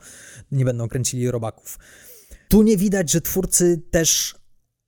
nie 0.52 0.64
będą 0.64 0.88
kręcili 0.88 1.30
robaków. 1.30 1.78
Tu 2.48 2.62
nie 2.62 2.76
widać, 2.76 3.10
że 3.10 3.20
twórcy 3.20 3.82
też 3.90 4.34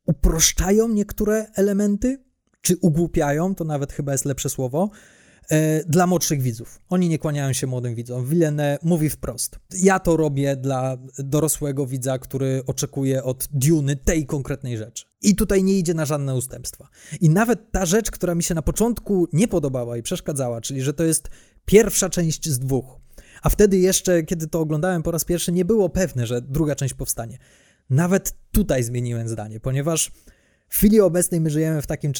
uproszczają 0.07 0.89
niektóre 0.89 1.47
elementy, 1.55 2.26
czy 2.66 2.76
ugłupiają, 2.80 3.55
to 3.55 3.64
nawet 3.64 3.93
chyba 3.93 4.12
jest 4.12 4.24
lepsze 4.24 4.48
słowo, 4.48 4.90
e, 5.51 5.84
dla 5.84 6.06
młodszych 6.06 6.43
widzów. 6.43 6.80
Oni 6.88 7.09
nie 7.09 7.18
kłaniają 7.18 7.52
się 7.52 7.66
młodym 7.66 7.94
widzom. 7.94 8.26
Villeneuve 8.26 8.78
mówi 8.82 9.10
wprost. 9.10 9.59
Ja 9.78 9.98
to 9.98 10.16
robię 10.16 10.56
dla 10.56 10.97
dorosłego 11.18 11.86
widza, 11.86 12.18
który 12.18 12.62
oczekuje 12.66 13.24
od 13.24 13.48
Duny 13.52 13.97
tej 13.97 14.26
konkretnej 14.26 14.76
rzeczy. 14.76 15.05
I 15.22 15.34
tutaj 15.34 15.64
nie 15.64 15.78
idzie 15.78 15.94
na 15.94 16.05
żadne 16.05 16.34
ustępstwa. 16.34 16.88
I 17.20 17.30
nawet 17.30 17.70
ta 17.70 17.86
rzecz, 17.86 18.10
która 18.10 18.34
mi 18.34 18.43
się 18.43 18.55
na 18.55 18.62
początku 18.62 19.28
nie 19.32 19.48
podobała 19.48 19.97
i 19.97 20.02
przeszkadzała, 20.02 20.60
czyli 20.60 20.82
że 20.82 20.94
to 20.94 21.05
jest 21.05 21.28
pierwsza 21.64 22.09
część 22.09 22.48
z 22.48 22.59
dwóch. 22.59 23.01
A 23.43 23.48
wtedy 23.48 23.78
jeszcze, 23.78 24.22
kiedy 24.22 24.47
to 24.47 24.60
oglądałem 24.60 25.02
po 25.02 25.10
raz 25.10 25.24
pierwszy, 25.24 25.52
nie 25.52 25.64
było 25.64 25.88
pewne, 25.88 26.26
że 26.26 26.43
druga 26.43 26.74
część 26.74 26.94
powstanie. 26.94 27.38
Nawet 27.90 28.34
tutaj 28.52 28.82
zmieniłem 28.82 29.28
zdanie, 29.28 29.60
ponieważ 29.60 30.12
w 30.68 30.76
chwili 30.76 31.01
obecnej 31.01 31.40
my 31.40 31.51
żyjemy 31.51 31.82
w 31.82 31.86
takim, 31.86 32.12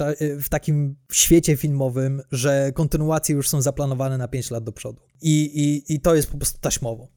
w 0.43 0.49
takim 0.49 0.97
świecie 1.13 1.57
filmowym, 1.57 2.23
że 2.33 2.73
kontynuacje 2.75 3.35
już 3.35 3.49
są 3.49 3.63
zaplanowane 3.63 4.19
na 4.19 4.29
5 4.29 4.51
lat 4.51 4.65
do 4.65 4.73
przodu. 4.73 5.03
I, 5.23 5.33
i, 5.45 5.95
i 5.95 6.01
to 6.01 6.15
jest 6.15 6.31
po 6.31 6.39
prostu 6.39 6.59
taśmowo. 6.61 7.09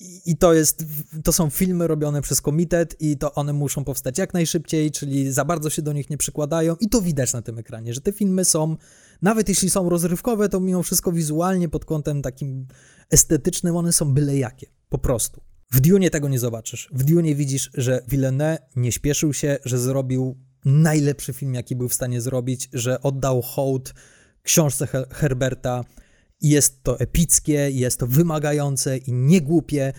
I, 0.00 0.20
I 0.26 0.36
to 0.36 0.54
jest, 0.54 0.84
to 1.24 1.32
są 1.32 1.50
filmy 1.50 1.86
robione 1.86 2.22
przez 2.22 2.40
komitet 2.40 2.96
i 3.00 3.16
to 3.16 3.34
one 3.34 3.52
muszą 3.52 3.84
powstać 3.84 4.18
jak 4.18 4.34
najszybciej, 4.34 4.90
czyli 4.90 5.32
za 5.32 5.44
bardzo 5.44 5.70
się 5.70 5.82
do 5.82 5.92
nich 5.92 6.10
nie 6.10 6.16
przykładają 6.16 6.76
i 6.80 6.88
to 6.88 7.02
widać 7.02 7.32
na 7.32 7.42
tym 7.42 7.58
ekranie, 7.58 7.94
że 7.94 8.00
te 8.00 8.12
filmy 8.12 8.44
są, 8.44 8.76
nawet 9.22 9.48
jeśli 9.48 9.70
są 9.70 9.88
rozrywkowe, 9.88 10.48
to 10.48 10.60
mimo 10.60 10.82
wszystko 10.82 11.12
wizualnie 11.12 11.68
pod 11.68 11.84
kątem 11.84 12.22
takim 12.22 12.66
estetycznym 13.10 13.76
one 13.76 13.92
są 13.92 14.14
byle 14.14 14.36
jakie, 14.36 14.66
po 14.88 14.98
prostu. 14.98 15.40
W 15.72 15.80
Dune 15.80 16.10
tego 16.10 16.28
nie 16.28 16.38
zobaczysz. 16.38 16.88
W 16.92 17.04
Dune 17.04 17.34
widzisz, 17.34 17.70
że 17.74 18.02
Villeneuve 18.08 18.58
nie 18.76 18.92
śpieszył 18.92 19.32
się, 19.32 19.58
że 19.64 19.78
zrobił 19.78 20.36
najlepszy 20.64 21.32
film, 21.32 21.54
jaki 21.54 21.76
był 21.76 21.88
w 21.88 21.94
stanie 21.94 22.20
zrobić, 22.20 22.68
że 22.72 23.02
oddał 23.02 23.42
hołd 23.42 23.94
książce 24.42 24.88
Herberta. 25.10 25.84
Jest 26.40 26.82
to 26.82 27.00
epickie, 27.00 27.70
jest 27.70 27.98
to 27.98 28.06
wymagające 28.06 28.98
i 28.98 29.12
niegłupie, 29.12 29.92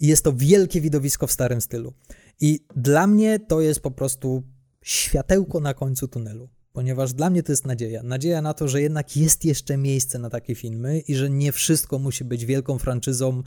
jest 0.00 0.24
to 0.24 0.32
wielkie 0.32 0.80
widowisko 0.80 1.26
w 1.26 1.32
starym 1.32 1.60
stylu. 1.60 1.94
I 2.40 2.60
dla 2.76 3.06
mnie 3.06 3.40
to 3.40 3.60
jest 3.60 3.80
po 3.80 3.90
prostu 3.90 4.42
światełko 4.82 5.60
na 5.60 5.74
końcu 5.74 6.08
tunelu, 6.08 6.48
ponieważ 6.72 7.12
dla 7.12 7.30
mnie 7.30 7.42
to 7.42 7.52
jest 7.52 7.66
nadzieja. 7.66 8.02
Nadzieja 8.02 8.42
na 8.42 8.54
to, 8.54 8.68
że 8.68 8.82
jednak 8.82 9.16
jest 9.16 9.44
jeszcze 9.44 9.76
miejsce 9.76 10.18
na 10.18 10.30
takie 10.30 10.54
filmy 10.54 11.00
i 11.00 11.14
że 11.14 11.30
nie 11.30 11.52
wszystko 11.52 11.98
musi 11.98 12.24
być 12.24 12.44
wielką 12.46 12.78
franczyzą 12.78 13.42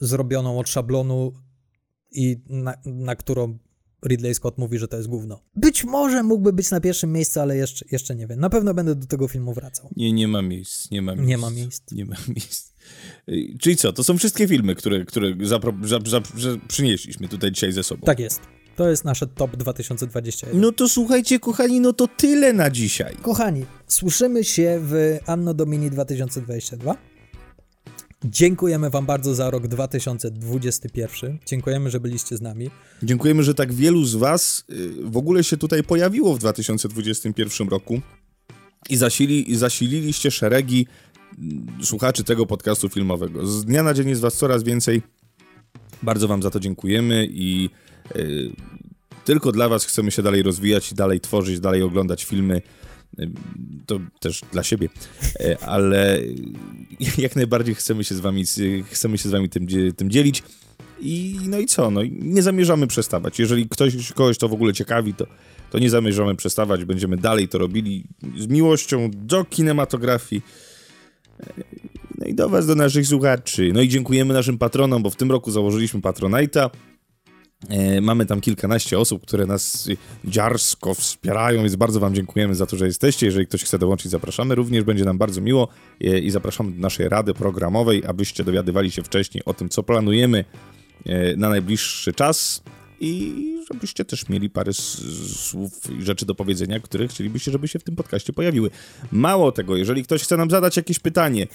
zrobioną 0.00 0.58
od 0.58 0.68
szablonu 0.68 1.32
i 2.10 2.40
na, 2.48 2.74
na 2.84 3.16
którą 3.16 3.58
Ridley 4.06 4.34
Scott 4.34 4.58
mówi, 4.58 4.78
że 4.78 4.88
to 4.88 4.96
jest 4.96 5.08
gówno. 5.08 5.40
Być 5.56 5.84
może 5.84 6.22
mógłby 6.22 6.52
być 6.52 6.70
na 6.70 6.80
pierwszym 6.80 7.12
miejscu, 7.12 7.40
ale 7.40 7.56
jeszcze, 7.56 7.84
jeszcze 7.90 8.16
nie 8.16 8.26
wiem. 8.26 8.40
Na 8.40 8.50
pewno 8.50 8.74
będę 8.74 8.94
do 8.94 9.06
tego 9.06 9.28
filmu 9.28 9.54
wracał. 9.54 9.90
Nie, 9.96 10.12
nie 10.12 10.28
ma 10.28 10.42
miejsc, 10.42 10.90
nie 10.90 11.02
ma 11.02 11.14
miejsc. 11.14 11.28
Nie 11.28 11.38
ma 11.38 11.50
miejsc. 11.50 11.92
Nie 11.92 12.04
ma 12.04 12.16
miejsc. 12.28 12.72
Czyli 13.60 13.76
co, 13.76 13.92
to 13.92 14.04
są 14.04 14.18
wszystkie 14.18 14.48
filmy, 14.48 14.74
które, 14.74 15.04
które 15.04 15.34
zapro, 15.42 15.72
za, 15.82 15.98
za, 16.06 16.20
za, 16.36 16.48
przynieśliśmy 16.68 17.28
tutaj 17.28 17.52
dzisiaj 17.52 17.72
ze 17.72 17.82
sobą. 17.82 18.02
Tak 18.06 18.20
jest. 18.20 18.40
To 18.76 18.88
jest 18.90 19.04
nasze 19.04 19.26
top 19.26 19.56
2021. 19.56 20.60
No 20.60 20.72
to 20.72 20.88
słuchajcie, 20.88 21.38
kochani, 21.40 21.80
no 21.80 21.92
to 21.92 22.08
tyle 22.08 22.52
na 22.52 22.70
dzisiaj. 22.70 23.16
Kochani, 23.22 23.66
słyszymy 23.86 24.44
się 24.44 24.80
w 24.82 25.18
Anno 25.26 25.54
Domini 25.54 25.90
2022. 25.90 26.96
Dziękujemy 28.24 28.90
Wam 28.90 29.06
bardzo 29.06 29.34
za 29.34 29.50
rok 29.50 29.68
2021. 29.68 31.38
Dziękujemy, 31.46 31.90
że 31.90 32.00
byliście 32.00 32.36
z 32.36 32.40
nami. 32.40 32.70
Dziękujemy, 33.02 33.42
że 33.42 33.54
tak 33.54 33.72
wielu 33.72 34.04
z 34.04 34.14
Was 34.14 34.64
y, 34.70 34.92
w 35.04 35.16
ogóle 35.16 35.44
się 35.44 35.56
tutaj 35.56 35.82
pojawiło 35.84 36.34
w 36.34 36.38
2021 36.38 37.68
roku 37.68 38.00
i, 38.90 38.96
zasili, 38.96 39.50
i 39.50 39.56
zasililiście 39.56 40.30
szeregi 40.30 40.86
mm, 41.38 41.66
słuchaczy 41.84 42.24
tego 42.24 42.46
podcastu 42.46 42.88
filmowego. 42.88 43.46
Z 43.46 43.64
dnia 43.64 43.82
na 43.82 43.94
dzień 43.94 44.08
jest 44.08 44.20
Was 44.20 44.36
coraz 44.36 44.62
więcej. 44.62 45.02
Bardzo 46.02 46.28
Wam 46.28 46.42
za 46.42 46.50
to 46.50 46.60
dziękujemy 46.60 47.28
i 47.30 47.70
y, 48.16 48.50
tylko 49.24 49.52
dla 49.52 49.68
Was 49.68 49.84
chcemy 49.84 50.10
się 50.10 50.22
dalej 50.22 50.42
rozwijać 50.42 50.94
dalej 50.94 51.20
tworzyć, 51.20 51.60
dalej 51.60 51.82
oglądać 51.82 52.24
filmy 52.24 52.62
to 53.86 54.00
też 54.20 54.42
dla 54.52 54.62
siebie, 54.62 54.88
e, 55.40 55.58
ale 55.64 56.18
jak 57.18 57.36
najbardziej 57.36 57.74
chcemy 57.74 58.04
się 58.04 58.14
z 58.14 58.20
wami, 58.20 58.44
chcemy 58.90 59.18
się 59.18 59.28
z 59.28 59.32
wami 59.32 59.48
tym, 59.48 59.66
tym 59.96 60.10
dzielić. 60.10 60.42
I 61.00 61.36
no 61.44 61.58
i 61.58 61.66
co? 61.66 61.90
No, 61.90 62.00
nie 62.10 62.42
zamierzamy 62.42 62.86
przestawać. 62.86 63.38
Jeżeli 63.38 63.68
ktoś, 63.68 64.12
kogoś 64.12 64.38
to 64.38 64.48
w 64.48 64.52
ogóle 64.52 64.72
ciekawi, 64.72 65.14
to, 65.14 65.26
to 65.70 65.78
nie 65.78 65.90
zamierzamy 65.90 66.34
przestawać. 66.34 66.84
Będziemy 66.84 67.16
dalej 67.16 67.48
to 67.48 67.58
robili 67.58 68.04
z 68.36 68.46
miłością 68.46 69.10
do 69.14 69.44
kinematografii. 69.44 70.42
E, 71.40 71.52
no 72.18 72.26
i 72.26 72.34
do 72.34 72.48
was, 72.48 72.66
do 72.66 72.74
naszych 72.74 73.06
słuchaczy. 73.06 73.70
No 73.74 73.80
i 73.80 73.88
dziękujemy 73.88 74.34
naszym 74.34 74.58
patronom, 74.58 75.02
bo 75.02 75.10
w 75.10 75.16
tym 75.16 75.30
roku 75.30 75.50
założyliśmy 75.50 76.00
Patronite'a. 76.00 76.70
E, 77.68 78.00
mamy 78.00 78.26
tam 78.26 78.40
kilkanaście 78.40 78.98
osób, 78.98 79.22
które 79.22 79.46
nas 79.46 79.88
dziarsko 80.24 80.94
wspierają, 80.94 81.60
więc 81.60 81.76
bardzo 81.76 82.00
Wam 82.00 82.14
dziękujemy 82.14 82.54
za 82.54 82.66
to, 82.66 82.76
że 82.76 82.86
jesteście. 82.86 83.26
Jeżeli 83.26 83.46
ktoś 83.46 83.64
chce 83.64 83.78
dołączyć, 83.78 84.10
zapraszamy. 84.10 84.54
Również 84.54 84.84
będzie 84.84 85.04
nam 85.04 85.18
bardzo 85.18 85.40
miło 85.40 85.68
e, 86.00 86.18
i 86.18 86.30
zapraszamy 86.30 86.72
do 86.72 86.80
naszej 86.80 87.08
rady 87.08 87.34
programowej, 87.34 88.02
abyście 88.06 88.44
dowiadywali 88.44 88.90
się 88.90 89.02
wcześniej 89.02 89.44
o 89.44 89.54
tym, 89.54 89.68
co 89.68 89.82
planujemy 89.82 90.44
e, 91.06 91.36
na 91.36 91.48
najbliższy 91.48 92.12
czas 92.12 92.62
i 93.00 93.34
żebyście 93.72 94.04
też 94.04 94.28
mieli 94.28 94.50
parę 94.50 94.72
słów 94.72 95.72
i 95.98 96.02
rzeczy 96.02 96.26
do 96.26 96.34
powiedzenia, 96.34 96.80
które 96.80 97.08
chcielibyście, 97.08 97.50
żeby 97.50 97.68
się 97.68 97.78
w 97.78 97.84
tym 97.84 97.96
podcaście 97.96 98.32
pojawiły. 98.32 98.70
Mało 99.12 99.52
tego, 99.52 99.76
jeżeli 99.76 100.04
ktoś 100.04 100.22
chce 100.22 100.36
nam 100.36 100.50
zadać 100.50 100.76
jakieś 100.76 100.98
pytanie, 100.98 101.46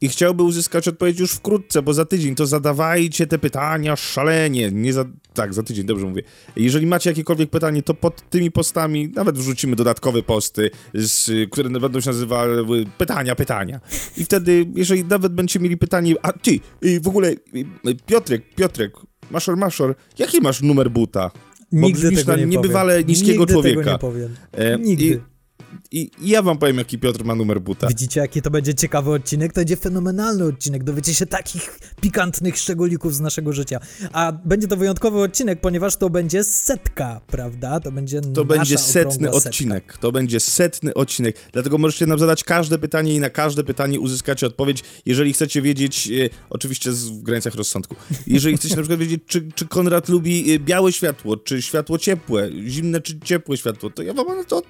i 0.00 0.08
chciałby 0.08 0.42
uzyskać 0.42 0.88
odpowiedź 0.88 1.20
już 1.20 1.32
wkrótce, 1.32 1.82
bo 1.82 1.94
za 1.94 2.04
tydzień 2.04 2.34
to 2.34 2.46
zadawajcie 2.46 3.26
te 3.26 3.38
pytania 3.38 3.96
szalenie. 3.96 4.70
Nie 4.70 4.92
za... 4.92 5.04
Tak, 5.34 5.54
za 5.54 5.62
tydzień, 5.62 5.86
dobrze 5.86 6.06
mówię. 6.06 6.22
Jeżeli 6.56 6.86
macie 6.86 7.10
jakiekolwiek 7.10 7.50
pytanie, 7.50 7.82
to 7.82 7.94
pod 7.94 8.30
tymi 8.30 8.50
postami 8.50 9.08
nawet 9.08 9.38
wrzucimy 9.38 9.76
dodatkowe 9.76 10.22
posty, 10.22 10.70
z, 10.94 11.50
które 11.50 11.70
będą 11.70 12.00
się 12.00 12.10
nazywały 12.10 12.86
pytania, 12.98 13.34
pytania. 13.34 13.80
I 14.16 14.24
wtedy, 14.24 14.66
jeżeli 14.74 15.04
nawet 15.04 15.32
będziecie 15.32 15.60
mieli 15.60 15.76
pytanie, 15.76 16.14
a 16.22 16.32
ty, 16.32 16.60
w 17.02 17.08
ogóle, 17.08 17.34
Piotrek, 18.06 18.54
Piotrek, 18.54 18.92
Maszor, 19.30 19.56
Maszor, 19.56 19.94
jaki 20.18 20.40
masz 20.40 20.62
numer 20.62 20.90
buta? 20.90 21.30
Nigdy 21.72 22.12
tego 22.12 22.36
nie 22.36 22.46
niebywale 22.46 22.94
powiem. 22.94 23.08
niskiego 23.08 23.38
Nigdy 23.38 23.52
człowieka. 23.52 23.80
Tego 23.80 23.92
nie 23.92 23.98
powiem. 23.98 24.36
E, 24.52 24.78
Nigdy. 24.78 25.04
I, 25.04 25.35
i, 25.92 26.10
ja 26.20 26.42
wam 26.42 26.58
powiem, 26.58 26.78
jaki 26.78 26.98
Piotr 26.98 27.24
ma 27.24 27.34
numer 27.34 27.60
buta. 27.60 27.86
Widzicie, 27.86 28.20
jaki 28.20 28.42
to 28.42 28.50
będzie 28.50 28.74
ciekawy 28.74 29.10
odcinek? 29.10 29.52
To 29.52 29.60
będzie 29.60 29.76
fenomenalny 29.76 30.44
odcinek. 30.44 30.84
Dowiecie 30.84 31.14
się 31.14 31.26
takich 31.26 31.78
pikantnych 32.00 32.56
szczególików 32.56 33.14
z 33.14 33.20
naszego 33.20 33.52
życia. 33.52 33.80
A 34.12 34.32
będzie 34.32 34.68
to 34.68 34.76
wyjątkowy 34.76 35.20
odcinek, 35.20 35.60
ponieważ 35.60 35.96
to 35.96 36.10
będzie 36.10 36.44
setka, 36.44 37.20
prawda? 37.26 37.80
To 37.80 37.92
będzie 37.92 38.20
To 38.20 38.44
będzie 38.44 38.78
setny 38.78 39.30
odcinek. 39.30 39.84
Setka. 39.84 39.98
To 40.00 40.12
będzie 40.12 40.40
setny 40.40 40.94
odcinek. 40.94 41.36
Dlatego 41.52 41.78
możecie 41.78 42.06
nam 42.06 42.18
zadać 42.18 42.44
każde 42.44 42.78
pytanie 42.78 43.14
i 43.14 43.20
na 43.20 43.30
każde 43.30 43.64
pytanie 43.64 44.00
uzyskacie 44.00 44.46
odpowiedź. 44.46 44.84
Jeżeli 45.06 45.32
chcecie 45.32 45.62
wiedzieć, 45.62 46.08
e, 46.08 46.28
oczywiście 46.50 46.90
w 46.90 47.22
granicach 47.22 47.54
rozsądku, 47.54 47.96
jeżeli 48.26 48.56
chcecie 48.56 48.76
na 48.76 48.82
przykład 48.82 49.00
wiedzieć, 49.00 49.22
czy, 49.26 49.48
czy 49.54 49.68
Konrad 49.68 50.08
lubi 50.08 50.52
e, 50.52 50.58
białe 50.58 50.92
światło, 50.92 51.36
czy 51.36 51.62
światło 51.62 51.98
ciepłe, 51.98 52.50
zimne 52.66 53.00
czy 53.00 53.20
ciepłe 53.20 53.56
światło, 53.56 53.90
to 53.90 54.02
ja 54.02 54.14
wam 54.14 54.26
na 54.36 54.44
to 54.44 54.62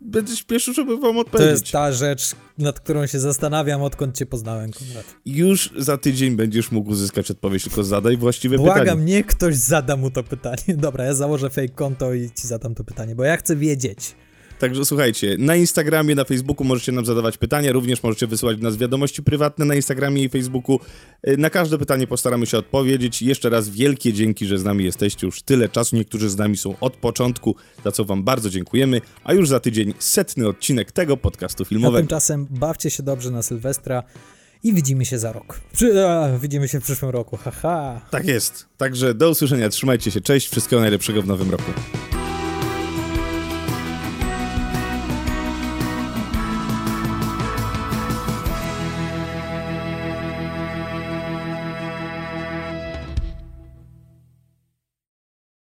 będę 0.00 0.36
żeby 0.74 0.96
wam 0.96 1.18
odpowiedzieć. 1.18 1.48
To 1.48 1.50
jest 1.50 1.72
ta 1.72 1.92
rzecz, 1.92 2.32
nad 2.58 2.80
którą 2.80 3.06
się 3.06 3.20
zastanawiam, 3.20 3.82
odkąd 3.82 4.16
cię 4.16 4.26
poznałem, 4.26 4.72
Konrad. 4.72 5.04
Już 5.26 5.70
za 5.76 5.96
tydzień 5.98 6.36
będziesz 6.36 6.70
mógł 6.70 6.90
uzyskać 6.90 7.30
odpowiedź, 7.30 7.64
tylko 7.64 7.84
zadaj 7.84 8.16
właściwe 8.16 8.56
Błagam, 8.56 8.74
pytanie. 8.74 8.90
Błagam, 8.90 9.04
niech 9.04 9.26
ktoś 9.26 9.56
zada 9.56 9.96
mu 9.96 10.10
to 10.10 10.22
pytanie. 10.22 10.76
Dobra, 10.86 11.04
ja 11.04 11.14
założę 11.14 11.50
fake 11.50 11.68
konto 11.68 12.14
i 12.14 12.30
ci 12.30 12.46
zadam 12.46 12.74
to 12.74 12.84
pytanie, 12.84 13.14
bo 13.14 13.24
ja 13.24 13.36
chcę 13.36 13.56
wiedzieć. 13.56 14.14
Także 14.62 14.84
słuchajcie, 14.84 15.36
na 15.38 15.56
Instagramie, 15.56 16.14
na 16.14 16.24
Facebooku 16.24 16.64
możecie 16.64 16.92
nam 16.92 17.06
zadawać 17.06 17.38
pytania, 17.38 17.72
również 17.72 18.02
możecie 18.02 18.26
wysyłać 18.26 18.56
do 18.56 18.62
nas 18.62 18.76
wiadomości 18.76 19.22
prywatne 19.22 19.64
na 19.64 19.74
Instagramie 19.74 20.24
i 20.24 20.28
Facebooku. 20.28 20.80
Y, 21.28 21.36
na 21.36 21.50
każde 21.50 21.78
pytanie 21.78 22.06
postaramy 22.06 22.46
się 22.46 22.58
odpowiedzieć. 22.58 23.22
Jeszcze 23.22 23.50
raz 23.50 23.68
wielkie 23.68 24.12
dzięki, 24.12 24.46
że 24.46 24.58
z 24.58 24.64
nami 24.64 24.84
jesteście 24.84 25.26
już 25.26 25.42
tyle 25.42 25.68
czasu. 25.68 25.96
Niektórzy 25.96 26.30
z 26.30 26.36
nami 26.36 26.56
są 26.56 26.74
od 26.80 26.96
początku, 26.96 27.56
za 27.84 27.92
co 27.92 28.04
wam 28.04 28.24
bardzo 28.24 28.50
dziękujemy. 28.50 29.00
A 29.24 29.32
już 29.32 29.48
za 29.48 29.60
tydzień 29.60 29.94
setny 29.98 30.48
odcinek 30.48 30.92
tego 30.92 31.16
podcastu 31.16 31.64
filmowego. 31.64 31.98
A 31.98 32.00
tymczasem 32.00 32.46
bawcie 32.50 32.90
się 32.90 33.02
dobrze 33.02 33.30
na 33.30 33.42
Sylwestra 33.42 34.02
i 34.62 34.72
widzimy 34.72 35.04
się 35.04 35.18
za 35.18 35.32
rok. 35.32 35.60
Przy, 35.72 36.06
a, 36.06 36.38
widzimy 36.38 36.68
się 36.68 36.80
w 36.80 36.84
przyszłym 36.84 37.10
roku, 37.10 37.36
haha. 37.36 38.00
Tak 38.10 38.26
jest. 38.26 38.66
Także 38.76 39.14
do 39.14 39.30
usłyszenia, 39.30 39.68
trzymajcie 39.68 40.10
się, 40.10 40.20
cześć, 40.20 40.48
wszystkiego 40.48 40.82
najlepszego 40.82 41.22
w 41.22 41.26
nowym 41.26 41.50
roku. 41.50 41.72